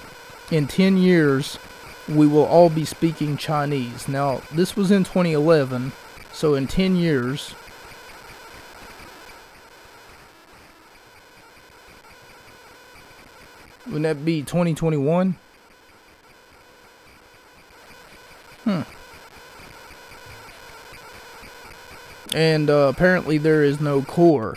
in 0.53 0.68
10 0.68 0.98
years 0.98 1.59
we 2.08 2.26
will 2.26 2.44
all 2.44 2.68
be 2.68 2.84
speaking 2.84 3.36
Chinese. 3.36 4.08
Now, 4.08 4.42
this 4.52 4.76
was 4.76 4.90
in 4.90 5.04
2011, 5.04 5.92
so 6.32 6.54
in 6.54 6.66
10 6.66 6.96
years, 6.96 7.54
wouldn't 13.86 14.02
that 14.02 14.24
be 14.24 14.42
2021? 14.42 15.36
Hmm. 18.64 18.82
And 22.34 22.68
uh, 22.68 22.88
apparently 22.88 23.38
there 23.38 23.62
is 23.62 23.80
no 23.80 24.02
Corre. 24.02 24.56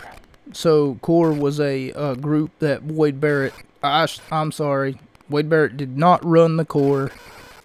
So 0.52 0.96
Corre 1.02 1.32
was 1.32 1.60
a 1.60 1.92
uh, 1.92 2.14
group 2.14 2.50
that 2.58 2.82
Wade 2.82 3.20
Barrett. 3.20 3.54
I, 3.82 4.08
I'm 4.32 4.50
sorry, 4.50 4.98
Wade 5.28 5.48
Barrett 5.48 5.76
did 5.76 5.96
not 5.96 6.24
run 6.24 6.56
the 6.56 6.64
Corre. 6.64 7.12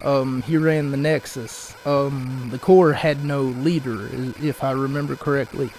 Um, 0.02 0.42
he 0.42 0.56
ran 0.56 0.90
the 0.90 0.96
Nexus. 0.96 1.74
Um, 1.86 2.48
the 2.50 2.58
Corre 2.58 2.92
had 2.92 3.24
no 3.24 3.42
leader, 3.42 4.08
if 4.42 4.62
I 4.62 4.72
remember 4.72 5.16
correctly. 5.16 5.70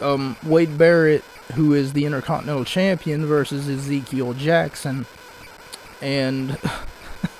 Um, 0.00 0.36
Wade 0.44 0.78
Barrett, 0.78 1.22
who 1.54 1.74
is 1.74 1.92
the 1.92 2.04
Intercontinental 2.04 2.64
Champion, 2.64 3.26
versus 3.26 3.68
Ezekiel 3.68 4.32
Jackson, 4.34 5.06
and 6.00 6.58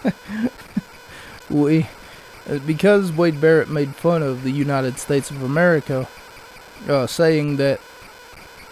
we, 1.51 1.87
uh, 2.49 2.59
because 2.67 3.13
Wade 3.13 3.41
Barrett 3.41 3.71
made 3.71 3.95
fun 3.95 4.23
of 4.23 4.43
the 4.43 4.51
United 4.51 4.99
States 4.99 5.31
of 5.31 5.43
America, 5.43 6.09
uh, 6.89 7.07
saying 7.07 7.57
that 7.57 7.81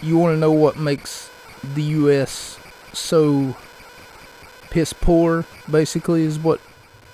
you 0.03 0.19
want 0.19 0.35
to 0.35 0.39
know 0.39 0.53
what 0.53 0.77
makes 0.77 1.31
the 1.75 1.83
U.S. 1.83 2.59
so 2.93 3.57
piss 4.71 4.93
poor, 4.93 5.45
basically, 5.71 6.23
is 6.23 6.39
what 6.39 6.61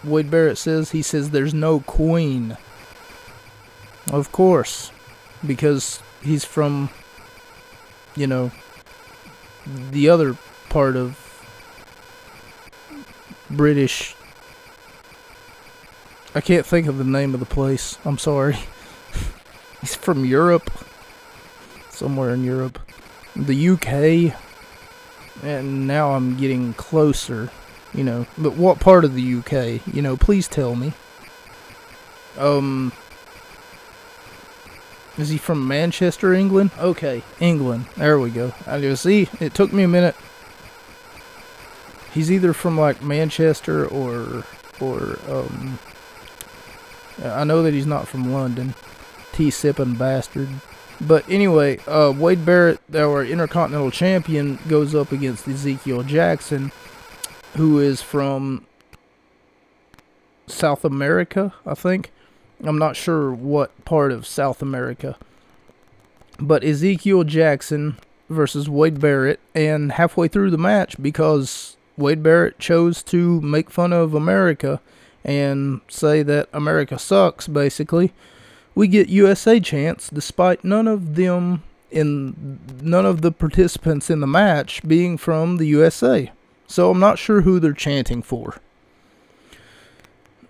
Wade 0.04 0.30
Barrett 0.30 0.58
says, 0.58 0.90
he 0.90 1.02
says 1.02 1.30
there's 1.30 1.54
no 1.54 1.80
queen. 1.80 2.56
Of 4.10 4.32
course, 4.32 4.90
because 5.46 6.00
he's 6.22 6.44
from, 6.44 6.90
you 8.16 8.26
know, 8.26 8.50
the 9.66 10.08
other 10.08 10.36
part 10.70 10.96
of 10.96 11.18
British. 13.48 14.16
I 16.34 16.40
can't 16.40 16.66
think 16.66 16.88
of 16.88 16.98
the 16.98 17.04
name 17.04 17.34
of 17.34 17.40
the 17.40 17.46
place. 17.46 17.98
I'm 18.04 18.18
sorry. 18.18 18.56
he's 19.80 19.94
from 19.94 20.24
Europe. 20.24 20.70
Somewhere 21.90 22.30
in 22.30 22.42
Europe. 22.42 22.80
The 23.36 23.68
UK. 23.68 24.34
And 25.44 25.86
now 25.86 26.12
I'm 26.12 26.36
getting 26.36 26.74
closer 26.74 27.50
you 27.94 28.04
know, 28.04 28.26
but 28.38 28.56
what 28.56 28.80
part 28.80 29.04
of 29.04 29.14
the 29.14 29.34
UK? 29.36 29.86
You 29.94 30.02
know, 30.02 30.16
please 30.16 30.48
tell 30.48 30.74
me. 30.74 30.92
Um, 32.38 32.92
is 35.18 35.28
he 35.28 35.36
from 35.36 35.68
Manchester, 35.68 36.32
England? 36.32 36.70
Okay, 36.78 37.22
England. 37.38 37.86
There 37.96 38.18
we 38.18 38.30
go. 38.30 38.54
I 38.66 38.80
just 38.80 39.02
see. 39.02 39.28
It 39.40 39.54
took 39.54 39.72
me 39.72 39.82
a 39.82 39.88
minute. 39.88 40.16
He's 42.12 42.30
either 42.30 42.52
from 42.52 42.78
like 42.78 43.02
Manchester 43.02 43.86
or 43.86 44.44
or 44.80 45.18
um. 45.28 45.78
I 47.22 47.44
know 47.44 47.62
that 47.62 47.74
he's 47.74 47.86
not 47.86 48.08
from 48.08 48.32
London. 48.32 48.74
Tea 49.32 49.50
sipping 49.50 49.94
bastard. 49.94 50.48
But 51.00 51.28
anyway, 51.28 51.78
uh, 51.86 52.12
Wade 52.16 52.46
Barrett, 52.46 52.80
our 52.94 53.24
Intercontinental 53.24 53.90
Champion, 53.90 54.58
goes 54.68 54.94
up 54.94 55.12
against 55.12 55.48
Ezekiel 55.48 56.04
Jackson 56.04 56.72
who 57.54 57.78
is 57.78 58.00
from 58.00 58.66
South 60.46 60.84
America, 60.84 61.54
I 61.66 61.74
think. 61.74 62.10
I'm 62.64 62.78
not 62.78 62.96
sure 62.96 63.32
what 63.32 63.84
part 63.84 64.12
of 64.12 64.26
South 64.26 64.62
America. 64.62 65.16
But 66.38 66.64
Ezekiel 66.64 67.24
Jackson 67.24 67.98
versus 68.28 68.68
Wade 68.68 69.00
Barrett, 69.00 69.40
and 69.54 69.92
halfway 69.92 70.28
through 70.28 70.50
the 70.50 70.58
match, 70.58 71.00
because 71.00 71.76
Wade 71.96 72.22
Barrett 72.22 72.58
chose 72.58 73.02
to 73.04 73.40
make 73.40 73.70
fun 73.70 73.92
of 73.92 74.14
America 74.14 74.80
and 75.24 75.80
say 75.88 76.22
that 76.22 76.48
America 76.52 76.98
sucks, 76.98 77.46
basically, 77.46 78.12
we 78.74 78.88
get 78.88 79.08
USA 79.08 79.60
chants 79.60 80.08
despite 80.08 80.64
none 80.64 80.88
of 80.88 81.14
them 81.14 81.62
in 81.90 82.58
none 82.80 83.04
of 83.04 83.20
the 83.20 83.30
participants 83.30 84.08
in 84.08 84.20
the 84.20 84.26
match 84.26 84.86
being 84.88 85.18
from 85.18 85.58
the 85.58 85.66
USA. 85.66 86.32
So 86.72 86.90
I'm 86.90 86.98
not 86.98 87.18
sure 87.18 87.42
who 87.42 87.60
they're 87.60 87.74
chanting 87.74 88.22
for. 88.22 88.56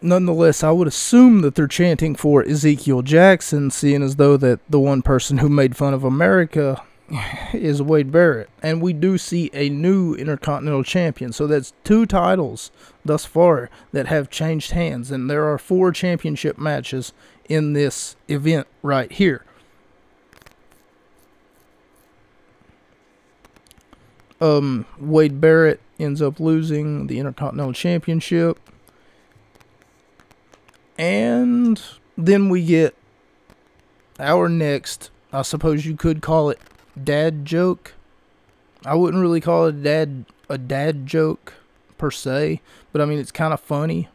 Nonetheless, 0.01 0.63
I 0.63 0.71
would 0.71 0.87
assume 0.87 1.41
that 1.41 1.57
they're 1.57 1.67
chanting 1.67 2.15
for 2.15 2.45
Ezekiel 2.45 3.03
Jackson, 3.03 3.73
seeing 3.73 4.05
as 4.05 4.15
though 4.15 4.37
that 4.37 4.61
the 4.71 4.79
one 4.79 5.03
person 5.03 5.39
who 5.39 5.49
made 5.49 5.77
fun 5.77 5.93
of 5.93 6.05
America 6.05 6.81
is 7.53 7.83
Wade 7.83 8.13
Barrett, 8.13 8.49
and 8.63 8.81
we 8.81 8.93
do 8.93 9.19
see 9.19 9.51
a 9.53 9.69
new 9.69 10.15
Intercontinental 10.15 10.85
Champion. 10.85 11.33
So 11.33 11.49
that's 11.49 11.73
two 11.83 12.07
titles 12.07 12.71
thus 13.05 13.25
far 13.25 13.69
that 13.91 14.07
have 14.07 14.31
changed 14.31 14.71
hands, 14.71 15.11
and 15.11 15.29
there 15.29 15.51
are 15.53 15.59
four 15.59 15.91
championship 15.91 16.57
matches 16.57 17.13
in 17.49 17.73
this 17.73 18.15
event 18.29 18.69
right 18.81 19.11
here. 19.11 19.45
Um, 24.41 24.87
Wade 25.01 25.41
Barrett 25.41 25.81
ends 26.03 26.21
up 26.21 26.41
losing 26.41 27.07
the 27.07 27.19
Intercontinental 27.19 27.73
Championship. 27.73 28.59
And 30.99 31.81
then 32.17 32.49
we 32.49 32.65
get 32.65 32.95
our 34.19 34.49
next, 34.49 35.11
I 35.33 35.43
suppose 35.43 35.87
you 35.87 35.97
could 35.97 36.21
call 36.23 36.51
it 36.51 36.61
dad 37.03 37.45
joke. 37.45 37.95
I 38.85 38.95
wouldn't 38.95 39.21
really 39.23 39.41
call 39.41 39.67
it 39.67 39.77
a 39.77 39.79
dad 39.79 40.25
a 40.49 40.59
dad 40.59 41.07
joke 41.07 41.55
per 41.97 42.11
se, 42.11 42.61
but 42.93 43.01
I 43.01 43.05
mean 43.07 43.19
it's 43.19 43.33
kind 43.33 43.55
of 43.55 43.61
funny, 43.61 44.09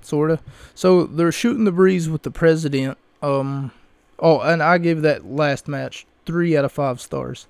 sorta. 0.00 0.38
So 0.74 1.04
they're 1.04 1.32
shooting 1.32 1.64
the 1.64 1.72
breeze 1.72 2.08
with 2.08 2.22
the 2.22 2.30
president. 2.30 2.98
Um, 3.20 3.72
oh, 4.18 4.40
and 4.40 4.62
I 4.62 4.78
gave 4.78 5.02
that 5.02 5.26
last 5.26 5.66
match 5.66 6.06
three 6.24 6.56
out 6.56 6.64
of 6.64 6.72
five 6.72 7.00
stars. 7.00 7.46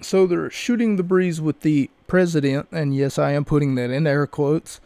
So 0.00 0.26
they're 0.26 0.50
shooting 0.50 0.96
the 0.96 1.02
breeze 1.02 1.40
with 1.40 1.60
the 1.60 1.90
president, 2.06 2.68
and 2.72 2.94
yes, 2.94 3.18
I 3.18 3.32
am 3.32 3.44
putting 3.44 3.74
that 3.74 3.90
in 3.90 4.06
air 4.06 4.26
quotes. 4.26 4.80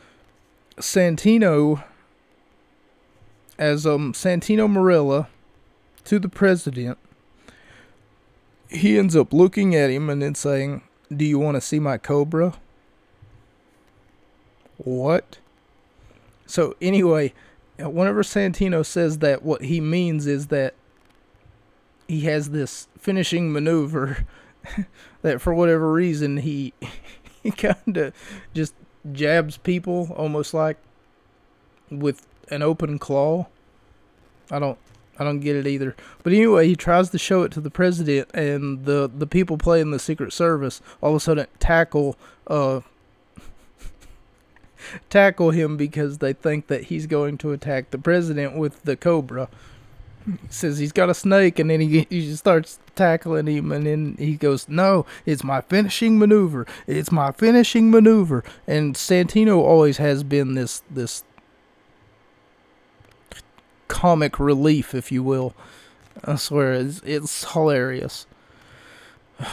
Santino, 0.77 1.85
as 3.59 3.87
um 3.87 4.13
Santino 4.13 4.69
Marella, 4.69 5.29
to 6.05 6.19
the 6.19 6.29
president. 6.29 6.99
He 8.69 8.99
ends 8.99 9.15
up 9.15 9.33
looking 9.33 9.75
at 9.75 9.91
him 9.91 10.11
and 10.11 10.21
then 10.21 10.35
saying, 10.35 10.83
"Do 11.15 11.25
you 11.25 11.39
want 11.39 11.57
to 11.57 11.61
see 11.61 11.79
my 11.79 11.97
cobra?" 11.97 12.55
What? 14.79 15.39
So 16.47 16.75
anyway, 16.81 17.33
whenever 17.79 18.23
Santino 18.23 18.85
says 18.85 19.19
that, 19.19 19.43
what 19.43 19.63
he 19.63 19.81
means 19.81 20.27
is 20.27 20.49
that 20.49 20.75
he 22.09 22.23
has 22.23 22.51
this 22.51 22.89
finishing 22.99 23.53
maneuver 23.53 24.27
that 25.23 25.41
for 25.41 25.55
whatever 25.55 25.93
reason 25.93 26.39
he 26.39 26.73
he 27.43 27.51
kind 27.51 27.97
of 27.97 28.15
just 28.55 28.75
jabs 29.13 29.57
people 29.59 30.13
almost 30.17 30.55
like 30.55 30.79
with 31.91 32.27
an 32.51 32.63
open 32.63 32.99
claw. 32.99 33.47
I 34.51 34.59
don't 34.59 34.79
I 35.19 35.25
don't 35.25 35.41
get 35.41 35.57
it 35.57 35.67
either. 35.67 35.95
But 36.23 36.33
anyway, 36.33 36.67
he 36.67 36.75
tries 36.75 37.11
to 37.11 37.19
show 37.19 37.43
it 37.43 37.53
to 37.53 37.61
the 37.61 37.71
president 37.71 38.29
and 38.35 38.85
the 38.85 39.11
the 39.15 39.27
people 39.27 39.59
playing 39.59 39.91
the 39.91 39.99
Secret 39.99 40.33
Service 40.33 40.81
all 41.01 41.11
of 41.11 41.17
a 41.17 41.21
sudden 41.21 41.47
tackle 41.59 42.17
uh 42.47 42.81
tackle 45.11 45.51
him 45.51 45.77
because 45.77 46.19
they 46.19 46.33
think 46.33 46.67
that 46.67 46.85
he's 46.85 47.07
going 47.07 47.39
to 47.39 47.53
attack 47.53 47.91
the 47.91 47.99
president 47.99 48.57
with 48.57 48.83
the 48.83 48.97
cobra 48.97 49.49
says 50.49 50.79
he's 50.79 50.93
got 50.93 51.11
a 51.11 51.15
snake, 51.15 51.59
and 51.59 51.71
then 51.71 51.81
he, 51.81 52.07
he 52.09 52.35
starts 52.35 52.79
tackling 52.95 53.47
him, 53.47 53.73
and 53.73 53.87
then 53.87 54.17
he 54.19 54.37
goes, 54.37 54.69
"No, 54.69 55.07
it's 55.27 55.45
my 55.45 55.61
finishing 55.61 56.19
maneuver. 56.19 56.67
It's 56.87 57.13
my 57.13 57.33
finishing 57.33 57.91
maneuver." 57.91 58.45
And 58.67 58.95
Santino 58.95 59.59
always 59.59 59.99
has 59.99 60.23
been 60.23 60.55
this 60.55 60.83
this 60.91 61.25
comic 63.89 64.41
relief, 64.41 64.95
if 64.95 65.13
you 65.13 65.23
will. 65.23 65.55
I 66.25 66.37
swear, 66.37 66.73
it's, 66.75 67.01
it's 67.05 67.53
hilarious. 67.53 68.27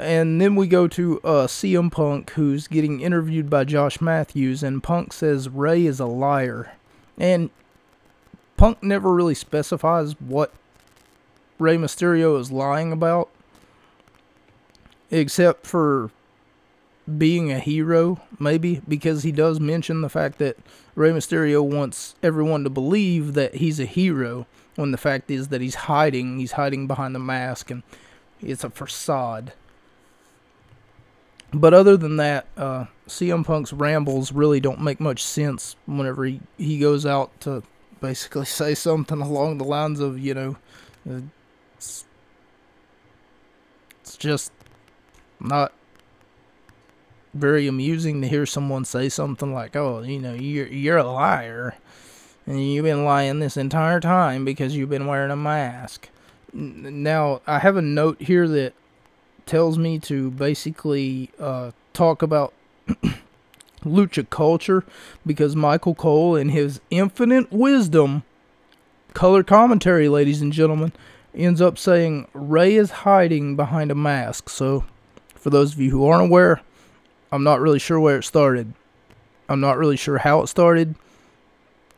And 0.00 0.40
then 0.40 0.56
we 0.56 0.66
go 0.66 0.88
to 0.88 1.20
uh, 1.20 1.46
CM 1.46 1.92
Punk, 1.92 2.30
who's 2.30 2.66
getting 2.66 3.00
interviewed 3.00 3.48
by 3.48 3.62
Josh 3.62 4.00
Matthews, 4.00 4.64
and 4.64 4.82
Punk 4.82 5.12
says 5.12 5.48
Rey 5.48 5.86
is 5.86 6.00
a 6.00 6.06
liar. 6.06 6.72
And 7.16 7.50
Punk 8.60 8.82
never 8.82 9.10
really 9.10 9.34
specifies 9.34 10.12
what 10.20 10.52
Rey 11.58 11.78
Mysterio 11.78 12.38
is 12.38 12.52
lying 12.52 12.92
about, 12.92 13.30
except 15.10 15.66
for 15.66 16.10
being 17.16 17.50
a 17.50 17.58
hero, 17.58 18.20
maybe, 18.38 18.82
because 18.86 19.22
he 19.22 19.32
does 19.32 19.60
mention 19.60 20.02
the 20.02 20.10
fact 20.10 20.36
that 20.40 20.58
Rey 20.94 21.08
Mysterio 21.08 21.64
wants 21.64 22.16
everyone 22.22 22.62
to 22.64 22.68
believe 22.68 23.32
that 23.32 23.54
he's 23.54 23.80
a 23.80 23.86
hero, 23.86 24.46
when 24.76 24.90
the 24.90 24.98
fact 24.98 25.30
is 25.30 25.48
that 25.48 25.62
he's 25.62 25.76
hiding. 25.76 26.38
He's 26.38 26.52
hiding 26.52 26.86
behind 26.86 27.14
the 27.14 27.18
mask, 27.18 27.70
and 27.70 27.82
it's 28.42 28.62
a 28.62 28.68
facade. 28.68 29.54
But 31.54 31.72
other 31.72 31.96
than 31.96 32.18
that, 32.18 32.44
uh, 32.58 32.84
CM 33.08 33.42
Punk's 33.42 33.72
rambles 33.72 34.32
really 34.32 34.60
don't 34.60 34.82
make 34.82 35.00
much 35.00 35.24
sense 35.24 35.76
whenever 35.86 36.26
he, 36.26 36.40
he 36.58 36.78
goes 36.78 37.06
out 37.06 37.40
to 37.40 37.62
basically 38.00 38.46
say 38.46 38.74
something 38.74 39.20
along 39.20 39.58
the 39.58 39.64
lines 39.64 40.00
of, 40.00 40.18
you 40.18 40.34
know, 40.34 40.56
it's, 41.76 42.04
it's 44.00 44.16
just 44.16 44.52
not 45.38 45.72
very 47.34 47.66
amusing 47.66 48.20
to 48.20 48.28
hear 48.28 48.46
someone 48.46 48.84
say 48.84 49.08
something 49.08 49.52
like, 49.54 49.76
"Oh, 49.76 50.02
you 50.02 50.18
know, 50.18 50.34
you're 50.34 50.66
you're 50.66 50.98
a 50.98 51.04
liar, 51.04 51.74
and 52.46 52.60
you've 52.72 52.84
been 52.84 53.04
lying 53.04 53.38
this 53.38 53.56
entire 53.56 54.00
time 54.00 54.44
because 54.44 54.76
you've 54.76 54.90
been 54.90 55.06
wearing 55.06 55.30
a 55.30 55.36
mask." 55.36 56.08
Now, 56.52 57.40
I 57.46 57.60
have 57.60 57.76
a 57.76 57.82
note 57.82 58.20
here 58.20 58.48
that 58.48 58.74
tells 59.46 59.78
me 59.78 59.98
to 60.00 60.30
basically 60.32 61.30
uh, 61.38 61.70
talk 61.92 62.22
about 62.22 62.52
lucha 63.84 64.28
culture 64.28 64.84
because 65.26 65.56
Michael 65.56 65.94
Cole, 65.94 66.36
in 66.36 66.50
his 66.50 66.80
infinite 66.90 67.50
wisdom, 67.52 68.22
color 69.14 69.42
commentary, 69.42 70.08
ladies 70.08 70.40
and 70.40 70.52
gentlemen, 70.52 70.92
ends 71.34 71.60
up 71.60 71.78
saying 71.78 72.26
Rey 72.32 72.74
is 72.74 72.90
hiding 72.90 73.56
behind 73.56 73.90
a 73.90 73.94
mask. 73.94 74.48
So, 74.48 74.84
for 75.34 75.50
those 75.50 75.74
of 75.74 75.80
you 75.80 75.90
who 75.90 76.06
aren't 76.06 76.28
aware, 76.28 76.60
I'm 77.32 77.44
not 77.44 77.60
really 77.60 77.78
sure 77.78 78.00
where 78.00 78.18
it 78.18 78.24
started. 78.24 78.72
I'm 79.48 79.60
not 79.60 79.78
really 79.78 79.96
sure 79.96 80.18
how 80.18 80.42
it 80.42 80.48
started. 80.48 80.94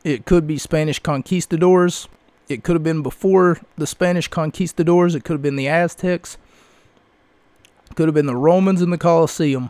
It 0.03 0.25
could 0.25 0.47
be 0.47 0.57
Spanish 0.57 0.99
conquistadors. 0.99 2.07
It 2.49 2.63
could 2.63 2.75
have 2.75 2.83
been 2.83 3.01
before 3.01 3.59
the 3.77 3.87
Spanish 3.87 4.27
conquistadors. 4.27 5.15
It 5.15 5.23
could 5.23 5.33
have 5.33 5.41
been 5.41 5.55
the 5.55 5.67
Aztecs. 5.67 6.37
It 7.89 7.95
could 7.95 8.07
have 8.07 8.15
been 8.15 8.25
the 8.25 8.35
Romans 8.35 8.81
in 8.81 8.89
the 8.89 8.97
Colosseum. 8.97 9.69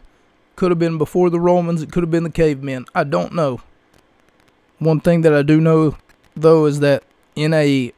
Could 0.56 0.72
have 0.72 0.80
been 0.80 0.98
before 0.98 1.30
the 1.30 1.40
Romans. 1.40 1.82
It 1.82 1.92
could 1.92 2.04
have 2.04 2.12
been 2.12 2.24
the 2.24 2.30
cavemen. 2.30 2.86
I 2.94 3.04
don't 3.04 3.34
know. 3.34 3.62
One 4.80 5.00
thing 5.00 5.22
that 5.22 5.34
I 5.34 5.42
do 5.42 5.60
know, 5.60 5.98
though, 6.36 6.66
is 6.66 6.80
that 6.82 7.04
in 7.36 7.54
a 7.54 7.92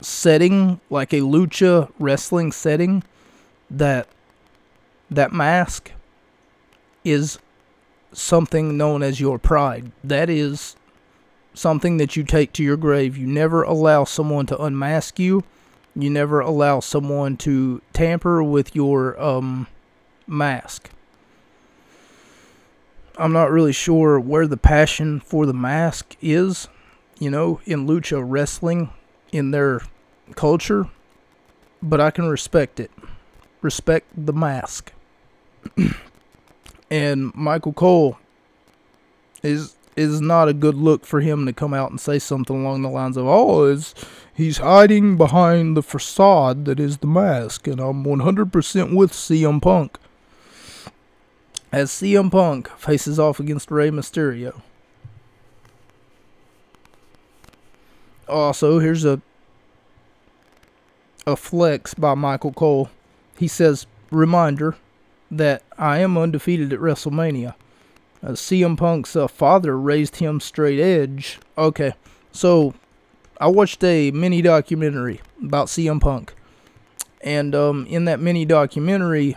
setting 0.00 0.80
like 0.90 1.12
a 1.12 1.20
lucha 1.20 1.90
wrestling 1.98 2.52
setting, 2.52 3.02
that 3.70 4.08
that 5.10 5.32
mask 5.32 5.92
is 7.04 7.38
something 8.12 8.76
known 8.76 9.02
as 9.02 9.20
your 9.20 9.38
pride. 9.38 9.92
That 10.02 10.30
is 10.30 10.76
something 11.54 11.98
that 11.98 12.16
you 12.16 12.24
take 12.24 12.52
to 12.54 12.62
your 12.62 12.76
grave. 12.76 13.16
You 13.16 13.26
never 13.26 13.62
allow 13.62 14.04
someone 14.04 14.46
to 14.46 14.60
unmask 14.60 15.18
you. 15.18 15.44
You 15.94 16.10
never 16.10 16.40
allow 16.40 16.80
someone 16.80 17.36
to 17.38 17.80
tamper 17.92 18.42
with 18.42 18.74
your 18.74 19.20
um, 19.20 19.68
mask. 20.26 20.90
I'm 23.16 23.32
not 23.32 23.50
really 23.50 23.72
sure 23.72 24.18
where 24.18 24.46
the 24.46 24.56
passion 24.56 25.20
for 25.20 25.46
the 25.46 25.54
mask 25.54 26.16
is, 26.20 26.68
you 27.18 27.30
know, 27.30 27.60
in 27.64 27.86
lucha 27.86 28.22
wrestling, 28.24 28.90
in 29.30 29.52
their 29.52 29.82
culture, 30.34 30.88
but 31.82 32.00
I 32.00 32.10
can 32.10 32.28
respect 32.28 32.80
it. 32.80 32.90
Respect 33.62 34.06
the 34.16 34.32
mask. 34.32 34.92
and 36.90 37.34
Michael 37.34 37.72
Cole 37.72 38.18
is 39.42 39.76
is 39.96 40.20
not 40.20 40.48
a 40.48 40.52
good 40.52 40.74
look 40.74 41.06
for 41.06 41.20
him 41.20 41.46
to 41.46 41.52
come 41.52 41.72
out 41.72 41.88
and 41.88 42.00
say 42.00 42.18
something 42.18 42.62
along 42.62 42.82
the 42.82 42.88
lines 42.88 43.16
of, 43.16 43.26
"Oh, 43.28 43.64
is 43.64 43.94
he's 44.34 44.58
hiding 44.58 45.16
behind 45.16 45.76
the 45.76 45.82
facade 45.82 46.64
that 46.64 46.80
is 46.80 46.98
the 46.98 47.06
mask," 47.06 47.68
and 47.68 47.80
I'm 47.80 48.02
100% 48.04 48.94
with 48.94 49.12
CM 49.12 49.60
Punk 49.62 49.98
as 51.74 51.90
CM 51.90 52.30
Punk 52.30 52.68
faces 52.78 53.18
off 53.18 53.40
against 53.40 53.68
Rey 53.68 53.90
Mysterio. 53.90 54.62
Also, 58.28 58.78
here's 58.78 59.04
a 59.04 59.20
a 61.26 61.34
flex 61.34 61.94
by 61.94 62.14
Michael 62.14 62.52
Cole. 62.52 62.90
He 63.36 63.48
says, 63.48 63.86
"Reminder 64.12 64.76
that 65.32 65.64
I 65.76 65.98
am 65.98 66.16
undefeated 66.16 66.72
at 66.72 66.78
WrestleMania." 66.78 67.54
Uh, 68.22 68.32
CM 68.32 68.76
Punk's 68.76 69.16
uh, 69.16 69.26
father 69.26 69.76
raised 69.76 70.16
him 70.16 70.38
straight 70.38 70.78
edge. 70.78 71.40
Okay, 71.58 71.94
so 72.30 72.74
I 73.40 73.48
watched 73.48 73.82
a 73.82 74.12
mini 74.12 74.42
documentary 74.42 75.20
about 75.42 75.66
CM 75.66 76.00
Punk, 76.00 76.34
And 77.20 77.52
um, 77.52 77.84
in 77.86 78.04
that 78.04 78.20
mini 78.20 78.44
documentary, 78.44 79.36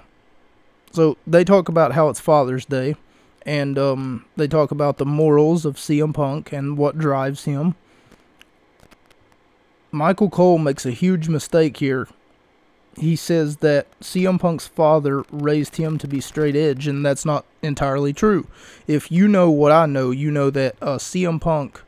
so 0.92 1.18
they 1.26 1.44
talk 1.44 1.70
about 1.70 1.94
how 1.94 2.10
it's 2.10 2.20
Father's 2.20 2.66
Day, 2.66 2.96
and 3.46 3.78
um, 3.78 4.26
they 4.36 4.48
talk 4.48 4.72
about 4.72 4.98
the 4.98 5.06
morals 5.06 5.66
of 5.66 5.76
CM 5.76 6.14
Punk 6.14 6.52
and 6.52 6.78
what 6.78 6.98
drives 6.98 7.46
him. 7.46 7.76
Michael 9.92 10.30
Cole 10.30 10.58
makes 10.58 10.86
a 10.86 10.92
huge 10.92 11.30
mistake 11.30 11.78
here. 11.78 12.08
He 12.98 13.16
says 13.16 13.58
that 13.58 13.88
CM 14.00 14.40
Punk's 14.40 14.68
father 14.68 15.24
raised 15.32 15.76
him 15.76 15.98
to 16.00 16.08
be 16.08 16.20
straight 16.20 16.56
edge, 16.56 16.88
and 16.88 17.06
that's 17.06 17.26
not 17.26 17.46
entirely 17.62 18.12
true. 18.12 18.48
If 18.88 19.12
you 19.12 19.28
know 19.28 19.50
what 19.50 19.72
I 19.72 19.86
know, 19.86 20.12
you 20.12 20.32
know 20.32 20.50
that 20.50 20.76
uh, 20.82 20.98
CM 20.98 21.40
Punk 21.40 21.82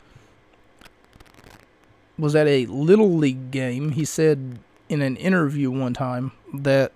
was 2.18 2.36
at 2.36 2.48
a 2.48 2.66
little 2.68 3.12
league 3.16 3.50
game. 3.50 3.92
He 3.92 4.06
said 4.06 4.60
in 4.88 5.02
an 5.02 5.16
interview 5.18 5.72
one 5.72 5.94
time 5.94 6.32
that 6.54 6.92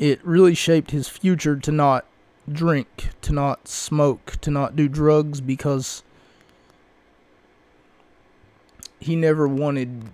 it 0.00 0.18
really 0.24 0.54
shaped 0.54 0.92
his 0.92 1.10
future 1.10 1.56
to 1.56 1.70
not 1.70 2.06
drink, 2.50 3.10
to 3.20 3.34
not 3.34 3.68
smoke, 3.68 4.36
to 4.40 4.50
not 4.50 4.74
do 4.74 4.88
drugs 4.88 5.42
because 5.42 6.02
he 8.98 9.14
never 9.14 9.46
wanted 9.46 10.08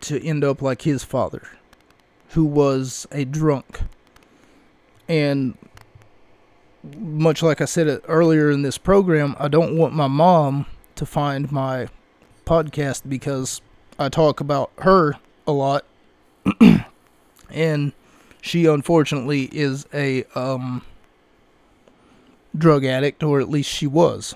to 0.00 0.22
end 0.22 0.44
up 0.44 0.60
like 0.60 0.82
his 0.82 1.02
father, 1.02 1.48
who 2.30 2.44
was 2.44 3.08
a 3.10 3.24
drunk. 3.24 3.80
And 5.08 5.56
much 6.98 7.42
like 7.42 7.62
I 7.62 7.64
said 7.64 7.88
uh, 7.88 8.00
earlier 8.06 8.50
in 8.50 8.60
this 8.60 8.76
program, 8.76 9.34
I 9.38 9.48
don't 9.48 9.78
want 9.78 9.94
my 9.94 10.08
mom 10.08 10.66
to 10.94 11.06
find 11.06 11.50
my 11.50 11.88
podcast 12.44 13.08
because 13.08 13.62
I 13.98 14.10
talk 14.10 14.40
about 14.40 14.72
her 14.80 15.14
a 15.46 15.52
lot. 15.52 15.86
and 17.50 17.92
she 18.46 18.66
unfortunately 18.66 19.48
is 19.52 19.86
a 19.92 20.24
um, 20.36 20.82
drug 22.56 22.84
addict, 22.84 23.22
or 23.24 23.40
at 23.40 23.48
least 23.48 23.68
she 23.68 23.86
was. 23.88 24.34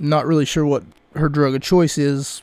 Not 0.00 0.26
really 0.26 0.44
sure 0.44 0.66
what 0.66 0.82
her 1.14 1.28
drug 1.28 1.54
of 1.54 1.62
choice 1.62 1.96
is. 1.96 2.42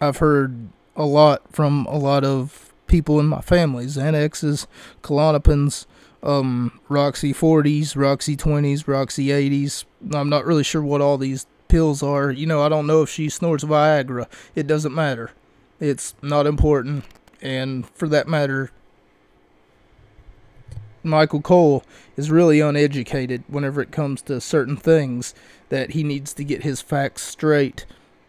I've 0.00 0.18
heard 0.18 0.68
a 0.94 1.04
lot 1.04 1.42
from 1.52 1.86
a 1.86 1.98
lot 1.98 2.22
of 2.22 2.72
people 2.86 3.18
in 3.18 3.26
my 3.26 3.40
family 3.40 3.86
Xanaxes, 3.86 4.66
Klonopins, 5.02 5.86
um, 6.22 6.78
Roxy 6.88 7.32
40s, 7.32 7.96
Roxy 7.96 8.36
20s, 8.36 8.86
Roxy 8.86 9.26
80s. 9.28 9.84
I'm 10.14 10.28
not 10.28 10.46
really 10.46 10.62
sure 10.62 10.82
what 10.82 11.00
all 11.00 11.18
these 11.18 11.46
pills 11.66 12.04
are. 12.04 12.30
You 12.30 12.46
know, 12.46 12.62
I 12.62 12.68
don't 12.68 12.86
know 12.86 13.02
if 13.02 13.08
she 13.08 13.28
snorts 13.28 13.64
Viagra. 13.64 14.26
It 14.54 14.68
doesn't 14.68 14.94
matter. 14.94 15.32
It's 15.80 16.14
not 16.22 16.46
important. 16.46 17.04
And 17.40 17.88
for 17.88 18.06
that 18.08 18.28
matter, 18.28 18.70
Michael 21.02 21.40
Cole 21.40 21.84
is 22.16 22.30
really 22.30 22.60
uneducated 22.60 23.42
whenever 23.48 23.80
it 23.80 23.90
comes 23.90 24.22
to 24.22 24.40
certain 24.40 24.76
things 24.76 25.34
that 25.68 25.90
he 25.90 26.02
needs 26.02 26.32
to 26.34 26.44
get 26.44 26.62
his 26.62 26.80
facts 26.80 27.22
straight 27.22 27.86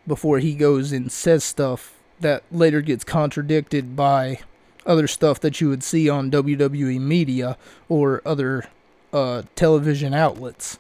before 0.08 0.40
he 0.40 0.54
goes 0.54 0.92
and 0.92 1.12
says 1.12 1.44
stuff 1.44 1.94
that 2.20 2.44
later 2.52 2.82
gets 2.82 3.04
contradicted 3.04 3.96
by 3.96 4.40
other 4.86 5.08
stuff 5.08 5.40
that 5.40 5.62
you 5.62 5.70
would 5.70 5.84
see 5.84 6.10
on 6.10 6.32
WWE 6.32 7.00
media 7.00 7.58
or 7.90 8.22
other 8.26 8.66
uh, 9.12 9.44
television 9.56 10.14
outlets. 10.14 10.80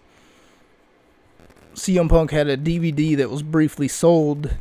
CM 1.73 2.09
Punk 2.09 2.31
had 2.31 2.47
a 2.47 2.57
DVD 2.57 3.15
that 3.17 3.29
was 3.29 3.43
briefly 3.43 3.87
sold 3.87 4.55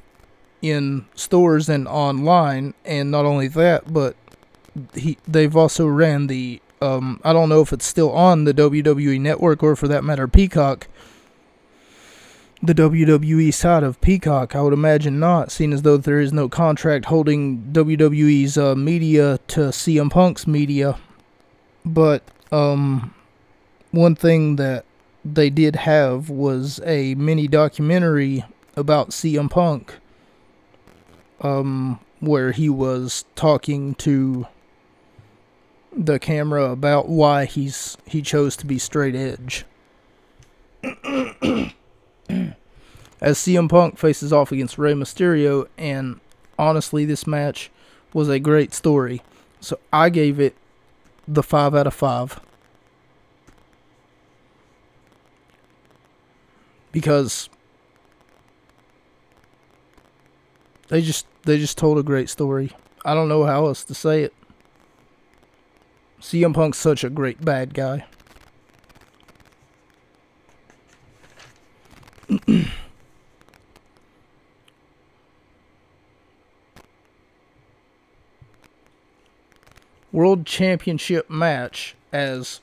in 0.62 1.06
stores 1.14 1.68
and 1.68 1.88
online, 1.88 2.72
and 2.84 3.10
not 3.10 3.24
only 3.24 3.48
that, 3.48 3.92
but 3.92 4.16
he 4.94 5.18
they've 5.28 5.56
also 5.56 5.86
ran 5.86 6.28
the 6.28 6.61
um, 6.82 7.20
I 7.22 7.32
don't 7.32 7.48
know 7.48 7.60
if 7.60 7.72
it's 7.72 7.86
still 7.86 8.10
on 8.10 8.44
the 8.44 8.52
WWE 8.52 9.20
network 9.20 9.62
or 9.62 9.76
for 9.76 9.86
that 9.88 10.02
matter 10.02 10.26
Peacock. 10.26 10.88
The 12.60 12.74
WWE 12.74 13.52
side 13.54 13.82
of 13.82 14.00
Peacock, 14.00 14.54
I 14.54 14.62
would 14.62 14.72
imagine 14.72 15.18
not, 15.18 15.50
seeing 15.50 15.72
as 15.72 15.82
though 15.82 15.96
there 15.96 16.20
is 16.20 16.32
no 16.32 16.48
contract 16.48 17.06
holding 17.06 17.58
WWE's 17.72 18.56
uh, 18.56 18.74
media 18.76 19.38
to 19.48 19.60
CM 19.70 20.10
Punk's 20.10 20.46
media. 20.46 20.98
But 21.84 22.22
um, 22.52 23.14
one 23.90 24.14
thing 24.14 24.56
that 24.56 24.84
they 25.24 25.50
did 25.50 25.76
have 25.76 26.30
was 26.30 26.80
a 26.84 27.14
mini 27.16 27.48
documentary 27.48 28.44
about 28.76 29.10
CM 29.10 29.50
Punk, 29.50 29.98
um, 31.40 31.98
where 32.20 32.52
he 32.52 32.68
was 32.68 33.24
talking 33.34 33.96
to 33.96 34.46
the 35.96 36.18
camera 36.18 36.70
about 36.70 37.08
why 37.08 37.44
he's 37.44 37.96
he 38.06 38.22
chose 38.22 38.56
to 38.56 38.66
be 38.66 38.78
straight 38.78 39.14
edge. 39.14 39.64
As 43.20 43.38
CM 43.38 43.68
Punk 43.68 43.98
faces 43.98 44.32
off 44.32 44.50
against 44.50 44.78
Rey 44.78 44.94
Mysterio, 44.94 45.68
and 45.78 46.18
honestly, 46.58 47.04
this 47.04 47.26
match 47.26 47.70
was 48.12 48.28
a 48.28 48.40
great 48.40 48.74
story. 48.74 49.22
So 49.60 49.78
I 49.92 50.08
gave 50.08 50.40
it 50.40 50.56
the 51.28 51.42
5 51.42 51.74
out 51.74 51.86
of 51.86 51.94
5. 51.94 52.40
because 56.92 57.48
they 60.88 61.00
just 61.00 61.26
they 61.44 61.58
just 61.58 61.76
told 61.76 61.98
a 61.98 62.02
great 62.02 62.28
story. 62.28 62.70
I 63.04 63.14
don't 63.14 63.28
know 63.28 63.44
how 63.44 63.66
else 63.66 63.82
to 63.84 63.94
say 63.94 64.22
it. 64.22 64.34
CM 66.22 66.54
Punk's 66.54 66.78
such 66.78 67.02
a 67.02 67.10
great 67.10 67.44
bad 67.44 67.74
guy. 67.74 68.06
World 80.12 80.46
Championship 80.46 81.28
match 81.28 81.96
as 82.12 82.60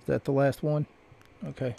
is 0.00 0.06
that 0.06 0.24
the 0.24 0.32
last 0.32 0.64
one? 0.64 0.86
Okay. 1.46 1.76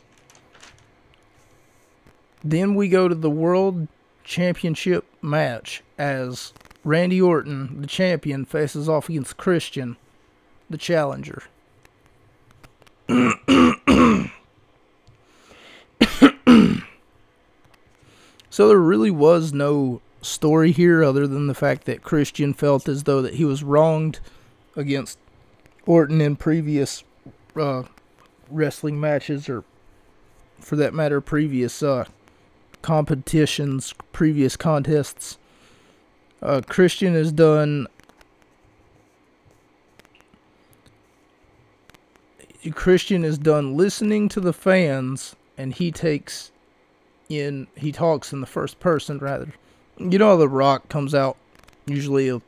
Then 2.43 2.73
we 2.75 2.87
go 2.87 3.09
to 3.09 3.15
the 3.15 3.29
World 3.29 3.89
Championship 4.23 5.05
match 5.21 5.83
as 5.97 6.53
Randy 6.83 7.21
Orton, 7.21 7.81
the 7.81 7.87
champion, 7.87 8.45
faces 8.45 8.89
off 8.89 9.09
against 9.09 9.37
Christian, 9.37 9.97
the 10.69 10.77
challenger. 10.77 11.43
so 18.49 18.67
there 18.67 18.77
really 18.77 19.11
was 19.11 19.53
no 19.53 20.01
story 20.21 20.71
here 20.71 21.03
other 21.03 21.27
than 21.27 21.47
the 21.47 21.53
fact 21.53 21.85
that 21.85 22.03
Christian 22.03 22.53
felt 22.53 22.87
as 22.87 23.03
though 23.03 23.21
that 23.21 23.35
he 23.35 23.45
was 23.45 23.63
wronged 23.63 24.19
against 24.75 25.17
Orton 25.85 26.21
in 26.21 26.35
previous 26.35 27.03
uh, 27.55 27.83
wrestling 28.49 28.99
matches 28.99 29.49
or 29.49 29.63
for 30.59 30.75
that 30.75 30.93
matter 30.93 31.19
previous 31.21 31.81
uh, 31.81 32.05
competitions, 32.81 33.93
previous 34.11 34.55
contests. 34.55 35.37
Uh, 36.41 36.61
Christian 36.67 37.13
has 37.13 37.31
done. 37.31 37.87
Christian 42.73 43.23
is 43.23 43.37
done 43.37 43.75
listening 43.75 44.29
to 44.29 44.39
the 44.39 44.53
fans, 44.53 45.35
and 45.57 45.73
he 45.73 45.91
takes 45.91 46.51
in. 47.29 47.67
He 47.75 47.91
talks 47.91 48.33
in 48.33 48.41
the 48.41 48.47
first 48.47 48.79
person 48.79 49.19
rather. 49.19 49.53
You 49.97 50.17
know, 50.17 50.35
The 50.37 50.47
Rock 50.47 50.89
comes 50.89 51.13
out. 51.13 51.37
Usually, 51.85 52.25
he'll 52.25 52.43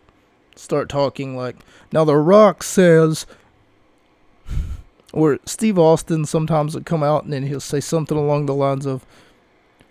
start 0.55 0.89
talking 0.89 1.35
like, 1.35 1.57
"Now 1.91 2.03
The 2.03 2.17
Rock 2.17 2.63
says." 2.63 3.25
Or 5.11 5.37
Steve 5.45 5.77
Austin 5.77 6.25
sometimes 6.25 6.73
will 6.73 6.81
come 6.81 7.03
out 7.03 7.23
and 7.23 7.31
then 7.31 7.43
he'll 7.45 7.59
say 7.59 7.79
something 7.79 8.17
along 8.17 8.47
the 8.47 8.55
lines 8.55 8.87
of, 8.87 9.05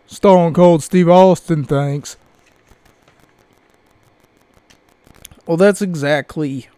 Stone 0.08 0.52
Cold 0.52 0.82
Steve 0.82 1.08
Austin 1.08 1.62
thanks. 1.62 2.16
Well, 5.46 5.56
that's 5.56 5.82
exactly 5.82 6.68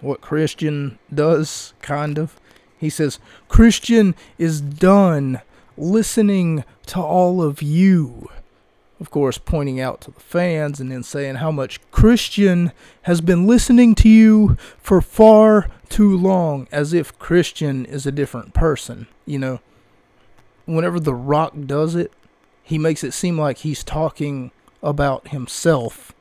what 0.00 0.20
Christian 0.20 0.98
does, 1.12 1.74
kind 1.82 2.18
of. 2.18 2.38
He 2.78 2.90
says, 2.90 3.18
Christian 3.48 4.14
is 4.38 4.60
done 4.60 5.40
listening 5.76 6.64
to 6.86 7.00
all 7.00 7.42
of 7.42 7.62
you. 7.62 8.30
Of 9.00 9.10
course, 9.10 9.38
pointing 9.38 9.80
out 9.80 10.00
to 10.02 10.12
the 10.12 10.20
fans 10.20 10.80
and 10.80 10.92
then 10.92 11.02
saying 11.02 11.36
how 11.36 11.50
much 11.50 11.80
Christian 11.90 12.72
has 13.02 13.20
been 13.20 13.46
listening 13.46 13.94
to 13.96 14.08
you 14.08 14.56
for 14.78 15.00
far 15.00 15.68
too 15.88 16.16
long, 16.16 16.68
as 16.70 16.92
if 16.92 17.18
Christian 17.18 17.84
is 17.86 18.06
a 18.06 18.12
different 18.12 18.54
person, 18.54 19.08
you 19.26 19.38
know 19.38 19.60
whenever 20.66 20.98
The 21.00 21.14
Rock 21.14 21.54
does 21.66 21.94
it, 21.94 22.12
he 22.62 22.78
makes 22.78 23.04
it 23.04 23.12
seem 23.12 23.38
like 23.38 23.58
he's 23.58 23.84
talking 23.84 24.50
about 24.82 25.28
himself 25.28 26.12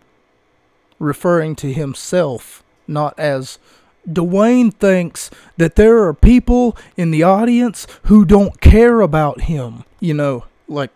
referring 1.03 1.55
to 1.57 1.73
himself, 1.73 2.63
not 2.87 3.17
as 3.19 3.59
Dwayne 4.07 4.73
thinks 4.73 5.29
that 5.57 5.75
there 5.75 6.03
are 6.03 6.13
people 6.13 6.75
in 6.97 7.11
the 7.11 7.23
audience 7.23 7.85
who 8.03 8.25
don't 8.25 8.59
care 8.59 9.01
about 9.01 9.41
him. 9.41 9.83
You 9.99 10.13
know, 10.13 10.45
like, 10.67 10.91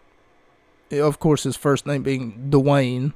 of 0.91 1.19
course, 1.19 1.43
his 1.43 1.55
first 1.55 1.85
name 1.85 2.03
being 2.03 2.49
Dwayne. 2.49 3.13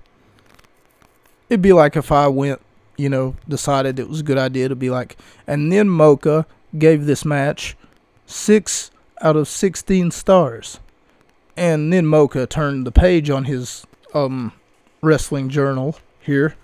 It'd 1.50 1.62
be 1.62 1.74
like 1.74 1.96
if 1.98 2.12
I 2.12 2.28
went, 2.28 2.62
you 2.98 3.10
know, 3.10 3.36
decided 3.48 4.00
it 4.00 4.08
was 4.08 4.22
a 4.22 4.24
good 4.24 4.38
idea 4.38 4.70
to 4.70 4.76
be 4.76 4.90
like, 4.90 5.18
and 5.48 5.72
then 5.72 5.90
Mocha 5.90 6.46
gave 6.78 7.06
this 7.06 7.26
match 7.26 7.76
six 8.26 8.92
out 9.22 9.36
of 9.36 9.48
16 9.48 10.12
stars. 10.12 10.80
And 11.58 11.92
then 11.92 12.06
Mocha 12.06 12.48
turned 12.48 12.88
the 12.88 12.92
page 12.92 13.30
on 13.30 13.44
his 13.44 13.86
um, 14.14 14.54
wrestling 15.02 15.50
journal 15.50 15.98
here 16.22 16.56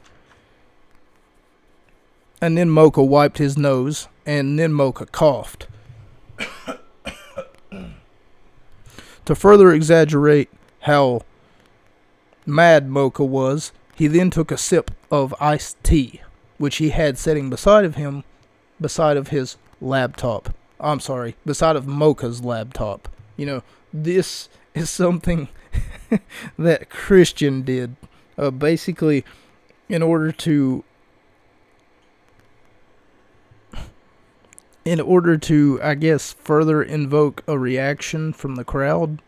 and 2.42 2.58
then 2.58 2.70
Mocha 2.70 3.04
wiped 3.04 3.38
his 3.38 3.58
nose, 3.58 4.08
and 4.26 4.58
then 4.60 4.74
Mocha 4.74 5.06
coughed. 5.06 5.68
to 9.26 9.36
further 9.36 9.72
exaggerate 9.72 10.50
how 10.82 11.22
mad 12.46 12.90
Mocha 12.90 13.24
was, 13.24 13.72
he 13.96 14.08
then 14.08 14.30
took 14.30 14.52
a 14.52 14.58
sip 14.58 14.92
of 15.12 15.34
iced 15.40 15.84
tea, 15.84 16.22
which 16.58 16.78
he 16.78 16.90
had 16.90 17.18
sitting 17.18 17.50
beside 17.50 17.86
of 17.86 17.96
him, 17.96 18.24
beside 18.80 19.18
of 19.18 19.30
his 19.30 19.58
laptop. 19.82 20.54
I'm 20.80 21.00
sorry, 21.00 21.36
beside 21.46 21.76
of 21.76 21.88
Mocha's 21.88 22.44
laptop. 22.44 23.10
You 23.36 23.46
know, 23.48 23.64
this 23.92 24.50
is 24.76 24.90
something 24.90 25.50
that 26.58 26.90
Christian 26.90 27.64
did. 27.64 27.96
Uh, 28.38 28.52
basically, 28.52 29.26
in 29.90 30.04
order 30.04 30.32
to 30.32 30.84
in 34.88 35.02
order 35.02 35.38
to, 35.38 35.78
I 35.84 35.96
guess, 35.96 36.32
further 36.32 36.82
invoke 36.82 37.44
a 37.46 37.60
reaction 37.60 38.32
from 38.32 38.56
the 38.56 38.64
crowd. 38.64 39.22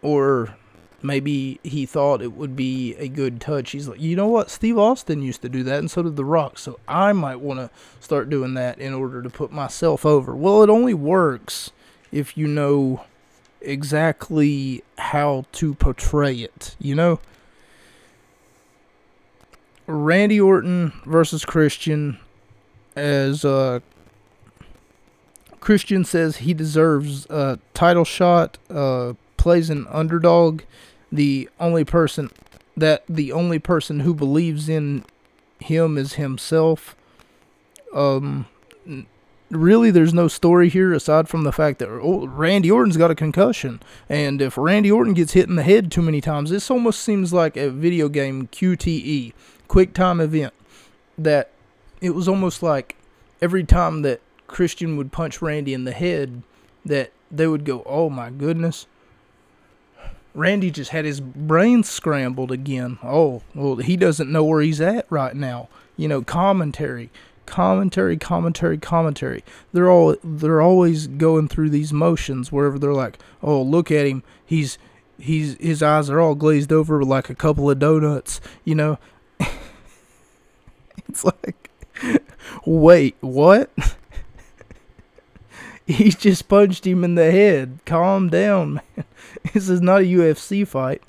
Or 0.00 0.56
maybe 1.02 1.60
he 1.62 1.84
thought 1.84 2.22
it 2.22 2.32
would 2.32 2.56
be 2.56 2.94
a 2.94 3.06
good 3.06 3.38
touch. 3.38 3.72
He's 3.72 3.86
like, 3.86 4.00
you 4.00 4.16
know 4.16 4.28
what? 4.28 4.48
Steve 4.48 4.78
Austin 4.78 5.20
used 5.20 5.42
to 5.42 5.50
do 5.50 5.62
that, 5.64 5.78
and 5.78 5.90
so 5.90 6.02
did 6.02 6.16
The 6.16 6.24
Rock. 6.24 6.58
So 6.58 6.80
I 6.88 7.12
might 7.12 7.40
want 7.40 7.60
to 7.60 7.68
start 8.00 8.30
doing 8.30 8.54
that 8.54 8.78
in 8.78 8.94
order 8.94 9.20
to 9.20 9.28
put 9.28 9.52
myself 9.52 10.06
over. 10.06 10.34
Well, 10.34 10.62
it 10.62 10.70
only 10.70 10.94
works 10.94 11.70
if 12.10 12.34
you 12.34 12.46
know 12.46 13.04
exactly 13.60 14.82
how 14.96 15.44
to 15.52 15.74
portray 15.74 16.36
it, 16.36 16.76
you 16.78 16.94
know? 16.94 17.20
Randy 19.86 20.40
Orton 20.40 20.94
versus 21.04 21.44
Christian 21.44 22.20
as 22.98 23.44
uh, 23.44 23.80
Christian 25.60 26.04
says 26.04 26.38
he 26.38 26.54
deserves 26.54 27.26
a 27.26 27.58
title 27.74 28.04
shot, 28.04 28.58
uh, 28.70 29.14
plays 29.36 29.70
an 29.70 29.86
underdog, 29.90 30.62
the 31.10 31.48
only 31.58 31.84
person 31.84 32.30
that 32.76 33.02
the 33.08 33.32
only 33.32 33.58
person 33.58 34.00
who 34.00 34.14
believes 34.14 34.68
in 34.68 35.04
him 35.58 35.98
is 35.98 36.14
himself. 36.14 36.94
Um, 37.94 38.46
really, 39.50 39.90
there's 39.90 40.14
no 40.14 40.28
story 40.28 40.68
here 40.68 40.92
aside 40.92 41.28
from 41.28 41.44
the 41.44 41.52
fact 41.52 41.78
that 41.80 41.88
oh, 41.88 42.26
Randy 42.26 42.70
Orton's 42.70 42.96
got 42.96 43.10
a 43.10 43.14
concussion, 43.14 43.80
and 44.08 44.40
if 44.40 44.56
Randy 44.56 44.90
Orton 44.90 45.14
gets 45.14 45.32
hit 45.32 45.48
in 45.48 45.56
the 45.56 45.62
head 45.62 45.90
too 45.90 46.02
many 46.02 46.20
times, 46.20 46.50
this 46.50 46.70
almost 46.70 47.00
seems 47.00 47.32
like 47.32 47.56
a 47.56 47.70
video 47.70 48.08
game 48.08 48.48
QTE, 48.48 49.32
quick 49.66 49.92
time 49.92 50.20
event, 50.20 50.54
that 51.16 51.50
it 52.00 52.10
was 52.10 52.28
almost 52.28 52.62
like 52.62 52.96
every 53.40 53.64
time 53.64 54.02
that 54.02 54.20
Christian 54.46 54.96
would 54.96 55.12
punch 55.12 55.42
Randy 55.42 55.74
in 55.74 55.84
the 55.84 55.92
head, 55.92 56.42
that 56.84 57.12
they 57.30 57.46
would 57.46 57.64
go, 57.64 57.82
"Oh 57.86 58.08
my 58.08 58.30
goodness." 58.30 58.86
Randy 60.34 60.70
just 60.70 60.90
had 60.90 61.04
his 61.04 61.20
brain 61.20 61.82
scrambled 61.82 62.52
again. 62.52 62.98
Oh, 63.02 63.42
well, 63.54 63.76
he 63.76 63.96
doesn't 63.96 64.30
know 64.30 64.44
where 64.44 64.60
he's 64.60 64.80
at 64.80 65.06
right 65.10 65.34
now. 65.34 65.68
You 65.96 66.06
know, 66.06 66.22
commentary, 66.22 67.10
commentary, 67.44 68.16
commentary, 68.16 68.78
commentary. 68.78 69.42
They're 69.72 69.90
all 69.90 70.16
they're 70.22 70.60
always 70.60 71.06
going 71.08 71.48
through 71.48 71.70
these 71.70 71.92
motions 71.92 72.52
wherever 72.52 72.78
they're 72.78 72.92
like, 72.92 73.18
"Oh, 73.42 73.60
look 73.62 73.90
at 73.90 74.06
him. 74.06 74.22
He's 74.44 74.78
he's 75.18 75.56
his 75.58 75.82
eyes 75.82 76.08
are 76.08 76.20
all 76.20 76.36
glazed 76.36 76.72
over 76.72 77.02
like 77.02 77.30
a 77.30 77.34
couple 77.34 77.68
of 77.68 77.78
donuts." 77.80 78.40
You 78.64 78.76
know, 78.76 78.98
it's 81.08 81.24
like 81.24 81.67
Wait, 82.66 83.16
what? 83.20 83.70
he 85.86 86.10
just 86.10 86.48
punched 86.48 86.86
him 86.86 87.04
in 87.04 87.14
the 87.14 87.30
head. 87.30 87.78
Calm 87.86 88.28
down, 88.28 88.74
man. 88.74 89.04
This 89.52 89.68
is 89.68 89.80
not 89.80 90.00
a 90.00 90.04
UFC 90.04 90.66
fight. 90.66 91.02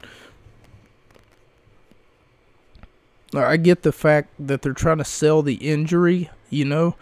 I 3.34 3.58
get 3.58 3.84
the 3.84 3.92
fact 3.92 4.30
that 4.40 4.62
they're 4.62 4.74
trying 4.74 4.98
to 4.98 5.06
sell 5.06 5.42
the 5.42 5.56
injury, 5.56 6.30
you 6.50 6.66
know. 6.66 6.96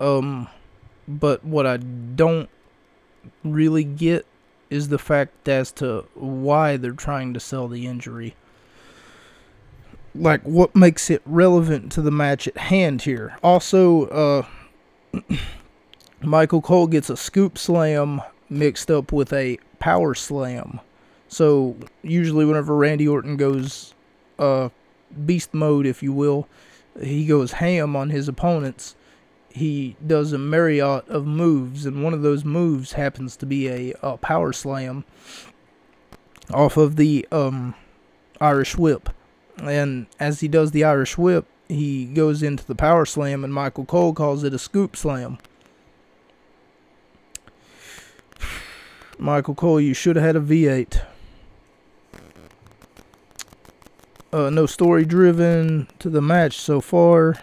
Um 0.00 0.48
but 1.06 1.44
what 1.44 1.66
I 1.66 1.78
don't 1.78 2.50
really 3.42 3.84
get 3.84 4.26
is 4.68 4.88
the 4.88 4.98
fact 4.98 5.48
as 5.48 5.72
to 5.72 6.04
why 6.14 6.76
they're 6.76 6.92
trying 6.92 7.32
to 7.34 7.40
sell 7.40 7.68
the 7.68 7.86
injury 7.86 8.34
like 10.14 10.42
what 10.42 10.74
makes 10.74 11.10
it 11.10 11.22
relevant 11.24 11.92
to 11.92 12.02
the 12.02 12.10
match 12.10 12.48
at 12.48 12.56
hand 12.56 13.02
here. 13.02 13.36
Also, 13.42 14.06
uh, 14.06 14.46
Michael 16.22 16.60
Cole 16.60 16.86
gets 16.86 17.10
a 17.10 17.16
scoop 17.16 17.58
slam 17.58 18.20
mixed 18.48 18.90
up 18.90 19.12
with 19.12 19.32
a 19.32 19.58
power 19.78 20.14
slam. 20.14 20.80
So 21.28 21.76
usually, 22.02 22.44
whenever 22.44 22.74
Randy 22.74 23.06
Orton 23.06 23.36
goes 23.36 23.94
uh, 24.38 24.70
beast 25.26 25.52
mode, 25.52 25.86
if 25.86 26.02
you 26.02 26.12
will, 26.12 26.48
he 27.00 27.26
goes 27.26 27.52
ham 27.52 27.94
on 27.94 28.10
his 28.10 28.28
opponents. 28.28 28.96
He 29.50 29.96
does 30.06 30.32
a 30.32 30.38
myriad 30.38 31.08
of 31.08 31.26
moves, 31.26 31.84
and 31.86 32.02
one 32.02 32.14
of 32.14 32.22
those 32.22 32.44
moves 32.44 32.92
happens 32.92 33.36
to 33.36 33.46
be 33.46 33.68
a, 33.68 33.94
a 34.02 34.16
power 34.16 34.52
slam 34.52 35.04
off 36.52 36.76
of 36.76 36.96
the 36.96 37.26
um, 37.30 37.74
Irish 38.40 38.76
Whip. 38.76 39.10
And 39.62 40.06
as 40.20 40.40
he 40.40 40.48
does 40.48 40.70
the 40.70 40.84
Irish 40.84 41.18
whip, 41.18 41.46
he 41.68 42.06
goes 42.06 42.42
into 42.42 42.64
the 42.64 42.74
power 42.74 43.04
slam, 43.04 43.44
and 43.44 43.52
Michael 43.52 43.84
Cole 43.84 44.14
calls 44.14 44.44
it 44.44 44.54
a 44.54 44.58
scoop 44.58 44.96
slam. 44.96 45.38
Michael 49.18 49.54
Cole, 49.54 49.80
you 49.80 49.94
should 49.94 50.16
have 50.16 50.24
had 50.24 50.36
a 50.36 50.40
V8. 50.40 51.02
Uh, 54.30 54.50
no 54.50 54.66
story 54.66 55.04
driven 55.04 55.88
to 55.98 56.10
the 56.10 56.20
match 56.20 56.58
so 56.58 56.80
far. 56.80 57.36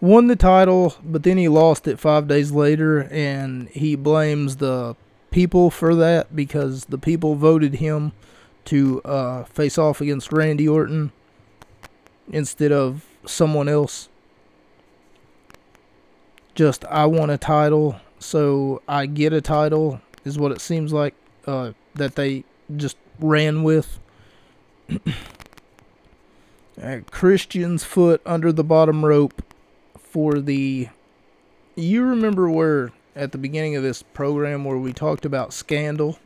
Won 0.00 0.28
the 0.28 0.36
title, 0.36 0.94
but 1.04 1.24
then 1.24 1.36
he 1.36 1.46
lost 1.46 1.86
it 1.86 1.98
five 1.98 2.26
days 2.26 2.50
later, 2.52 3.02
and 3.10 3.68
he 3.68 3.96
blames 3.96 4.56
the 4.56 4.96
people 5.30 5.70
for 5.70 5.94
that 5.94 6.34
because 6.34 6.86
the 6.86 6.96
people 6.98 7.34
voted 7.34 7.74
him 7.74 8.12
to 8.64 9.02
uh, 9.02 9.44
face 9.44 9.76
off 9.76 10.00
against 10.00 10.32
Randy 10.32 10.66
Orton 10.66 11.12
instead 12.30 12.72
of 12.72 13.04
someone 13.26 13.68
else. 13.68 14.08
Just 16.54 16.84
I 16.86 17.06
want 17.06 17.30
a 17.30 17.38
title, 17.38 18.00
so 18.18 18.82
I 18.88 19.06
get 19.06 19.32
a 19.32 19.40
title 19.40 20.00
is 20.24 20.38
what 20.38 20.52
it 20.52 20.60
seems 20.60 20.92
like 20.92 21.14
uh, 21.46 21.72
that 21.94 22.16
they 22.16 22.44
just 22.76 22.96
ran 23.18 23.62
with. 23.62 23.98
Christian's 27.10 27.84
foot 27.84 28.22
under 28.24 28.52
the 28.52 28.64
bottom 28.64 29.04
rope 29.04 29.42
for 29.98 30.40
the. 30.40 30.88
You 31.76 32.02
remember 32.02 32.50
where 32.50 32.92
at 33.14 33.32
the 33.32 33.38
beginning 33.38 33.76
of 33.76 33.82
this 33.82 34.02
program 34.02 34.64
where 34.64 34.76
we 34.76 34.92
talked 34.92 35.24
about 35.24 35.52
scandal? 35.52 36.18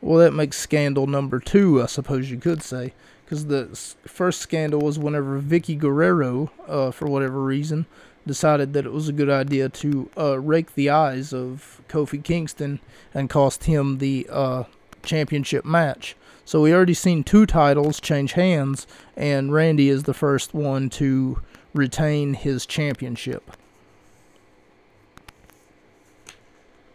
Well, 0.00 0.18
that 0.18 0.32
makes 0.32 0.58
scandal 0.58 1.06
number 1.06 1.38
two, 1.38 1.82
I 1.82 1.86
suppose 1.86 2.30
you 2.30 2.38
could 2.38 2.62
say 2.62 2.92
because 3.24 3.46
the 3.46 3.66
first 4.06 4.40
scandal 4.40 4.80
was 4.80 4.98
whenever 4.98 5.40
Vickie 5.40 5.78
Guerrero, 5.78 6.50
uh, 6.66 6.90
for 6.90 7.08
whatever 7.08 7.40
reason, 7.42 7.86
decided 8.26 8.72
that 8.72 8.86
it 8.86 8.92
was 8.92 9.08
a 9.08 9.12
good 9.12 9.30
idea 9.30 9.68
to 9.68 10.10
uh, 10.16 10.38
rake 10.38 10.74
the 10.74 10.90
eyes 10.90 11.32
of 11.32 11.80
Kofi 11.88 12.22
Kingston 12.22 12.80
and 13.12 13.30
cost 13.30 13.64
him 13.64 13.98
the 13.98 14.26
uh, 14.30 14.64
championship 15.02 15.64
match. 15.64 16.16
So 16.44 16.60
we 16.60 16.74
already 16.74 16.94
seen 16.94 17.24
two 17.24 17.46
titles 17.46 18.00
change 18.00 18.32
hands, 18.32 18.86
and 19.16 19.52
Randy 19.52 19.88
is 19.88 20.02
the 20.02 20.14
first 20.14 20.52
one 20.52 20.90
to 20.90 21.40
retain 21.72 22.34
his 22.34 22.66
championship. 22.66 23.56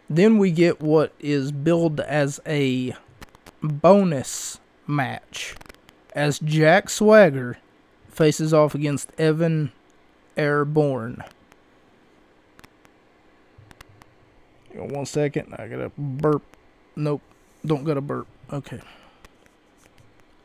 Then 0.08 0.38
we 0.38 0.50
get 0.50 0.80
what 0.80 1.12
is 1.20 1.52
billed 1.52 2.00
as 2.00 2.40
a 2.46 2.94
bonus 3.62 4.58
match 4.86 5.54
as 6.12 6.38
Jack 6.38 6.90
Swagger 6.90 7.58
faces 8.08 8.52
off 8.52 8.74
against 8.74 9.10
Evan 9.18 9.72
Airborne. 10.36 11.24
One 14.74 15.06
second, 15.06 15.54
I 15.58 15.66
gotta 15.68 15.90
burp. 15.98 16.42
Nope, 16.96 17.22
don't 17.64 17.84
gotta 17.84 18.00
burp. 18.00 18.26
Okay. 18.52 18.80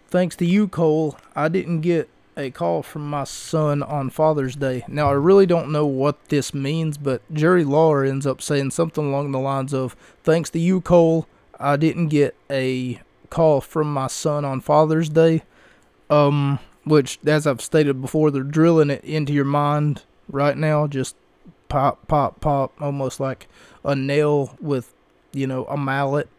Thanks 0.07 0.35
to 0.37 0.45
you, 0.45 0.67
Cole, 0.67 1.17
I 1.35 1.47
didn't 1.47 1.81
get 1.81 2.09
a 2.37 2.51
call 2.51 2.83
from 2.83 3.09
my 3.09 3.23
son 3.23 3.81
on 3.81 4.09
Father's 4.09 4.55
Day. 4.55 4.83
Now, 4.87 5.09
I 5.09 5.13
really 5.13 5.45
don't 5.45 5.71
know 5.71 5.85
what 5.85 6.29
this 6.29 6.53
means, 6.53 6.97
but 6.97 7.21
Jerry 7.33 7.63
Lawler 7.63 8.03
ends 8.03 8.27
up 8.27 8.41
saying 8.41 8.71
something 8.71 9.05
along 9.07 9.31
the 9.31 9.39
lines 9.39 9.73
of, 9.73 9.95
Thanks 10.23 10.49
to 10.51 10.59
you, 10.59 10.81
Cole, 10.81 11.27
I 11.59 11.77
didn't 11.77 12.09
get 12.09 12.35
a 12.49 13.01
call 13.29 13.61
from 13.61 13.93
my 13.93 14.07
son 14.07 14.45
on 14.45 14.61
Father's 14.61 15.09
Day. 15.09 15.43
Um, 16.09 16.59
which, 16.83 17.19
as 17.25 17.47
I've 17.47 17.61
stated 17.61 18.01
before, 18.01 18.31
they're 18.31 18.43
drilling 18.43 18.89
it 18.89 19.03
into 19.03 19.33
your 19.33 19.45
mind 19.45 20.03
right 20.29 20.57
now. 20.57 20.87
Just 20.87 21.15
pop, 21.67 22.07
pop, 22.07 22.39
pop, 22.41 22.73
almost 22.79 23.19
like 23.19 23.47
a 23.83 23.95
nail 23.95 24.55
with, 24.61 24.93
you 25.33 25.47
know, 25.47 25.65
a 25.65 25.77
mallet. 25.77 26.29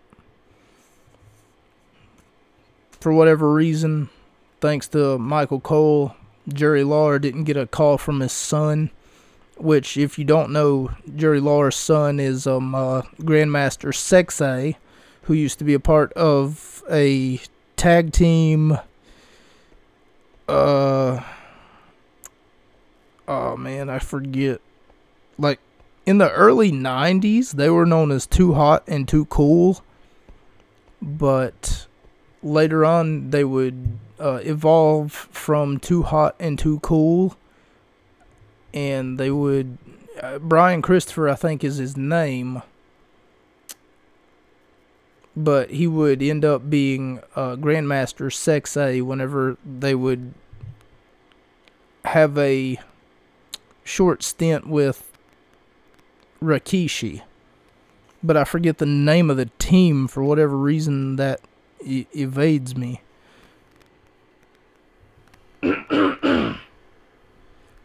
For 3.00 3.12
whatever 3.12 3.52
reason, 3.52 4.08
thanks 4.60 4.88
to 4.88 5.18
Michael 5.18 5.60
Cole, 5.60 6.14
Jerry 6.48 6.84
Lawler 6.84 7.18
didn't 7.18 7.44
get 7.44 7.56
a 7.56 7.66
call 7.66 7.98
from 7.98 8.20
his 8.20 8.32
son. 8.32 8.90
Which, 9.58 9.96
if 9.96 10.18
you 10.18 10.24
don't 10.24 10.52
know, 10.52 10.90
Jerry 11.16 11.40
Lawler's 11.40 11.76
son 11.76 12.20
is 12.20 12.46
um 12.46 12.74
uh, 12.74 13.02
Grandmaster 13.20 13.88
Sexay, 13.88 14.76
who 15.22 15.34
used 15.34 15.58
to 15.58 15.64
be 15.64 15.72
a 15.72 15.80
part 15.80 16.12
of 16.12 16.82
a 16.90 17.40
tag 17.76 18.12
team. 18.12 18.78
Uh. 20.48 21.22
Oh 23.28 23.56
man, 23.56 23.90
I 23.90 23.98
forget. 23.98 24.60
Like 25.38 25.58
in 26.04 26.18
the 26.18 26.30
early 26.32 26.70
'90s, 26.70 27.52
they 27.52 27.68
were 27.68 27.86
known 27.86 28.10
as 28.10 28.26
Too 28.26 28.54
Hot 28.54 28.84
and 28.86 29.08
Too 29.08 29.24
Cool. 29.26 29.82
But 31.02 31.86
later 32.42 32.84
on, 32.84 33.30
they 33.30 33.44
would 33.44 33.98
uh, 34.18 34.40
evolve 34.42 35.12
from 35.12 35.78
Too 35.78 36.02
Hot 36.04 36.36
and 36.38 36.58
Too 36.58 36.78
Cool, 36.80 37.36
and 38.72 39.18
they 39.18 39.30
would. 39.30 39.78
Uh, 40.20 40.38
Brian 40.38 40.80
Christopher, 40.80 41.28
I 41.28 41.34
think, 41.34 41.62
is 41.62 41.76
his 41.76 41.94
name, 41.94 42.62
but 45.36 45.70
he 45.70 45.86
would 45.86 46.22
end 46.22 46.44
up 46.44 46.70
being 46.70 47.20
uh, 47.34 47.56
Grandmaster 47.56 48.26
Sexay 48.32 49.02
whenever 49.02 49.58
they 49.64 49.94
would 49.94 50.32
have 52.06 52.38
a 52.38 52.78
short 53.84 54.22
stint 54.22 54.66
with 54.66 55.12
Rikishi. 56.42 57.22
But 58.22 58.36
I 58.38 58.44
forget 58.44 58.78
the 58.78 58.86
name 58.86 59.28
of 59.30 59.36
the 59.36 59.50
team 59.58 60.08
for 60.08 60.24
whatever 60.24 60.56
reason 60.56 61.16
that 61.16 61.40
e- 61.84 62.06
evades 62.14 62.74
me. 62.74 63.02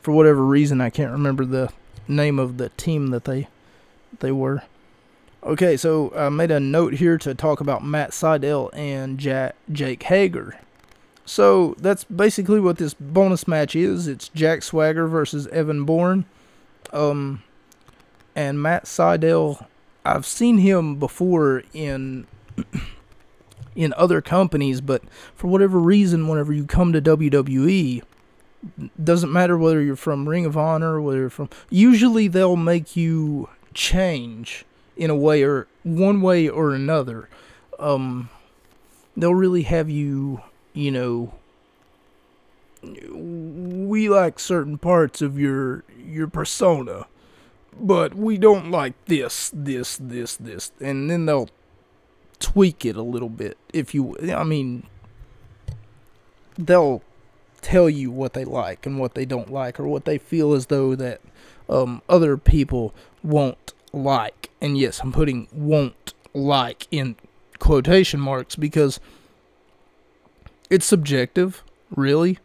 for 0.02 0.12
whatever 0.12 0.43
reason, 0.45 0.80
I 0.80 0.89
can't 0.89 1.12
remember 1.12 1.43
the 1.45 1.70
name 2.08 2.39
of 2.39 2.58
the 2.58 2.70
team 2.70 3.08
that 3.08 3.26
they 3.26 3.49
they 4.20 4.32
were. 4.32 4.64
Okay, 5.44 5.76
so 5.76 6.14
I 6.16 6.30
made 6.30 6.52
a 6.52 6.60
note 6.60 6.94
here 6.94 7.18
to 7.18 7.34
talk 7.34 7.62
about 7.62 7.84
Matt 7.84 8.12
Sydal 8.12 8.70
and 8.74 9.18
Jack, 9.18 9.56
Jake 9.72 10.04
Hager. 10.04 10.60
So 11.26 11.76
that's 11.80 12.04
basically 12.04 12.60
what 12.60 12.78
this 12.78 12.94
bonus 12.94 13.48
match 13.48 13.76
is. 13.76 14.08
It's 14.08 14.30
Jack 14.30 14.62
Swagger 14.62 15.08
versus 15.08 15.48
Evan 15.48 15.84
Bourne. 15.84 16.26
Um, 16.94 17.42
and 18.36 18.62
Matt 18.62 18.86
Sydal, 18.86 19.66
I've 20.06 20.28
seen 20.28 20.60
him 20.60 20.98
before 20.98 21.64
in 21.74 22.28
in 23.76 23.96
other 23.98 24.22
companies, 24.22 24.80
but 24.80 25.02
for 25.34 25.48
whatever 25.48 25.80
reason, 25.80 26.28
whenever 26.28 26.54
you 26.54 26.66
come 26.66 26.94
to 26.94 27.02
WWE, 27.02 28.04
doesn't 29.04 29.32
matter 29.32 29.58
whether 29.58 29.82
you're 29.82 29.96
from 29.96 30.30
Ring 30.30 30.46
of 30.46 30.56
Honor, 30.56 31.02
whether 31.02 31.22
you're 31.22 31.30
from, 31.32 31.50
usually 31.72 32.28
they'll 32.28 32.56
make 32.56 32.96
you 32.96 33.50
change 33.74 34.66
in 34.96 35.10
a 35.10 35.16
way 35.16 35.44
or 35.44 35.68
one 35.84 36.22
way 36.22 36.48
or 36.48 36.74
another. 36.74 37.30
Um, 37.80 38.30
they'll 39.16 39.34
really 39.34 39.64
have 39.64 39.89
you, 39.89 40.42
you 40.74 40.92
know, 40.92 41.34
we 42.84 44.10
like 44.10 44.39
certain 44.39 44.78
parts 44.78 45.22
of 45.22 45.39
your 45.39 45.84
your 46.04 46.28
persona, 46.28 47.06
but 47.80 48.16
we 48.16 48.38
don't 48.38 48.72
like 48.72 48.94
this, 49.06 49.52
this, 49.54 49.98
this, 49.98 50.36
this, 50.36 50.72
and 50.80 51.10
then 51.10 51.26
they'll 51.26 51.50
tweak 52.39 52.86
it 52.86 52.96
a 52.96 53.04
little 53.04 53.30
bit 53.30 53.56
if 53.72 53.94
you 53.94 54.18
I 54.36 54.44
mean 54.44 54.88
they'll 56.58 57.04
tell 57.62 57.88
you 57.88 58.10
what 58.10 58.34
they 58.34 58.44
like 58.44 58.86
and 58.88 59.00
what 59.00 59.14
they 59.14 59.26
don't 59.26 59.52
like 59.52 59.80
or 59.80 59.88
what 59.88 60.06
they 60.06 60.18
feel 60.18 60.54
as 60.54 60.66
though 60.66 60.96
that 60.96 61.22
um, 61.70 62.02
other 62.10 62.38
people 62.38 62.94
won't 63.24 63.74
like 63.94 64.50
and 64.62 64.78
yes 64.78 65.00
I'm 65.00 65.12
putting 65.12 65.48
won't 65.52 66.14
like 66.34 66.88
in 66.92 67.16
quotation 67.60 68.20
marks 68.20 68.56
because 68.56 69.00
it's 70.70 70.86
subjective 70.86 71.64
really. 71.96 72.39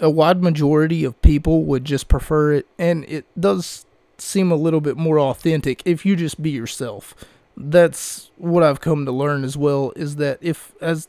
A 0.00 0.10
wide 0.10 0.42
majority 0.42 1.04
of 1.04 1.20
people 1.22 1.64
would 1.64 1.84
just 1.84 2.08
prefer 2.08 2.52
it 2.52 2.66
and 2.78 3.04
it 3.04 3.24
does 3.38 3.86
seem 4.18 4.50
a 4.50 4.56
little 4.56 4.80
bit 4.80 4.96
more 4.96 5.18
authentic 5.18 5.82
if 5.84 6.06
you 6.06 6.16
just 6.16 6.42
be 6.42 6.50
yourself. 6.50 7.14
That's 7.56 8.30
what 8.36 8.62
I've 8.62 8.80
come 8.80 9.04
to 9.04 9.12
learn 9.12 9.44
as 9.44 9.56
well 9.56 9.92
is 9.94 10.16
that 10.16 10.38
if 10.40 10.72
as 10.80 11.08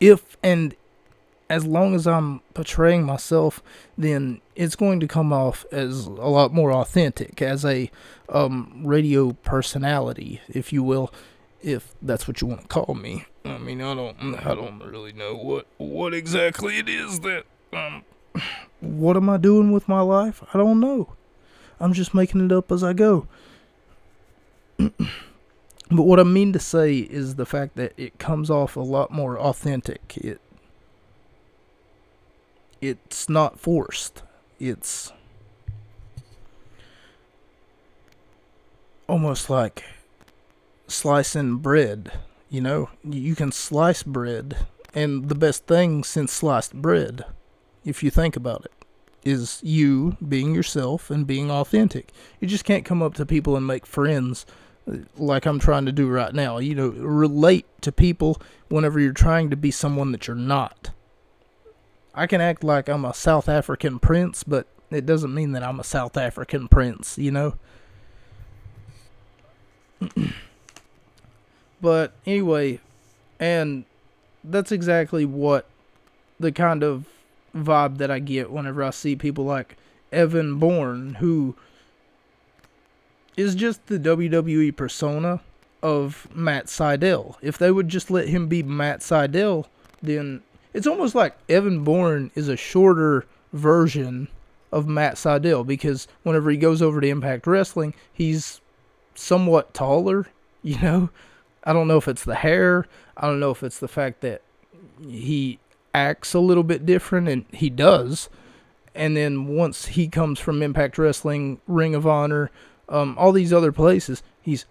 if 0.00 0.36
and 0.42 0.74
as 1.50 1.66
long 1.66 1.96
as 1.96 2.06
I'm 2.06 2.40
portraying 2.54 3.02
myself, 3.02 3.60
then 3.98 4.40
it's 4.54 4.76
going 4.76 5.00
to 5.00 5.08
come 5.08 5.32
off 5.32 5.66
as 5.72 6.06
a 6.06 6.10
lot 6.10 6.54
more 6.54 6.72
authentic 6.72 7.42
as 7.42 7.64
a 7.64 7.90
um, 8.28 8.82
radio 8.84 9.32
personality, 9.32 10.40
if 10.48 10.72
you 10.72 10.84
will, 10.84 11.12
if 11.60 11.92
that's 12.00 12.28
what 12.28 12.40
you 12.40 12.46
want 12.46 12.62
to 12.62 12.68
call 12.68 12.94
me. 12.94 13.26
I 13.44 13.58
mean, 13.58 13.82
I 13.82 13.94
don't, 13.94 14.46
I 14.46 14.54
don't 14.54 14.78
really 14.78 15.12
know 15.12 15.34
what 15.34 15.66
what 15.78 16.14
exactly 16.14 16.78
it 16.78 16.88
is 16.88 17.20
that 17.20 17.44
um, 17.72 18.04
what 18.80 19.16
am 19.16 19.28
I 19.28 19.36
doing 19.36 19.72
with 19.72 19.88
my 19.88 20.02
life? 20.02 20.44
I 20.54 20.58
don't 20.58 20.78
know. 20.78 21.14
I'm 21.80 21.92
just 21.92 22.14
making 22.14 22.44
it 22.44 22.52
up 22.52 22.70
as 22.70 22.84
I 22.84 22.92
go. 22.92 23.26
But 25.92 26.04
what 26.04 26.20
I 26.20 26.22
mean 26.22 26.52
to 26.52 26.60
say 26.60 26.98
is 26.98 27.34
the 27.34 27.44
fact 27.44 27.74
that 27.74 27.92
it 27.96 28.16
comes 28.20 28.48
off 28.48 28.76
a 28.76 28.80
lot 28.80 29.10
more 29.10 29.36
authentic. 29.36 30.16
It 30.18 30.40
it's 32.80 33.28
not 33.28 33.58
forced. 33.58 34.22
It's 34.58 35.12
almost 39.08 39.50
like 39.50 39.84
slicing 40.86 41.56
bread, 41.56 42.12
you 42.48 42.60
know? 42.60 42.90
You 43.04 43.34
can 43.34 43.52
slice 43.52 44.02
bread 44.02 44.56
and 44.94 45.28
the 45.28 45.34
best 45.34 45.66
thing 45.66 46.04
since 46.04 46.32
sliced 46.32 46.74
bread, 46.74 47.24
if 47.84 48.02
you 48.02 48.10
think 48.10 48.36
about 48.36 48.64
it, 48.64 48.72
is 49.24 49.60
you 49.62 50.16
being 50.26 50.54
yourself 50.54 51.10
and 51.10 51.26
being 51.26 51.50
authentic. 51.50 52.12
You 52.40 52.48
just 52.48 52.64
can't 52.64 52.84
come 52.84 53.02
up 53.02 53.14
to 53.14 53.26
people 53.26 53.56
and 53.56 53.66
make 53.66 53.86
friends 53.86 54.46
uh, 54.90 54.96
like 55.16 55.46
I'm 55.46 55.58
trying 55.58 55.86
to 55.86 55.92
do 55.92 56.08
right 56.08 56.34
now. 56.34 56.58
You 56.58 56.74
know, 56.74 56.88
relate 56.88 57.66
to 57.82 57.92
people 57.92 58.40
whenever 58.68 58.98
you're 58.98 59.12
trying 59.12 59.50
to 59.50 59.56
be 59.56 59.70
someone 59.70 60.12
that 60.12 60.26
you're 60.26 60.36
not. 60.36 60.90
I 62.14 62.26
can 62.26 62.40
act 62.40 62.64
like 62.64 62.88
I'm 62.88 63.04
a 63.04 63.14
South 63.14 63.48
African 63.48 63.98
prince, 63.98 64.42
but 64.44 64.66
it 64.90 65.06
doesn't 65.06 65.32
mean 65.32 65.52
that 65.52 65.62
I'm 65.62 65.78
a 65.80 65.84
South 65.84 66.16
African 66.16 66.68
prince, 66.68 67.16
you 67.16 67.30
know? 67.30 67.54
but 71.80 72.12
anyway, 72.26 72.80
and 73.38 73.84
that's 74.42 74.72
exactly 74.72 75.24
what 75.24 75.66
the 76.38 76.50
kind 76.50 76.82
of 76.82 77.06
vibe 77.54 77.98
that 77.98 78.10
I 78.10 78.18
get 78.18 78.50
whenever 78.50 78.82
I 78.82 78.90
see 78.90 79.14
people 79.14 79.44
like 79.44 79.76
Evan 80.12 80.58
Bourne, 80.58 81.14
who 81.14 81.54
is 83.36 83.54
just 83.54 83.86
the 83.86 83.98
WWE 83.98 84.74
persona 84.74 85.40
of 85.82 86.28
Matt 86.34 86.66
Sydal. 86.66 87.36
If 87.40 87.58
they 87.58 87.70
would 87.70 87.88
just 87.88 88.10
let 88.10 88.28
him 88.28 88.48
be 88.48 88.62
Matt 88.62 89.00
Sydal, 89.00 89.66
then 90.02 90.42
it's 90.72 90.86
almost 90.86 91.14
like 91.14 91.36
Evan 91.48 91.84
Bourne 91.84 92.30
is 92.34 92.48
a 92.48 92.56
shorter 92.56 93.26
version 93.52 94.28
of 94.72 94.86
Matt 94.86 95.16
Sydal 95.16 95.66
because 95.66 96.06
whenever 96.22 96.50
he 96.50 96.56
goes 96.56 96.80
over 96.80 97.00
to 97.00 97.08
Impact 97.08 97.46
Wrestling, 97.46 97.94
he's 98.12 98.60
somewhat 99.14 99.74
taller, 99.74 100.28
you 100.62 100.78
know. 100.80 101.10
I 101.64 101.72
don't 101.72 101.88
know 101.88 101.98
if 101.98 102.08
it's 102.08 102.24
the 102.24 102.36
hair, 102.36 102.86
I 103.16 103.26
don't 103.26 103.40
know 103.40 103.50
if 103.50 103.62
it's 103.62 103.80
the 103.80 103.88
fact 103.88 104.22
that 104.22 104.42
he 105.06 105.58
acts 105.94 106.34
a 106.34 106.40
little 106.40 106.62
bit 106.62 106.86
different, 106.86 107.28
and 107.28 107.44
he 107.52 107.68
does. 107.68 108.28
And 108.94 109.16
then 109.16 109.46
once 109.46 109.86
he 109.86 110.08
comes 110.08 110.38
from 110.38 110.62
Impact 110.62 110.98
Wrestling, 110.98 111.60
Ring 111.66 111.94
of 111.94 112.06
Honor, 112.06 112.50
um, 112.88 113.16
all 113.18 113.32
these 113.32 113.52
other 113.52 113.72
places, 113.72 114.22
he's 114.40 114.64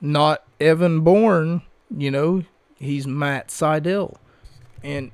not 0.00 0.42
Evan 0.60 1.00
Bourne, 1.00 1.62
you 1.94 2.10
know, 2.10 2.44
he's 2.76 3.06
Matt 3.06 3.48
Sydal. 3.48 4.16
And 4.82 5.10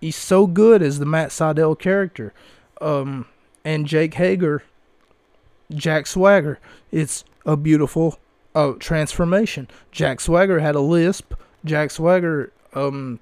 he's 0.00 0.16
so 0.16 0.46
good 0.46 0.82
as 0.82 0.98
the 0.98 1.06
Matt 1.06 1.30
Sydal 1.30 1.78
character. 1.78 2.32
Um, 2.80 3.26
and 3.64 3.86
Jake 3.86 4.14
Hager, 4.14 4.62
Jack 5.72 6.06
Swagger, 6.06 6.58
it's 6.90 7.24
a 7.44 7.56
beautiful 7.56 8.18
uh, 8.54 8.72
transformation. 8.78 9.68
Jack 9.90 10.20
Swagger 10.20 10.60
had 10.60 10.74
a 10.74 10.80
lisp. 10.80 11.34
Jack 11.64 11.90
Swagger, 11.90 12.52
um, 12.74 13.20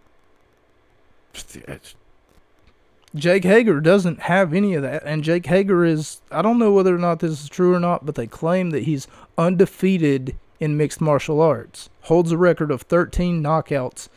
Jake 3.15 3.45
Hager 3.45 3.81
doesn't 3.81 4.21
have 4.21 4.53
any 4.53 4.75
of 4.75 4.83
that, 4.83 5.03
and 5.05 5.25
Jake 5.25 5.47
Hager 5.47 5.85
is 5.85 6.21
I 6.31 6.43
don't 6.43 6.59
know 6.59 6.73
whether 6.73 6.95
or 6.95 6.99
not 6.99 7.21
this 7.21 7.43
is 7.43 7.49
true 7.49 7.75
or 7.75 7.81
not, 7.81 8.05
but 8.05 8.15
they 8.15 8.27
claim 8.27 8.71
that 8.71 8.85
he's 8.85 9.09
undefeated 9.39 10.37
in 10.61 10.77
mixed 10.77 11.01
martial 11.01 11.41
arts, 11.41 11.89
holds 12.03 12.33
a 12.33 12.39
record 12.39 12.71
of 12.71 12.83
13 12.83 13.43
knockouts 13.43 14.09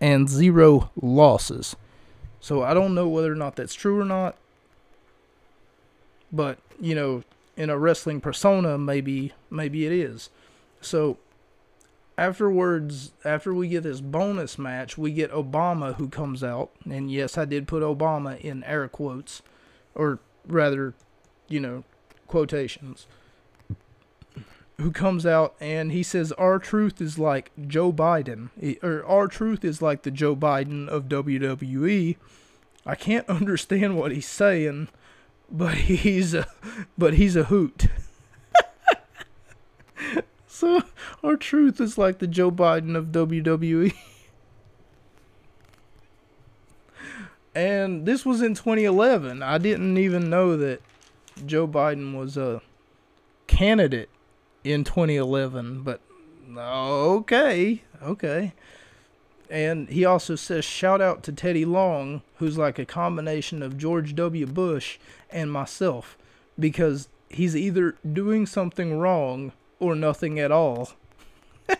and 0.00 0.28
zero 0.28 0.90
losses. 1.00 1.76
So 2.40 2.62
I 2.62 2.74
don't 2.74 2.94
know 2.94 3.08
whether 3.08 3.32
or 3.32 3.36
not 3.36 3.56
that's 3.56 3.74
true 3.74 4.00
or 4.00 4.04
not. 4.04 4.36
But, 6.32 6.58
you 6.80 6.94
know, 6.94 7.24
in 7.56 7.68
a 7.68 7.78
wrestling 7.78 8.20
persona 8.20 8.78
maybe 8.78 9.32
maybe 9.50 9.84
it 9.84 9.92
is. 9.92 10.30
So 10.80 11.18
afterwards, 12.16 13.12
after 13.24 13.52
we 13.52 13.68
get 13.68 13.82
this 13.82 14.00
bonus 14.00 14.58
match, 14.58 14.96
we 14.96 15.10
get 15.10 15.32
Obama 15.32 15.94
who 15.94 16.08
comes 16.08 16.44
out, 16.44 16.70
and 16.88 17.10
yes, 17.10 17.38
I 17.38 17.46
did 17.46 17.66
put 17.66 17.82
Obama 17.82 18.38
in 18.38 18.62
air 18.64 18.86
quotes, 18.88 19.42
or 19.94 20.18
rather, 20.46 20.94
you 21.48 21.60
know, 21.60 21.84
quotations. 22.26 23.06
Who 24.80 24.90
comes 24.92 25.26
out 25.26 25.54
and 25.60 25.92
he 25.92 26.02
says, 26.02 26.32
R-Truth 26.32 27.02
is 27.02 27.18
like 27.18 27.50
Joe 27.66 27.92
Biden, 27.92 28.48
or 28.82 29.04
R-Truth 29.04 29.62
is 29.62 29.82
like 29.82 30.02
the 30.02 30.10
Joe 30.10 30.34
Biden 30.34 30.88
of 30.88 31.04
WWE. 31.04 32.16
I 32.86 32.94
can't 32.94 33.28
understand 33.28 33.98
what 33.98 34.10
he's 34.10 34.26
saying, 34.26 34.88
but 35.50 35.74
he's 35.74 36.32
a, 36.32 36.46
but 36.96 37.14
he's 37.14 37.36
a 37.36 37.44
hoot. 37.44 37.88
so 40.46 40.82
R-Truth 41.22 41.78
is 41.78 41.98
like 41.98 42.18
the 42.18 42.26
Joe 42.26 42.50
Biden 42.50 42.96
of 42.96 43.08
WWE. 43.08 43.92
and 47.54 48.06
this 48.06 48.24
was 48.24 48.40
in 48.40 48.54
2011. 48.54 49.42
I 49.42 49.58
didn't 49.58 49.98
even 49.98 50.30
know 50.30 50.56
that 50.56 50.80
Joe 51.44 51.68
Biden 51.68 52.16
was 52.16 52.38
a 52.38 52.62
candidate 53.46 54.08
in 54.64 54.84
2011, 54.84 55.82
but 55.82 56.00
okay, 56.56 57.82
okay. 58.02 58.52
And 59.48 59.88
he 59.88 60.04
also 60.04 60.36
says, 60.36 60.64
shout 60.64 61.00
out 61.00 61.22
to 61.24 61.32
Teddy 61.32 61.64
Long, 61.64 62.22
who's 62.36 62.56
like 62.56 62.78
a 62.78 62.86
combination 62.86 63.62
of 63.62 63.76
George 63.76 64.14
W. 64.14 64.46
Bush 64.46 64.98
and 65.30 65.50
myself, 65.50 66.16
because 66.58 67.08
he's 67.28 67.56
either 67.56 67.96
doing 68.12 68.46
something 68.46 68.98
wrong 68.98 69.52
or 69.80 69.96
nothing 69.96 70.38
at 70.38 70.52
all. 70.52 70.90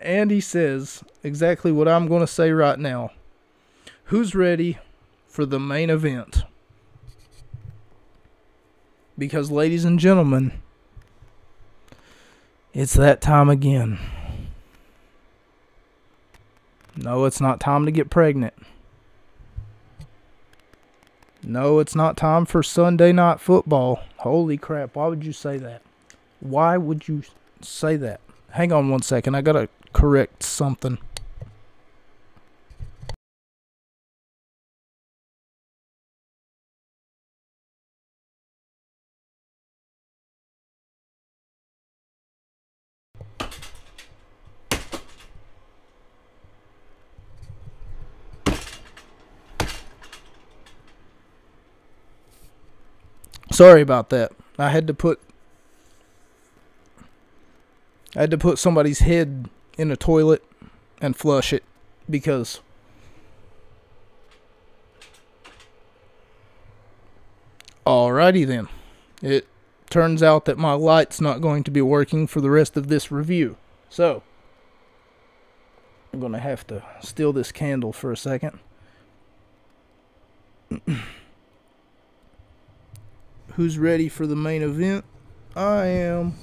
and 0.00 0.30
he 0.30 0.40
says 0.40 1.02
exactly 1.24 1.72
what 1.72 1.88
I'm 1.88 2.06
going 2.06 2.20
to 2.20 2.26
say 2.26 2.52
right 2.52 2.78
now. 2.78 3.10
Who's 4.04 4.34
ready 4.34 4.78
for 5.26 5.44
the 5.46 5.60
main 5.60 5.90
event? 5.90 6.44
Because, 9.20 9.50
ladies 9.50 9.84
and 9.84 9.98
gentlemen, 9.98 10.52
it's 12.72 12.94
that 12.94 13.20
time 13.20 13.50
again. 13.50 13.98
No, 16.96 17.26
it's 17.26 17.38
not 17.38 17.60
time 17.60 17.84
to 17.84 17.92
get 17.92 18.08
pregnant. 18.08 18.54
No, 21.42 21.80
it's 21.80 21.94
not 21.94 22.16
time 22.16 22.46
for 22.46 22.62
Sunday 22.62 23.12
night 23.12 23.40
football. 23.40 24.00
Holy 24.20 24.56
crap, 24.56 24.96
why 24.96 25.08
would 25.08 25.22
you 25.22 25.34
say 25.34 25.58
that? 25.58 25.82
Why 26.40 26.78
would 26.78 27.06
you 27.06 27.22
say 27.60 27.96
that? 27.96 28.22
Hang 28.52 28.72
on 28.72 28.88
one 28.88 29.02
second, 29.02 29.34
I 29.34 29.42
gotta 29.42 29.68
correct 29.92 30.42
something. 30.42 30.96
Sorry 53.60 53.82
about 53.82 54.08
that. 54.08 54.32
I 54.58 54.70
had 54.70 54.86
to 54.86 54.94
put 54.94 55.20
I 58.16 58.20
had 58.22 58.30
to 58.30 58.38
put 58.38 58.58
somebody's 58.58 59.00
head 59.00 59.50
in 59.76 59.90
a 59.90 59.98
toilet 59.98 60.42
and 60.98 61.14
flush 61.14 61.52
it 61.52 61.62
because 62.08 62.60
Alrighty 67.86 68.46
then. 68.46 68.66
It 69.20 69.46
turns 69.90 70.22
out 70.22 70.46
that 70.46 70.56
my 70.56 70.72
light's 70.72 71.20
not 71.20 71.42
going 71.42 71.62
to 71.64 71.70
be 71.70 71.82
working 71.82 72.26
for 72.26 72.40
the 72.40 72.48
rest 72.48 72.78
of 72.78 72.88
this 72.88 73.12
review. 73.12 73.58
So, 73.90 74.22
I'm 76.14 76.20
going 76.20 76.32
to 76.32 76.38
have 76.38 76.66
to 76.68 76.82
steal 77.02 77.34
this 77.34 77.52
candle 77.52 77.92
for 77.92 78.10
a 78.10 78.16
second. 78.16 78.58
Who's 83.54 83.78
ready 83.78 84.08
for 84.08 84.26
the 84.26 84.36
main 84.36 84.62
event? 84.62 85.04
I 85.54 85.86
am. 85.86 86.34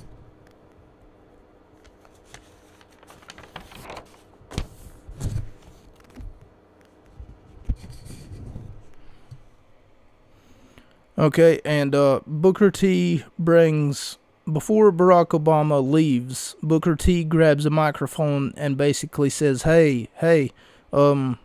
Okay, 11.18 11.60
and 11.66 11.96
uh, 11.96 12.20
Booker 12.28 12.70
T 12.70 13.24
brings 13.40 14.20
before 14.52 14.92
Barack 14.92 15.30
Obama 15.30 15.84
leaves, 15.84 16.56
Booker 16.62 16.96
T 16.96 17.24
grabs 17.24 17.66
a 17.66 17.72
microphone 17.72 18.54
and 18.56 18.78
basically 18.78 19.32
says, 19.32 19.64
"Hey, 19.64 20.10
hey, 20.16 20.52
um, 20.94 21.40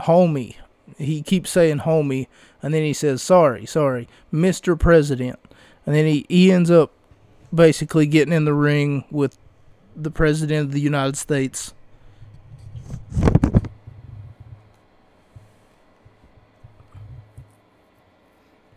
homie." 0.00 0.54
He 0.98 1.22
keeps 1.22 1.50
saying 1.50 1.80
"homie," 1.80 2.26
and 2.62 2.74
then 2.74 2.82
he 2.82 2.92
says, 2.92 3.22
"Sorry, 3.22 3.66
sorry, 3.66 4.08
Mr. 4.32 4.78
President," 4.78 5.38
and 5.86 5.94
then 5.94 6.06
he 6.06 6.26
he 6.28 6.52
ends 6.52 6.70
up 6.70 6.92
basically 7.54 8.06
getting 8.06 8.32
in 8.32 8.44
the 8.44 8.54
ring 8.54 9.04
with 9.10 9.36
the 9.96 10.10
president 10.10 10.66
of 10.66 10.72
the 10.72 10.80
United 10.80 11.16
States. 11.16 11.74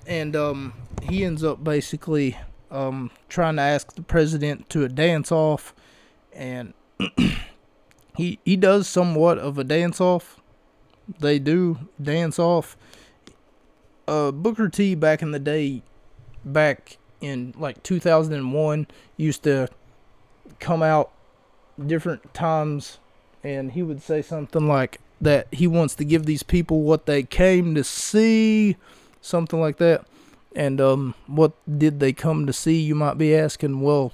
And 0.05 0.35
um, 0.35 0.73
he 1.01 1.23
ends 1.23 1.43
up 1.43 1.63
basically 1.63 2.37
um, 2.69 3.11
trying 3.29 3.55
to 3.55 3.61
ask 3.61 3.93
the 3.95 4.01
president 4.01 4.69
to 4.71 4.83
a 4.83 4.89
dance 4.89 5.31
off, 5.31 5.73
and 6.33 6.73
he 8.17 8.39
he 8.43 8.57
does 8.57 8.87
somewhat 8.87 9.37
of 9.37 9.57
a 9.57 9.63
dance 9.63 10.01
off. 10.01 10.41
They 11.19 11.39
do 11.39 11.79
dance 12.01 12.39
off, 12.39 12.77
uh, 14.07 14.31
Booker 14.31 14.69
T 14.69 14.95
back 14.95 15.21
in 15.21 15.31
the 15.31 15.39
day, 15.39 15.81
back 16.45 16.97
in 17.21 17.53
like 17.57 17.83
2001, 17.83 18.87
used 19.17 19.43
to 19.43 19.67
come 20.59 20.81
out 20.81 21.11
different 21.85 22.33
times 22.33 22.99
and 23.43 23.71
he 23.73 23.83
would 23.83 24.01
say 24.01 24.21
something 24.21 24.67
like 24.67 24.99
that 25.19 25.47
he 25.51 25.67
wants 25.67 25.95
to 25.95 26.05
give 26.05 26.25
these 26.25 26.43
people 26.43 26.81
what 26.81 27.05
they 27.05 27.23
came 27.23 27.75
to 27.75 27.83
see, 27.83 28.77
something 29.21 29.59
like 29.59 29.77
that. 29.77 30.05
And 30.55 30.79
um, 30.79 31.15
what 31.27 31.53
did 31.77 31.99
they 31.99 32.13
come 32.13 32.45
to 32.45 32.53
see? 32.53 32.79
You 32.79 32.93
might 32.93 33.17
be 33.17 33.35
asking. 33.35 33.81
Well, 33.81 34.13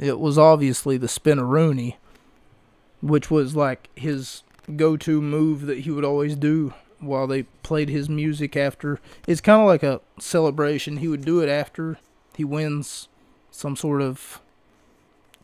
it 0.00 0.18
was 0.18 0.38
obviously 0.38 0.96
the 0.96 1.06
spinneroonie, 1.06 1.96
which 3.02 3.30
was 3.30 3.54
like 3.54 3.88
his 3.94 4.42
go-to 4.76 5.20
move 5.20 5.66
that 5.66 5.80
he 5.80 5.90
would 5.90 6.04
always 6.04 6.36
do 6.36 6.74
while 7.00 7.26
they 7.26 7.44
played 7.62 7.88
his 7.88 8.08
music 8.08 8.56
after. 8.56 9.00
It's 9.26 9.40
kind 9.40 9.60
of 9.60 9.66
like 9.66 9.82
a 9.82 10.00
celebration. 10.18 10.98
He 10.98 11.08
would 11.08 11.24
do 11.24 11.40
it 11.40 11.48
after 11.48 11.98
he 12.36 12.44
wins 12.44 13.08
some 13.50 13.76
sort 13.76 14.02
of 14.02 14.40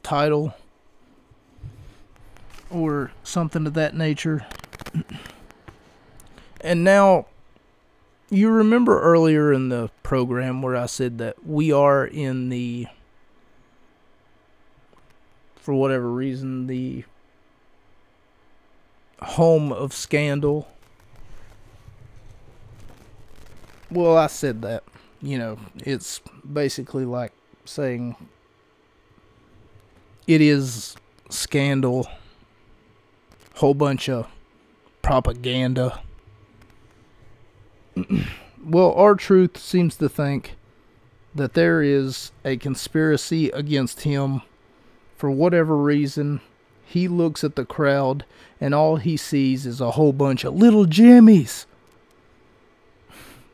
title. 0.02 0.54
or 2.70 3.12
something 3.22 3.66
of 3.66 3.74
that 3.74 3.94
nature. 3.94 4.46
And 6.60 6.82
now, 6.82 7.26
you 8.30 8.48
remember 8.48 8.98
earlier 9.02 9.52
in 9.52 9.68
the 9.68 9.90
program 10.02 10.62
where 10.62 10.74
I 10.74 10.86
said 10.86 11.18
that 11.18 11.46
we 11.46 11.70
are 11.72 12.06
in 12.06 12.48
the, 12.48 12.86
for 15.56 15.74
whatever 15.74 16.10
reason, 16.10 16.66
the 16.66 17.04
home 19.24 19.72
of 19.72 19.92
scandal. 19.92 20.68
Well, 23.90 24.16
I 24.16 24.26
said 24.28 24.62
that. 24.62 24.84
You 25.20 25.38
know, 25.38 25.58
it's 25.76 26.20
basically 26.50 27.04
like 27.04 27.32
saying 27.64 28.16
it 30.26 30.40
is 30.40 30.96
scandal, 31.30 32.06
whole 33.56 33.74
bunch 33.74 34.08
of 34.08 34.26
propaganda. 35.02 36.00
well, 38.64 38.92
R-Truth 38.92 39.58
seems 39.58 39.96
to 39.96 40.08
think 40.08 40.56
that 41.34 41.54
there 41.54 41.82
is 41.82 42.32
a 42.44 42.56
conspiracy 42.56 43.50
against 43.50 44.02
him 44.02 44.42
for 45.16 45.30
whatever 45.30 45.76
reason. 45.76 46.40
He 46.86 47.08
looks 47.08 47.42
at 47.42 47.56
the 47.56 47.64
crowd 47.64 48.24
and 48.64 48.74
all 48.74 48.96
he 48.96 49.14
sees 49.14 49.66
is 49.66 49.78
a 49.78 49.90
whole 49.90 50.14
bunch 50.14 50.42
of 50.42 50.54
little 50.54 50.86
Jimmies, 50.86 51.66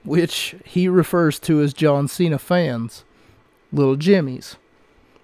which 0.04 0.54
he 0.64 0.86
refers 0.86 1.40
to 1.40 1.60
as 1.60 1.74
John 1.74 2.06
Cena 2.06 2.38
fans. 2.38 3.02
Little 3.72 3.96
Jimmies. 3.96 4.54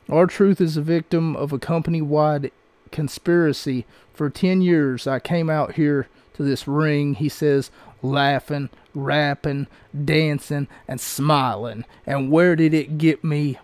R-Truth 0.09 0.61
is 0.61 0.77
a 0.77 0.83
victim 0.83 1.37
of 1.37 1.53
a 1.53 1.61
company 1.61 2.03
wide 2.03 2.51
conspiracy. 2.91 3.87
For 4.13 4.29
10 4.29 4.61
years, 4.61 5.07
I 5.07 5.21
came 5.21 5.49
out 5.49 5.75
here 5.75 6.09
to 6.35 6.43
this 6.43 6.67
ring, 6.67 7.15
he 7.15 7.29
says, 7.29 7.71
laughing, 8.03 8.71
rapping, 8.93 9.69
dancing, 10.05 10.67
and 10.89 11.01
smiling. 11.01 11.85
And 12.05 12.33
where 12.33 12.57
did 12.57 12.75
it 12.75 12.99
get 12.99 13.23
me? 13.23 13.61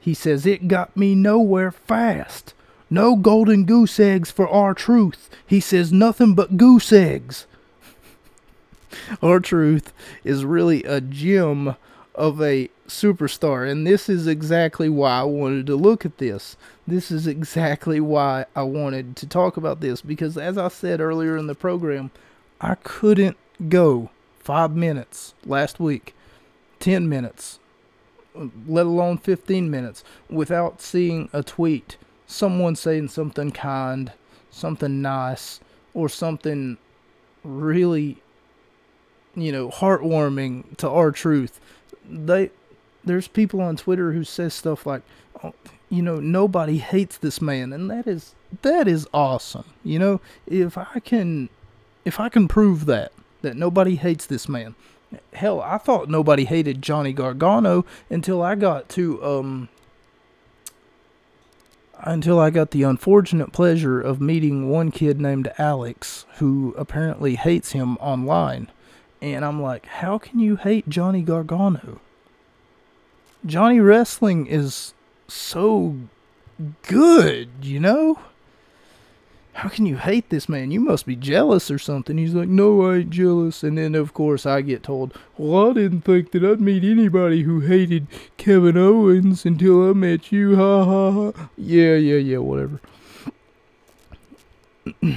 He 0.00 0.14
says, 0.14 0.46
It 0.46 0.68
got 0.68 0.96
me 0.96 1.14
nowhere 1.14 1.70
fast. 1.70 2.54
No 2.88 3.16
golden 3.16 3.64
goose 3.64 3.98
eggs 3.98 4.30
for 4.30 4.48
R-Truth. 4.48 5.28
He 5.46 5.60
says, 5.60 5.92
Nothing 5.92 6.34
but 6.34 6.56
goose 6.56 6.92
eggs. 6.92 7.46
R-Truth 9.22 9.92
is 10.24 10.44
really 10.44 10.84
a 10.84 11.00
gem 11.00 11.76
of 12.14 12.40
a 12.40 12.70
superstar. 12.88 13.70
And 13.70 13.86
this 13.86 14.08
is 14.08 14.26
exactly 14.26 14.88
why 14.88 15.20
I 15.20 15.24
wanted 15.24 15.66
to 15.66 15.76
look 15.76 16.04
at 16.04 16.18
this. 16.18 16.56
This 16.86 17.10
is 17.10 17.26
exactly 17.26 18.00
why 18.00 18.46
I 18.54 18.62
wanted 18.62 19.16
to 19.16 19.26
talk 19.26 19.56
about 19.56 19.80
this. 19.80 20.00
Because 20.00 20.38
as 20.38 20.56
I 20.56 20.68
said 20.68 21.00
earlier 21.00 21.36
in 21.36 21.46
the 21.46 21.54
program, 21.54 22.10
I 22.60 22.76
couldn't 22.76 23.36
go 23.68 24.10
five 24.38 24.74
minutes 24.74 25.34
last 25.44 25.80
week, 25.80 26.14
10 26.80 27.08
minutes, 27.08 27.58
let 28.66 28.86
alone 28.86 29.18
15 29.18 29.70
minutes, 29.70 30.04
without 30.30 30.80
seeing 30.80 31.28
a 31.32 31.42
tweet. 31.42 31.96
Someone 32.26 32.76
saying 32.76 33.08
something 33.08 33.50
kind, 33.52 34.12
something 34.50 35.00
nice, 35.00 35.60
or 35.94 36.08
something 36.08 36.76
really, 37.44 38.18
you 39.34 39.52
know, 39.52 39.70
heartwarming 39.70 40.76
to 40.78 40.88
R-Truth. 40.88 41.60
they 42.08 42.50
there's 43.04 43.28
people 43.28 43.60
on 43.60 43.76
Twitter 43.76 44.12
who 44.12 44.24
says 44.24 44.52
stuff 44.52 44.84
like, 44.84 45.02
oh, 45.42 45.54
you 45.88 46.02
know, 46.02 46.18
nobody 46.18 46.78
hates 46.78 47.16
this 47.16 47.40
man, 47.40 47.72
and 47.72 47.90
that 47.90 48.06
is 48.06 48.34
that 48.62 48.88
is 48.88 49.06
awesome. 49.14 49.64
You 49.84 49.98
know, 49.98 50.20
if 50.46 50.76
I 50.76 51.00
can 51.04 51.48
if 52.04 52.18
I 52.20 52.28
can 52.28 52.48
prove 52.48 52.86
that 52.86 53.12
that 53.42 53.56
nobody 53.56 53.96
hates 53.96 54.26
this 54.26 54.48
man. 54.48 54.74
Hell, 55.32 55.60
I 55.60 55.78
thought 55.78 56.08
nobody 56.08 56.44
hated 56.44 56.82
Johnny 56.82 57.12
Gargano 57.12 57.86
until 58.10 58.42
I 58.42 58.56
got 58.56 58.88
to 58.90 59.24
um 59.24 59.68
until 62.00 62.38
I 62.38 62.50
got 62.50 62.70
the 62.70 62.82
unfortunate 62.82 63.52
pleasure 63.52 64.00
of 64.00 64.20
meeting 64.20 64.68
one 64.68 64.90
kid 64.90 65.20
named 65.20 65.52
Alex 65.58 66.26
who 66.38 66.74
apparently 66.76 67.36
hates 67.36 67.72
him 67.72 67.96
online. 67.98 68.68
And 69.20 69.44
I'm 69.44 69.60
like, 69.60 69.86
how 69.86 70.18
can 70.18 70.38
you 70.38 70.56
hate 70.56 70.88
Johnny 70.88 71.22
Gargano? 71.22 72.00
Johnny 73.44 73.80
Wrestling 73.80 74.46
is 74.46 74.94
so 75.28 75.96
good, 76.82 77.48
you 77.62 77.80
know? 77.80 78.18
How 79.56 79.70
can 79.70 79.86
you 79.86 79.96
hate 79.96 80.28
this 80.28 80.50
man? 80.50 80.70
You 80.70 80.80
must 80.80 81.06
be 81.06 81.16
jealous 81.16 81.70
or 81.70 81.78
something. 81.78 82.18
He's 82.18 82.34
like, 82.34 82.48
No, 82.48 82.90
I 82.90 82.96
ain't 82.96 83.08
jealous. 83.08 83.62
And 83.62 83.78
then, 83.78 83.94
of 83.94 84.12
course, 84.12 84.44
I 84.44 84.60
get 84.60 84.82
told, 84.82 85.14
Well, 85.38 85.70
I 85.70 85.72
didn't 85.72 86.02
think 86.02 86.32
that 86.32 86.44
I'd 86.44 86.60
meet 86.60 86.84
anybody 86.84 87.42
who 87.42 87.60
hated 87.60 88.06
Kevin 88.36 88.76
Owens 88.76 89.46
until 89.46 89.88
I 89.88 89.94
met 89.94 90.30
you. 90.30 90.56
Ha 90.56 90.84
ha 90.84 91.10
ha. 91.10 91.48
Yeah, 91.56 91.94
yeah, 91.94 92.18
yeah, 92.18 92.36
whatever. 92.36 92.82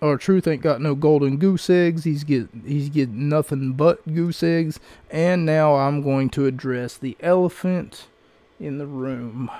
R-Truth 0.00 0.46
ain't 0.46 0.62
got 0.62 0.80
no 0.80 0.94
golden 0.94 1.38
goose 1.38 1.68
eggs. 1.68 2.04
He's 2.04 2.22
get 2.22 2.48
he's 2.64 2.88
getting 2.88 3.28
nothing 3.28 3.72
but 3.72 4.14
goose 4.14 4.44
eggs. 4.44 4.78
And 5.10 5.44
now 5.44 5.74
I'm 5.74 6.02
going 6.02 6.30
to 6.30 6.46
address 6.46 6.96
the 6.96 7.16
elephant 7.18 8.06
in 8.60 8.78
the 8.78 8.86
room. 8.86 9.50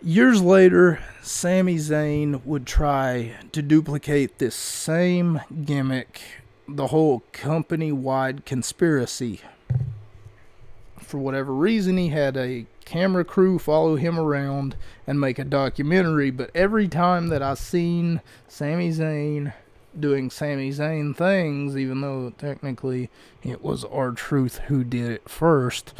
Years 0.00 0.40
later, 0.40 1.00
Sami 1.22 1.74
Zayn 1.74 2.44
would 2.46 2.66
try 2.66 3.34
to 3.50 3.60
duplicate 3.60 4.38
this 4.38 4.54
same 4.54 5.40
gimmick, 5.64 6.20
the 6.68 6.86
whole 6.86 7.24
company 7.32 7.90
wide 7.90 8.46
conspiracy. 8.46 9.40
For 11.00 11.18
whatever 11.18 11.52
reason, 11.52 11.96
he 11.96 12.10
had 12.10 12.36
a 12.36 12.66
camera 12.84 13.24
crew 13.24 13.58
follow 13.58 13.96
him 13.96 14.20
around 14.20 14.76
and 15.04 15.20
make 15.20 15.40
a 15.40 15.44
documentary. 15.44 16.30
But 16.30 16.52
every 16.54 16.86
time 16.86 17.26
that 17.30 17.42
I 17.42 17.54
seen 17.54 18.20
Sami 18.46 18.90
Zayn 18.90 19.52
doing 19.98 20.30
Sami 20.30 20.70
Zayn 20.70 21.16
things, 21.16 21.76
even 21.76 22.02
though 22.02 22.32
technically 22.38 23.10
it 23.42 23.64
was 23.64 23.84
R-Truth 23.84 24.58
who 24.68 24.84
did 24.84 25.10
it 25.10 25.28
first, 25.28 25.92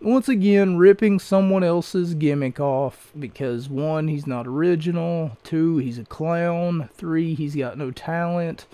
once 0.00 0.28
again 0.28 0.76
ripping 0.76 1.18
someone 1.18 1.64
else's 1.64 2.14
gimmick 2.14 2.60
off 2.60 3.10
because 3.18 3.68
one, 3.68 4.08
he's 4.08 4.26
not 4.26 4.46
original, 4.46 5.36
two, 5.42 5.78
he's 5.78 5.98
a 5.98 6.04
clown, 6.04 6.88
three, 6.94 7.34
he's 7.34 7.56
got 7.56 7.78
no 7.78 7.90
talent 7.90 8.66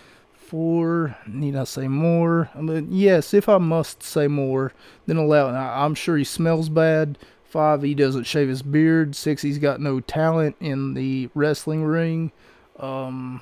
four. 0.53 1.17
Need 1.27 1.57
I 1.57 1.65
say 1.65 1.89
more? 1.89 2.51
Mean, 2.55 2.89
yes, 2.91 3.33
if 3.33 3.49
I 3.49 3.57
must 3.57 4.03
say 4.03 4.29
more, 4.29 4.75
then 5.07 5.17
allow 5.17 5.49
it. 5.49 5.55
I'm 5.55 5.95
sure 5.95 6.19
he 6.19 6.25
smells 6.25 6.69
bad. 6.69 7.17
Five, 7.47 7.81
he 7.81 7.95
doesn't 7.95 8.25
shave 8.25 8.49
his 8.49 8.61
beard. 8.61 9.17
Six, 9.17 9.41
he's 9.41 9.57
got 9.57 9.81
no 9.81 10.01
talent 10.01 10.57
in 10.61 10.93
the 10.93 11.31
wrestling 11.35 11.85
ring. 11.85 12.33
Um, 12.79 13.41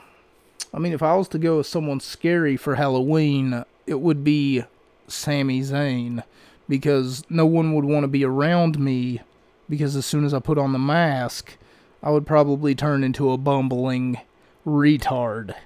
I 0.72 0.78
mean, 0.78 0.92
if 0.92 1.02
I 1.02 1.16
was 1.16 1.26
to 1.30 1.38
go 1.38 1.56
with 1.56 1.66
someone 1.66 1.98
scary 1.98 2.56
for 2.56 2.76
Halloween, 2.76 3.64
it 3.88 3.98
would 3.98 4.22
be 4.22 4.62
Sami 5.08 5.62
Zayn 5.62 6.22
because 6.70 7.24
no 7.28 7.44
one 7.44 7.74
would 7.74 7.84
want 7.84 8.04
to 8.04 8.08
be 8.08 8.24
around 8.24 8.78
me 8.78 9.20
because 9.68 9.96
as 9.96 10.06
soon 10.06 10.24
as 10.24 10.32
I 10.32 10.38
put 10.38 10.56
on 10.56 10.72
the 10.72 10.78
mask, 10.78 11.56
I 12.00 12.10
would 12.10 12.24
probably 12.24 12.76
turn 12.76 13.02
into 13.02 13.32
a 13.32 13.36
bumbling 13.36 14.20
retard. 14.64 15.56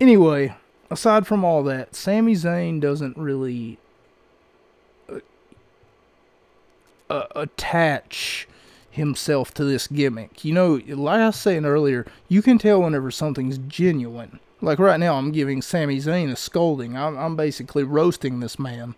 Anyway, 0.00 0.56
aside 0.90 1.28
from 1.28 1.44
all 1.44 1.62
that, 1.62 1.94
Sami 1.94 2.34
Zayn 2.34 2.80
doesn't 2.80 3.16
really 3.16 3.78
uh, 5.08 5.20
uh, 7.08 7.26
attach 7.36 8.48
himself 8.90 9.54
to 9.54 9.64
this 9.64 9.86
gimmick. 9.86 10.44
You 10.44 10.54
know, 10.54 10.80
like 10.88 11.20
I 11.20 11.26
was 11.26 11.36
saying 11.36 11.64
earlier, 11.64 12.04
you 12.28 12.42
can 12.42 12.58
tell 12.58 12.82
whenever 12.82 13.12
something's 13.12 13.58
genuine. 13.58 14.40
Like 14.60 14.80
right 14.80 14.98
now, 14.98 15.14
I'm 15.14 15.30
giving 15.30 15.62
Sami 15.62 15.98
Zayn 15.98 16.32
a 16.32 16.36
scolding. 16.36 16.96
I'm, 16.96 17.16
I'm 17.16 17.36
basically 17.36 17.84
roasting 17.84 18.40
this 18.40 18.58
man 18.58 18.96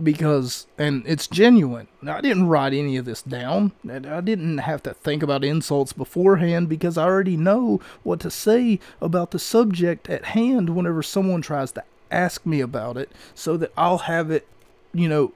because 0.00 0.66
and 0.78 1.02
it's 1.06 1.26
genuine. 1.26 1.88
I 2.06 2.20
didn't 2.20 2.48
write 2.48 2.72
any 2.72 2.96
of 2.96 3.04
this 3.04 3.22
down. 3.22 3.72
I 3.88 4.20
didn't 4.20 4.58
have 4.58 4.82
to 4.84 4.94
think 4.94 5.22
about 5.22 5.44
insults 5.44 5.92
beforehand 5.92 6.68
because 6.68 6.96
I 6.96 7.04
already 7.04 7.36
know 7.36 7.80
what 8.02 8.20
to 8.20 8.30
say 8.30 8.78
about 9.00 9.30
the 9.30 9.38
subject 9.38 10.08
at 10.08 10.26
hand 10.26 10.70
whenever 10.70 11.02
someone 11.02 11.42
tries 11.42 11.72
to 11.72 11.84
ask 12.10 12.44
me 12.46 12.60
about 12.60 12.96
it 12.96 13.10
so 13.34 13.56
that 13.56 13.72
I'll 13.76 13.98
have 13.98 14.30
it, 14.30 14.46
you 14.92 15.08
know, 15.08 15.32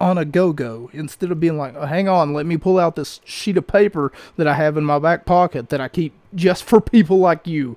on 0.00 0.16
a 0.16 0.24
go-go 0.24 0.88
instead 0.92 1.30
of 1.30 1.40
being 1.40 1.58
like, 1.58 1.74
oh, 1.76 1.86
"Hang 1.86 2.08
on, 2.08 2.32
let 2.32 2.46
me 2.46 2.56
pull 2.56 2.78
out 2.78 2.96
this 2.96 3.20
sheet 3.24 3.56
of 3.56 3.66
paper 3.66 4.12
that 4.36 4.46
I 4.46 4.54
have 4.54 4.76
in 4.76 4.84
my 4.84 4.98
back 4.98 5.26
pocket 5.26 5.68
that 5.68 5.80
I 5.80 5.88
keep 5.88 6.14
just 6.34 6.64
for 6.64 6.80
people 6.80 7.18
like 7.18 7.46
you." 7.46 7.76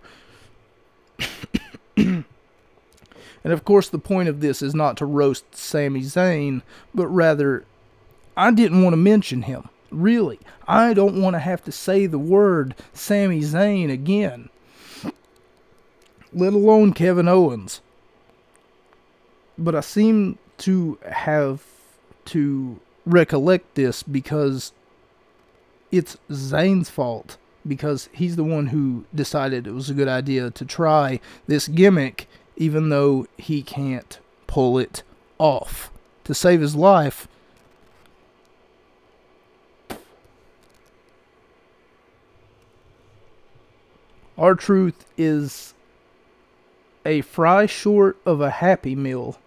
And 3.43 3.51
of 3.51 3.65
course, 3.65 3.89
the 3.89 3.99
point 3.99 4.29
of 4.29 4.39
this 4.39 4.61
is 4.61 4.73
not 4.73 4.97
to 4.97 5.05
roast 5.05 5.55
Sami 5.55 6.01
Zayn, 6.01 6.61
but 6.93 7.07
rather 7.07 7.65
I 8.37 8.51
didn't 8.51 8.83
want 8.83 8.93
to 8.93 8.97
mention 8.97 9.43
him. 9.43 9.69
Really, 9.91 10.39
I 10.67 10.93
don't 10.93 11.21
want 11.21 11.35
to 11.35 11.39
have 11.39 11.63
to 11.65 11.71
say 11.71 12.07
the 12.07 12.17
word 12.17 12.73
Sami 12.93 13.41
Zayn 13.41 13.91
again, 13.91 14.49
let 16.33 16.53
alone 16.53 16.93
Kevin 16.93 17.27
Owens. 17.27 17.81
But 19.57 19.75
I 19.75 19.81
seem 19.81 20.39
to 20.59 20.97
have 21.07 21.63
to 22.25 22.79
recollect 23.05 23.75
this 23.75 24.01
because 24.01 24.71
it's 25.91 26.17
Zayn's 26.31 26.89
fault 26.89 27.37
because 27.67 28.09
he's 28.11 28.35
the 28.35 28.43
one 28.43 28.67
who 28.67 29.05
decided 29.13 29.67
it 29.67 29.71
was 29.71 29.89
a 29.89 29.93
good 29.93 30.07
idea 30.07 30.49
to 30.51 30.65
try 30.65 31.19
this 31.47 31.67
gimmick 31.67 32.27
even 32.57 32.89
though 32.89 33.27
he 33.37 33.61
can't 33.61 34.19
pull 34.47 34.77
it 34.77 35.03
off. 35.37 35.89
To 36.25 36.33
save 36.33 36.61
his 36.61 36.75
life, 36.75 37.27
R-Truth 44.37 45.05
is 45.17 45.73
a 47.05 47.21
fry 47.21 47.65
short 47.65 48.17
of 48.25 48.41
a 48.41 48.49
happy 48.49 48.95
meal, 48.95 49.37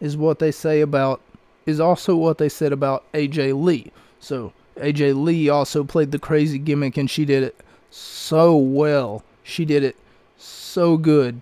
is 0.00 0.16
what 0.16 0.38
they 0.38 0.50
say 0.50 0.80
about, 0.80 1.20
is 1.66 1.80
also 1.80 2.16
what 2.16 2.38
they 2.38 2.48
said 2.48 2.72
about 2.72 3.04
AJ 3.12 3.62
Lee. 3.62 3.92
So, 4.20 4.52
AJ 4.76 5.22
Lee 5.22 5.48
also 5.48 5.84
played 5.84 6.10
the 6.10 6.18
crazy 6.18 6.58
gimmick 6.58 6.96
and 6.96 7.10
she 7.10 7.24
did 7.24 7.42
it 7.42 7.56
so 7.90 8.56
well. 8.56 9.22
She 9.42 9.64
did 9.64 9.82
it 9.82 9.96
so 10.36 10.96
good. 10.96 11.40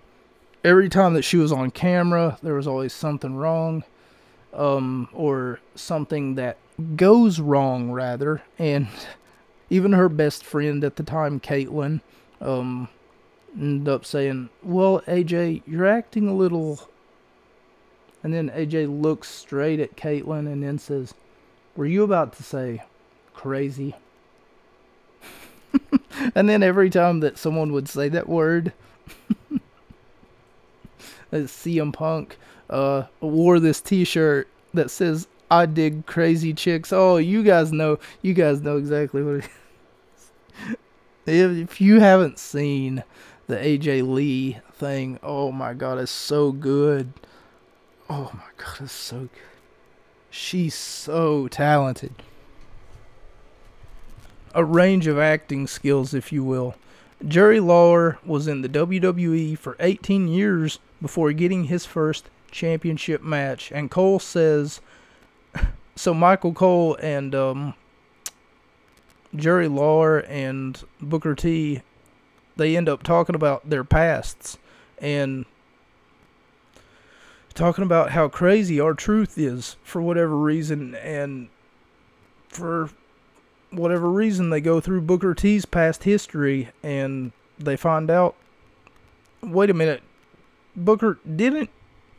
Every 0.67 0.89
time 0.89 1.13
that 1.13 1.21
she 1.21 1.37
was 1.37 1.53
on 1.53 1.71
camera, 1.71 2.37
there 2.43 2.55
was 2.55 2.67
always 2.67 2.91
something 2.91 3.37
wrong, 3.37 3.85
um, 4.53 5.07
or 5.13 5.61
something 5.75 6.35
that 6.35 6.57
goes 6.97 7.39
wrong, 7.39 7.89
rather. 7.89 8.41
And 8.59 8.89
even 9.69 9.93
her 9.93 10.09
best 10.09 10.43
friend 10.43 10.83
at 10.83 10.97
the 10.97 11.03
time, 11.03 11.39
Kaitlyn, 11.39 12.01
um, 12.41 12.89
ended 13.57 13.87
up 13.87 14.03
saying, 14.03 14.49
Well, 14.61 14.99
AJ, 15.07 15.61
you're 15.65 15.87
acting 15.87 16.27
a 16.27 16.35
little. 16.35 16.89
And 18.21 18.33
then 18.33 18.49
AJ 18.49 19.01
looks 19.01 19.29
straight 19.29 19.79
at 19.79 19.95
Kaitlyn 19.95 20.51
and 20.51 20.61
then 20.61 20.79
says, 20.79 21.13
Were 21.77 21.85
you 21.85 22.03
about 22.03 22.33
to 22.33 22.43
say 22.43 22.83
crazy? 23.33 23.95
and 26.35 26.49
then 26.49 26.61
every 26.61 26.89
time 26.89 27.21
that 27.21 27.37
someone 27.37 27.71
would 27.71 27.87
say 27.87 28.09
that 28.09 28.27
word, 28.27 28.73
CM 31.45 31.93
Punk 31.93 32.37
uh, 32.69 33.03
wore 33.21 33.59
this 33.59 33.81
T-shirt 33.81 34.47
that 34.73 34.91
says 34.91 35.27
"I 35.49 35.65
dig 35.65 36.05
crazy 36.05 36.53
chicks." 36.53 36.91
Oh, 36.91 37.17
you 37.17 37.43
guys 37.43 37.71
know, 37.71 37.99
you 38.21 38.33
guys 38.33 38.61
know 38.61 38.77
exactly 38.77 39.23
what 39.23 39.35
it 39.35 39.49
is. 40.65 40.75
if, 41.25 41.69
if 41.69 41.81
you 41.81 41.99
haven't 41.99 42.39
seen 42.39 43.03
the 43.47 43.57
AJ 43.57 44.07
Lee 44.07 44.59
thing, 44.73 45.19
oh 45.23 45.51
my 45.51 45.73
god, 45.73 45.99
it's 45.99 46.11
so 46.11 46.51
good. 46.51 47.13
Oh 48.09 48.31
my 48.33 48.49
god, 48.57 48.81
it's 48.81 48.91
so 48.91 49.19
good. 49.19 49.29
She's 50.29 50.75
so 50.75 51.47
talented 51.47 52.13
a 54.57 54.65
range 54.65 55.05
of 55.05 55.19
acting 55.19 55.67
skills, 55.67 56.15
if 56.15 56.31
you 56.31 56.43
will. 56.43 56.75
Jerry 57.25 57.59
Lawler 57.59 58.19
was 58.25 58.47
in 58.47 58.61
the 58.61 58.69
WWE 58.69 59.57
for 59.57 59.75
18 59.79 60.27
years 60.27 60.79
before 61.01 61.31
getting 61.33 61.65
his 61.65 61.85
first 61.85 62.29
championship 62.51 63.23
match. 63.23 63.71
And 63.71 63.89
Cole 63.89 64.19
says, 64.19 64.81
so 65.95 66.13
Michael 66.13 66.53
Cole 66.53 66.95
and 67.01 67.33
um, 67.33 67.73
Jerry 69.35 69.67
Lawler 69.67 70.19
and 70.19 70.83
Booker 71.01 71.33
T, 71.33 71.81
they 72.55 72.77
end 72.77 72.87
up 72.87 73.03
talking 73.03 73.35
about 73.35 73.67
their 73.67 73.83
pasts 73.83 74.57
and 74.99 75.45
talking 77.55 77.83
about 77.83 78.11
how 78.11 78.27
crazy 78.27 78.79
R-Truth 78.79 79.37
is 79.37 79.75
for 79.83 80.01
whatever 80.01 80.35
reason. 80.35 80.93
And 80.95 81.49
for 82.47 82.91
whatever 83.71 84.09
reason, 84.09 84.49
they 84.49 84.61
go 84.61 84.79
through 84.79 85.01
Booker 85.01 85.33
T's 85.33 85.65
past 85.65 86.03
history 86.03 86.69
and 86.83 87.31
they 87.59 87.75
find 87.75 88.09
out. 88.09 88.35
Wait 89.41 89.69
a 89.69 89.73
minute, 89.73 90.01
Booker 90.75 91.19
didn't 91.35 91.69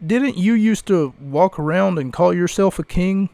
didn't 0.05 0.37
you 0.37 0.55
used 0.55 0.87
to 0.87 1.13
walk 1.21 1.59
around 1.59 1.99
and 1.99 2.13
call 2.13 2.33
yourself 2.33 2.79
a 2.79 2.85
king? 2.85 3.29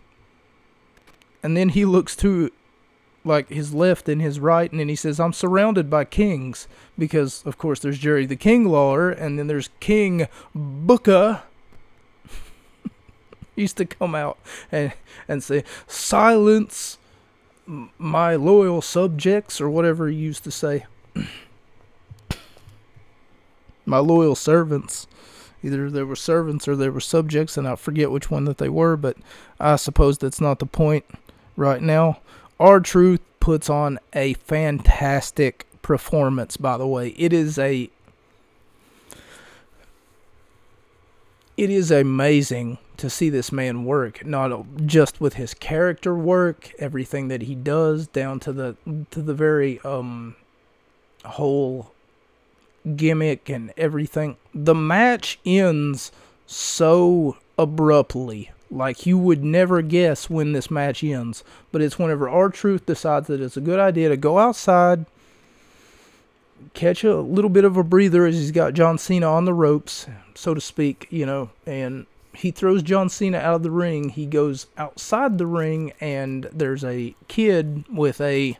And 1.42 1.56
then 1.56 1.70
he 1.70 1.84
looks 1.84 2.16
to 2.16 2.50
like 3.24 3.48
his 3.48 3.72
left 3.72 4.08
and 4.08 4.20
his 4.20 4.38
right 4.38 4.70
and 4.70 4.78
then 4.78 4.88
he 4.88 4.94
says 4.94 5.18
i'm 5.18 5.32
surrounded 5.32 5.88
by 5.88 6.04
kings 6.04 6.68
because 6.98 7.42
of 7.46 7.56
course 7.56 7.80
there's 7.80 7.98
jerry 7.98 8.26
the 8.26 8.36
king 8.36 8.66
lawler 8.66 9.10
and 9.10 9.38
then 9.38 9.46
there's 9.46 9.70
king 9.80 10.28
booker 10.54 11.42
used 13.56 13.78
to 13.78 13.86
come 13.86 14.14
out 14.14 14.38
and 14.70 14.92
and 15.26 15.42
say 15.42 15.64
silence 15.86 16.98
my 17.66 18.36
loyal 18.36 18.82
subjects, 18.82 19.60
or 19.60 19.70
whatever 19.70 20.08
he 20.08 20.16
used 20.16 20.44
to 20.44 20.50
say. 20.50 20.86
my 23.86 23.98
loyal 23.98 24.34
servants. 24.34 25.06
Either 25.62 25.88
they 25.90 26.02
were 26.02 26.16
servants 26.16 26.68
or 26.68 26.76
they 26.76 26.90
were 26.90 27.00
subjects, 27.00 27.56
and 27.56 27.66
I 27.66 27.76
forget 27.76 28.10
which 28.10 28.30
one 28.30 28.44
that 28.44 28.58
they 28.58 28.68
were, 28.68 28.96
but 28.96 29.16
I 29.58 29.76
suppose 29.76 30.18
that's 30.18 30.40
not 30.40 30.58
the 30.58 30.66
point 30.66 31.04
right 31.56 31.80
now. 31.80 32.18
R-Truth 32.60 33.20
puts 33.40 33.70
on 33.70 33.98
a 34.12 34.34
fantastic 34.34 35.66
performance, 35.80 36.56
by 36.58 36.76
the 36.76 36.86
way. 36.86 37.08
It 37.16 37.32
is 37.32 37.58
a 37.58 37.90
it 41.56 41.70
is 41.70 41.90
amazing 41.90 42.78
to 42.96 43.10
see 43.10 43.28
this 43.28 43.50
man 43.50 43.84
work 43.84 44.24
not 44.24 44.64
just 44.86 45.20
with 45.20 45.34
his 45.34 45.54
character 45.54 46.14
work 46.14 46.72
everything 46.78 47.28
that 47.28 47.42
he 47.42 47.54
does 47.54 48.06
down 48.08 48.38
to 48.40 48.52
the 48.52 48.76
to 49.10 49.20
the 49.20 49.34
very 49.34 49.80
um 49.80 50.36
whole 51.24 51.90
gimmick 52.96 53.48
and 53.48 53.72
everything. 53.76 54.36
The 54.54 54.74
match 54.74 55.38
ends 55.44 56.12
so 56.46 57.36
abruptly 57.58 58.50
like 58.70 59.06
you 59.06 59.16
would 59.16 59.42
never 59.44 59.80
guess 59.80 60.28
when 60.28 60.52
this 60.52 60.70
match 60.70 61.02
ends 61.02 61.44
but 61.70 61.80
it's 61.80 61.98
whenever 61.98 62.28
R-Truth 62.28 62.84
decides 62.84 63.28
that 63.28 63.40
it's 63.40 63.56
a 63.56 63.60
good 63.62 63.78
idea 63.78 64.08
to 64.08 64.16
go 64.16 64.38
outside 64.38 65.06
catch 66.72 67.04
a 67.04 67.16
little 67.16 67.50
bit 67.50 67.64
of 67.64 67.76
a 67.76 67.84
breather 67.84 68.26
as 68.26 68.36
he's 68.36 68.50
got 68.50 68.74
John 68.74 68.98
Cena 68.98 69.26
on 69.26 69.44
the 69.44 69.54
ropes 69.54 70.06
so 70.34 70.54
to 70.54 70.60
speak 70.60 71.06
you 71.10 71.26
know 71.26 71.50
and 71.66 72.06
he 72.34 72.50
throws 72.50 72.82
John 72.82 73.08
Cena 73.08 73.38
out 73.38 73.54
of 73.54 73.62
the 73.62 73.70
ring. 73.70 74.10
He 74.10 74.26
goes 74.26 74.66
outside 74.76 75.38
the 75.38 75.46
ring, 75.46 75.92
and 76.00 76.48
there's 76.52 76.84
a 76.84 77.14
kid 77.28 77.84
with 77.88 78.20
a 78.20 78.58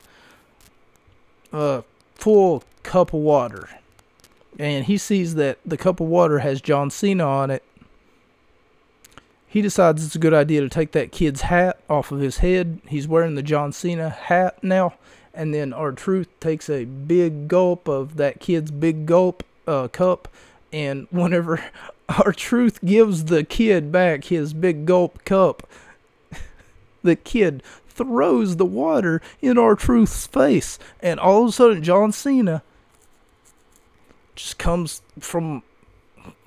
uh, 1.52 1.82
full 2.14 2.62
cup 2.82 3.12
of 3.12 3.20
water. 3.20 3.68
And 4.58 4.84
he 4.84 4.96
sees 4.96 5.34
that 5.34 5.58
the 5.66 5.76
cup 5.76 6.00
of 6.00 6.06
water 6.06 6.38
has 6.40 6.60
John 6.60 6.90
Cena 6.90 7.24
on 7.24 7.50
it. 7.50 7.64
He 9.46 9.62
decides 9.62 10.04
it's 10.04 10.16
a 10.16 10.20
good 10.20 10.34
idea 10.34 10.60
to 10.60 10.68
take 10.68 10.92
that 10.92 11.12
kid's 11.12 11.42
hat 11.42 11.78
off 11.88 12.12
of 12.12 12.20
his 12.20 12.38
head. 12.38 12.80
He's 12.88 13.06
wearing 13.06 13.34
the 13.34 13.42
John 13.42 13.72
Cena 13.72 14.10
hat 14.10 14.62
now. 14.62 14.94
And 15.34 15.52
then 15.52 15.72
R-Truth 15.72 16.28
takes 16.40 16.70
a 16.70 16.84
big 16.84 17.48
gulp 17.48 17.88
of 17.88 18.16
that 18.16 18.40
kid's 18.40 18.70
big 18.70 19.06
gulp 19.06 19.42
uh, 19.66 19.88
cup. 19.88 20.28
And 20.72 21.06
whenever 21.10 21.64
R-Truth 22.08 22.84
gives 22.84 23.24
the 23.24 23.44
kid 23.44 23.90
back 23.90 24.24
his 24.24 24.52
big 24.54 24.86
gulp 24.86 25.24
cup. 25.24 25.68
the 27.02 27.16
kid 27.16 27.62
throws 27.88 28.56
the 28.56 28.64
water 28.64 29.22
in 29.40 29.56
R-Truth's 29.56 30.26
face, 30.26 30.78
and 31.00 31.20
all 31.20 31.44
of 31.44 31.50
a 31.50 31.52
sudden, 31.52 31.82
John 31.82 32.12
Cena 32.12 32.62
just 34.34 34.58
comes 34.58 35.00
from 35.20 35.62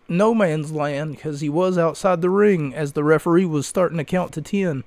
no 0.09 0.33
man's 0.33 0.71
land 0.71 1.15
because 1.15 1.41
he 1.41 1.49
was 1.49 1.77
outside 1.77 2.21
the 2.21 2.29
ring 2.29 2.73
as 2.73 2.93
the 2.93 3.03
referee 3.03 3.45
was 3.45 3.65
starting 3.65 3.97
to 3.97 4.03
count 4.03 4.33
to 4.33 4.41
10. 4.41 4.83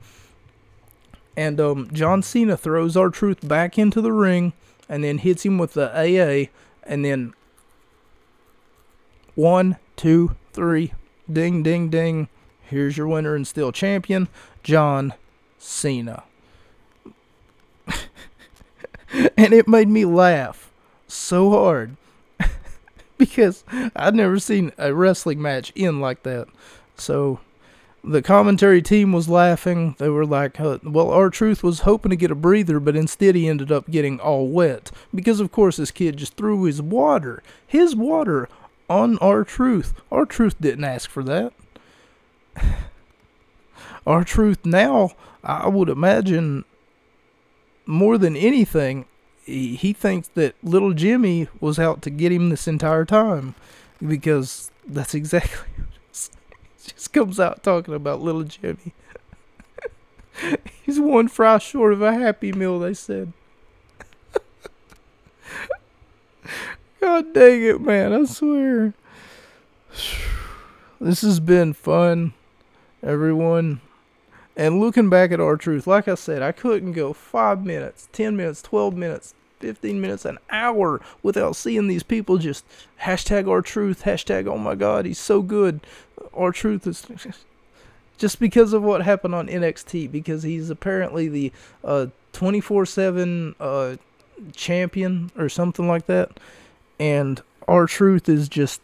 And 1.41 1.59
um, 1.59 1.89
John 1.91 2.23
Cena 2.23 2.55
throws 2.55 2.99
R-Truth 2.99 3.49
back 3.49 3.79
into 3.79 4.03
the 4.03 4.13
ring 4.13 4.53
and 4.91 5.03
then 5.03 5.17
hits 5.17 5.43
him 5.47 5.57
with 5.57 5.73
the 5.73 5.89
AA, 5.89 6.51
and 6.83 7.03
then 7.03 7.33
one, 9.35 9.79
two, 9.97 10.37
three. 10.53 10.93
Ding, 11.33 11.63
ding, 11.63 11.89
ding. 11.89 12.29
Here's 12.61 12.99
your 12.99 13.09
winner 13.09 13.35
and 13.35 13.47
still 13.49 13.73
champion, 13.73 14.29
John 14.63 15.15
Cena. 15.57 16.25
and 17.87 19.55
it 19.55 19.67
made 19.67 19.89
me 19.89 20.05
laugh 20.05 20.71
so 21.09 21.49
hard 21.49 21.97
because 23.17 23.65
I'd 23.97 24.15
never 24.15 24.39
seen 24.39 24.73
a 24.77 24.93
wrestling 24.93 25.41
match 25.41 25.73
end 25.75 26.03
like 26.03 26.23
that. 26.25 26.49
So 26.97 27.41
the 28.03 28.23
commentary 28.23 28.81
team 28.81 29.13
was 29.13 29.29
laughing. 29.29 29.95
They 29.99 30.09
were 30.09 30.25
like, 30.25 30.59
uh, 30.59 30.79
well, 30.83 31.11
R-Truth 31.11 31.63
was 31.63 31.81
hoping 31.81 32.11
to 32.11 32.17
get 32.17 32.31
a 32.31 32.35
breather, 32.35 32.81
but 32.81 32.97
instead 32.97 33.35
he 33.35 33.49
ended 33.49 33.71
up 33.71 33.91
getting 33.91 34.19
all 34.21 34.49
wet. 34.49 34.91
Because, 35.15 35.41
of 35.41 35.53
course, 35.53 35.77
this 35.77 35.91
kid 35.91 36.17
just 36.17 36.37
threw 36.37 36.65
his 36.65 36.81
water, 36.81 37.43
his 37.67 37.95
water, 37.95 38.49
on 38.89 39.19
R-Truth. 39.19 39.95
R-Truth 40.11 40.61
didn't 40.61 40.85
ask 40.85 41.11
for 41.11 41.23
that. 41.25 41.53
R-Truth 44.07 44.65
now, 44.65 45.11
I 45.45 45.69
would 45.69 45.89
imagine, 45.89 46.65
more 47.87 48.17
than 48.17 48.35
anything, 48.35 49.05
he, 49.45 49.77
he 49.77 49.93
thinks 49.93 50.29
that 50.29 50.55
little 50.63 50.95
Jimmy 50.95 51.49
was 51.61 51.79
out 51.79 52.03
to 52.03 52.11
get 52.11 52.33
him 52.33 52.49
this 52.49 52.67
entire 52.67 53.05
time. 53.05 53.55
Because 54.05 54.71
that's 54.87 55.15
exactly 55.15 55.69
just 56.95 57.13
comes 57.13 57.39
out 57.39 57.63
talking 57.63 57.95
about 57.95 58.21
little 58.21 58.45
Jimmy. 58.45 58.95
He's 60.83 60.99
one 60.99 61.29
fry 61.29 61.59
short 61.59 61.93
of 61.93 62.03
a 62.03 62.13
happy 62.13 62.53
meal, 62.53 62.79
they 62.79 62.95
said. 62.95 63.33
God 67.01 67.33
dang 67.35 67.63
it, 67.63 67.81
man, 67.81 68.13
I 68.13 68.25
swear. 68.25 68.95
This 71.03 71.23
has 71.23 71.41
been 71.41 71.73
fun, 71.73 72.35
everyone. 73.03 73.81
And 74.55 74.81
looking 74.81 75.09
back 75.09 75.33
at 75.33 75.41
R-Truth, 75.41 75.87
like 75.87 76.07
I 76.09 76.15
said, 76.15 76.43
I 76.43 76.53
couldn't 76.53 76.93
go 76.93 77.15
five 77.15 77.65
minutes, 77.65 78.11
10 78.13 78.37
minutes, 78.37 78.61
12 78.61 78.95
minutes, 78.95 79.35
15 79.61 79.99
minutes, 79.99 80.27
an 80.27 80.37
hour 80.51 81.01
without 81.23 81.57
seeing 81.57 81.89
these 81.89 82.03
people 82.03 82.37
just 82.37 82.67
hashtag 83.01 83.49
R-Truth, 83.49 84.03
hashtag 84.05 84.47
oh 84.47 84.59
my 84.59 84.75
god, 84.75 85.07
he's 85.07 85.19
so 85.19 85.41
good. 85.41 85.81
R-Truth 86.35 86.87
is 86.87 87.07
just 88.19 88.39
because 88.41 88.73
of 88.73 88.83
what 88.83 89.03
happened 89.03 89.35
on 89.35 89.49
NXT, 89.49 90.11
because 90.11 90.43
he's 90.43 90.71
apparently 90.71 91.29
the 91.29 91.53
uh, 91.85 92.07
24 92.33 92.83
uh, 92.83 92.87
7 92.87 93.99
champion 94.55 95.31
or 95.37 95.49
something 95.49 95.89
like 95.89 96.07
that. 96.07 96.39
And 96.99 97.43
R-Truth 97.67 98.29
is 98.29 98.49
just, 98.49 98.81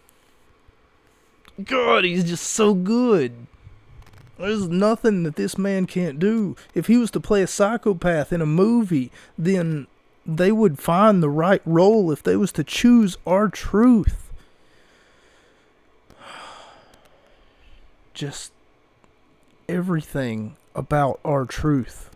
God, 1.62 2.04
he's 2.04 2.24
just 2.24 2.44
so 2.44 2.74
good. 2.74 3.46
There's 4.38 4.68
nothing 4.68 5.22
that 5.22 5.36
this 5.36 5.56
man 5.56 5.86
can't 5.86 6.18
do. 6.18 6.56
If 6.74 6.88
he 6.88 6.98
was 6.98 7.10
to 7.12 7.20
play 7.20 7.42
a 7.42 7.46
psychopath 7.46 8.32
in 8.32 8.42
a 8.42 8.46
movie, 8.46 9.10
then 9.38 9.86
they 10.26 10.52
would 10.52 10.78
find 10.78 11.22
the 11.22 11.30
right 11.30 11.62
role 11.64 12.10
if 12.10 12.22
they 12.22 12.36
was 12.36 12.52
to 12.52 12.64
choose 12.64 13.16
R-Truth. 13.26 14.25
Just 18.16 18.50
everything 19.68 20.56
about 20.74 21.20
R-Truth. 21.22 22.08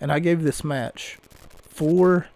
And 0.00 0.10
I 0.10 0.18
gave 0.18 0.42
this 0.42 0.64
match 0.64 1.18
four 1.68 2.28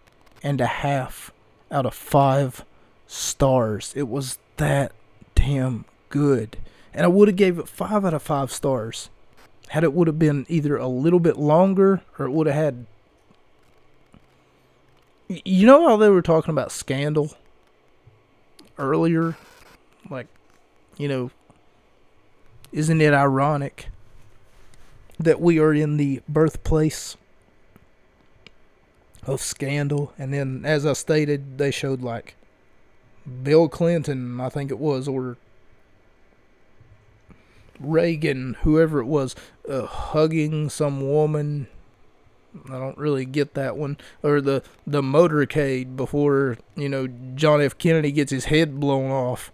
and 0.43 0.61
a 0.61 0.67
half 0.67 1.33
out 1.71 1.87
of 1.87 1.95
five 1.95 2.67
stars. 3.07 3.95
It 3.97 4.09
was 4.09 4.39
that 4.59 4.93
damn 5.35 5.87
good. 6.11 6.59
And 6.93 7.07
I 7.07 7.09
would 7.09 7.29
have 7.29 7.37
gave 7.37 7.59
it 7.59 7.67
five 7.67 8.05
out 8.05 8.13
of 8.13 8.23
five 8.23 8.53
stars 8.53 9.09
had 9.69 9.85
it 9.85 9.95
would 9.95 10.07
have 10.07 10.19
been 10.19 10.45
either 10.51 10.77
a 10.77 10.87
little 10.87 11.21
bit 11.21 11.39
longer 11.39 12.03
or 12.19 12.27
it 12.27 12.31
would 12.31 12.47
have 12.47 12.57
had 12.57 12.87
you 15.29 15.67
know 15.67 15.89
how 15.89 15.97
they 15.97 16.09
were 16.09 16.23
talking 16.23 16.51
about 16.51 16.73
scandal 16.73 17.35
earlier? 18.79 19.37
Like, 20.09 20.27
you 20.97 21.09
know, 21.09 21.31
isn't 22.73 23.01
it 23.01 23.13
ironic 23.13 23.89
that 25.19 25.41
we 25.41 25.59
are 25.59 25.75
in 25.75 25.97
the 25.97 26.23
birthplace 26.29 27.17
of 29.27 29.41
scandal? 29.41 30.13
And 30.19 30.33
then, 30.33 30.63
as 30.65 30.87
I 30.87 30.93
stated, 30.93 31.59
they 31.59 31.71
showed 31.71 32.03
like 32.03 32.35
Bill 33.43 33.69
Clinton, 33.69 34.41
I 34.41 34.49
think 34.49 34.71
it 34.71 34.79
was, 34.79 35.09
or 35.09 35.37
Reagan, 37.81 38.57
whoever 38.63 39.01
it 39.01 39.07
was, 39.07 39.35
uh, 39.69 39.87
hugging 39.87 40.69
some 40.69 41.01
woman 41.01 41.69
I 42.67 42.79
don't 42.79 42.99
really 42.99 43.25
get 43.25 43.55
that 43.55 43.77
one. 43.77 43.99
Or 44.23 44.41
the 44.41 44.63
the 44.87 45.03
motorcade 45.03 45.97
before 45.97 46.59
you 46.77 46.89
know 46.89 47.07
John 47.35 47.61
F. 47.61 47.77
Kennedy 47.79 48.13
gets 48.13 48.31
his 48.31 48.47
head 48.47 48.81
blown 48.81 49.11
off. 49.11 49.53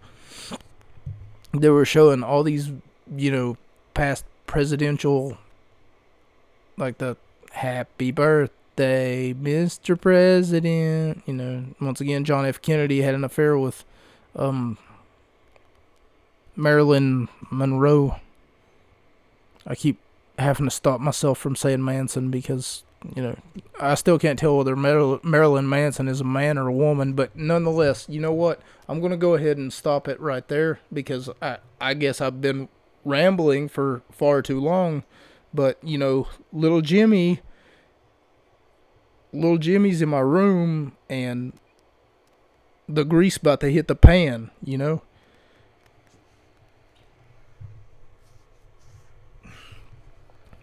They 1.53 1.69
were 1.69 1.85
showing 1.85 2.23
all 2.23 2.43
these 2.43 2.71
you 3.15 3.31
know 3.31 3.57
past 3.93 4.25
presidential, 4.47 5.37
like 6.77 6.97
the 6.97 7.17
Happy 7.51 8.11
Birthday, 8.11 9.33
Mr. 9.33 9.99
President. 9.99 11.23
You 11.25 11.33
know, 11.33 11.65
once 11.81 12.01
again, 12.01 12.25
John 12.25 12.45
F. 12.45 12.61
Kennedy 12.61 13.01
had 13.01 13.15
an 13.15 13.23
affair 13.23 13.57
with 13.57 13.83
um 14.35 14.77
Marilyn 16.55 17.29
Monroe. 17.49 18.19
I 19.67 19.75
keep 19.75 19.99
having 20.37 20.67
to 20.67 20.71
stop 20.71 20.99
myself 20.99 21.37
from 21.37 21.55
saying 21.55 21.83
Manson 21.83 22.29
because 22.29 22.83
you 23.15 23.21
know, 23.21 23.37
I 23.79 23.95
still 23.95 24.17
can't 24.17 24.39
tell 24.39 24.57
whether 24.57 24.75
Marilyn 24.75 25.69
Manson 25.69 26.07
is 26.07 26.21
a 26.21 26.25
man 26.25 26.57
or 26.57 26.67
a 26.67 26.73
woman, 26.73 27.13
but 27.13 27.35
nonetheless, 27.35 28.05
you 28.09 28.19
know 28.19 28.33
what? 28.33 28.61
I'm 28.87 28.99
going 28.99 29.11
to 29.11 29.17
go 29.17 29.35
ahead 29.35 29.57
and 29.57 29.71
stop 29.71 30.07
it 30.07 30.19
right 30.19 30.47
there 30.47 30.79
because 30.91 31.29
I, 31.41 31.57
I 31.79 31.93
guess 31.93 32.21
I've 32.21 32.41
been 32.41 32.67
rambling 33.05 33.69
for 33.69 34.01
far 34.11 34.41
too 34.41 34.59
long. 34.59 35.03
But, 35.53 35.77
you 35.81 35.97
know, 35.97 36.27
little 36.51 36.81
Jimmy, 36.81 37.39
little 39.31 39.57
Jimmy's 39.57 40.01
in 40.01 40.09
my 40.09 40.19
room 40.19 40.97
and 41.09 41.53
the 42.89 43.05
grease 43.05 43.37
about 43.37 43.61
to 43.61 43.71
hit 43.71 43.87
the 43.87 43.95
pan, 43.95 44.51
you 44.61 44.77
know? 44.77 45.01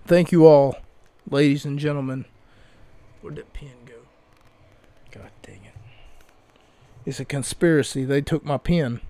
Thank 0.04 0.32
you 0.32 0.46
all, 0.46 0.76
ladies 1.30 1.64
and 1.64 1.78
gentlemen. 1.78 2.26
Where'd 3.22 3.36
that 3.36 3.52
pen 3.54 3.70
go? 3.86 3.94
God 5.10 5.30
dang 5.42 5.60
it. 5.64 5.74
It's 7.06 7.20
a 7.20 7.24
conspiracy. 7.24 8.04
They 8.04 8.20
took 8.20 8.44
my 8.44 8.58
pen. 8.58 9.00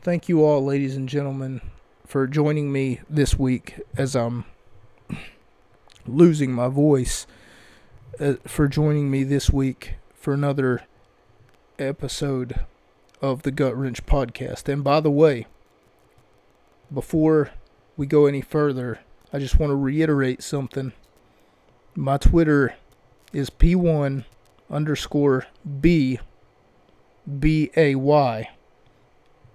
Thank 0.00 0.28
you 0.28 0.44
all, 0.44 0.64
ladies 0.64 0.94
and 0.94 1.08
gentlemen, 1.08 1.60
for 2.06 2.28
joining 2.28 2.70
me 2.70 3.00
this 3.10 3.36
week 3.36 3.80
as 3.96 4.14
I'm 4.14 4.44
losing 6.06 6.52
my 6.52 6.68
voice. 6.68 7.26
Uh, 8.20 8.34
for 8.46 8.68
joining 8.68 9.10
me 9.10 9.24
this 9.24 9.50
week 9.50 9.94
for 10.14 10.32
another 10.32 10.82
episode 11.80 12.60
of 13.20 13.42
the 13.42 13.50
Gut 13.50 13.76
Wrench 13.76 14.06
podcast. 14.06 14.72
And 14.72 14.84
by 14.84 15.00
the 15.00 15.10
way, 15.10 15.46
before 16.94 17.50
we 17.96 18.06
go 18.06 18.26
any 18.26 18.40
further, 18.40 19.00
I 19.32 19.40
just 19.40 19.58
want 19.58 19.70
to 19.70 19.76
reiterate 19.76 20.44
something 20.44 20.92
my 21.96 22.18
Twitter 22.18 22.76
is 23.32 23.50
P1 23.50 24.24
underscore 24.70 25.46
B 25.80 26.20
B 27.38 27.72
A 27.76 27.96
Y. 27.96 28.48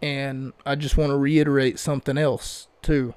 And 0.03 0.51
I 0.65 0.75
just 0.75 0.97
want 0.97 1.11
to 1.11 1.17
reiterate 1.17 1.79
something 1.79 2.17
else, 2.17 2.67
too. 2.81 3.13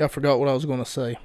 I 0.00 0.08
forgot 0.08 0.40
what 0.40 0.48
I 0.48 0.52
was 0.52 0.64
going 0.64 0.80
to 0.80 0.90
say. 0.90 1.16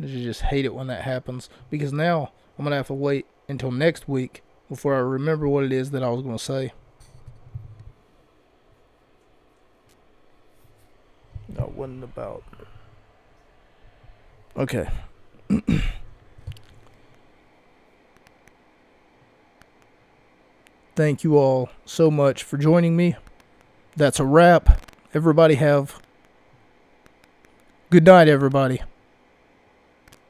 I 0.00 0.06
just 0.06 0.42
hate 0.42 0.64
it 0.64 0.72
when 0.72 0.86
that 0.86 1.02
happens 1.02 1.50
because 1.68 1.92
now 1.92 2.30
I'm 2.56 2.64
going 2.64 2.70
to 2.70 2.76
have 2.76 2.86
to 2.86 2.94
wait 2.94 3.26
until 3.48 3.72
next 3.72 4.08
week 4.08 4.44
before 4.68 4.94
I 4.94 5.00
remember 5.00 5.48
what 5.48 5.64
it 5.64 5.72
is 5.72 5.90
that 5.90 6.04
I 6.04 6.10
was 6.10 6.22
going 6.22 6.38
to 6.38 6.44
say. 6.44 6.72
That 11.48 11.72
wasn't 11.72 12.04
about. 12.04 12.44
Okay. 14.56 14.88
Thank 20.96 21.24
you 21.24 21.36
all 21.36 21.70
so 21.84 22.08
much 22.08 22.44
for 22.44 22.56
joining 22.56 22.96
me. 22.96 23.16
That's 23.96 24.20
a 24.20 24.24
wrap. 24.24 24.80
Everybody 25.12 25.56
have 25.56 26.00
good 27.90 28.04
night, 28.04 28.28
everybody. 28.28 28.80